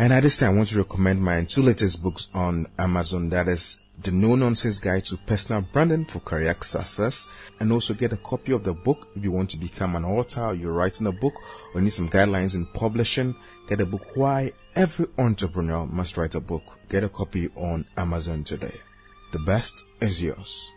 And 0.00 0.14
at 0.14 0.22
this 0.22 0.38
time, 0.38 0.54
I 0.54 0.56
want 0.56 0.68
to 0.68 0.78
recommend 0.78 1.22
my 1.22 1.44
two 1.44 1.60
latest 1.60 2.02
books 2.02 2.28
on 2.32 2.66
Amazon. 2.78 3.28
That 3.28 3.48
is 3.48 3.80
The 4.02 4.10
No 4.10 4.34
Nonsense 4.34 4.78
Guide 4.78 5.04
to 5.04 5.18
Personal 5.18 5.60
Branding 5.60 6.06
for 6.06 6.20
Career 6.20 6.56
Success. 6.62 7.28
And 7.60 7.70
also 7.70 7.92
get 7.92 8.14
a 8.14 8.16
copy 8.16 8.52
of 8.52 8.64
the 8.64 8.72
book 8.72 9.08
if 9.14 9.22
you 9.22 9.30
want 9.30 9.50
to 9.50 9.58
become 9.58 9.96
an 9.96 10.06
author 10.06 10.40
or 10.40 10.54
you're 10.54 10.72
writing 10.72 11.06
a 11.06 11.12
book 11.12 11.34
or 11.74 11.82
need 11.82 11.92
some 11.92 12.08
guidelines 12.08 12.54
in 12.54 12.64
publishing. 12.64 13.36
Get 13.68 13.82
a 13.82 13.84
book 13.84 14.16
Why 14.16 14.52
Every 14.74 15.06
Entrepreneur 15.18 15.86
Must 15.86 16.16
Write 16.16 16.34
a 16.34 16.40
Book. 16.40 16.78
Get 16.88 17.04
a 17.04 17.10
copy 17.10 17.50
on 17.54 17.84
Amazon 17.98 18.42
today. 18.42 18.80
The 19.32 19.40
best 19.40 19.84
is 20.00 20.22
yours. 20.22 20.72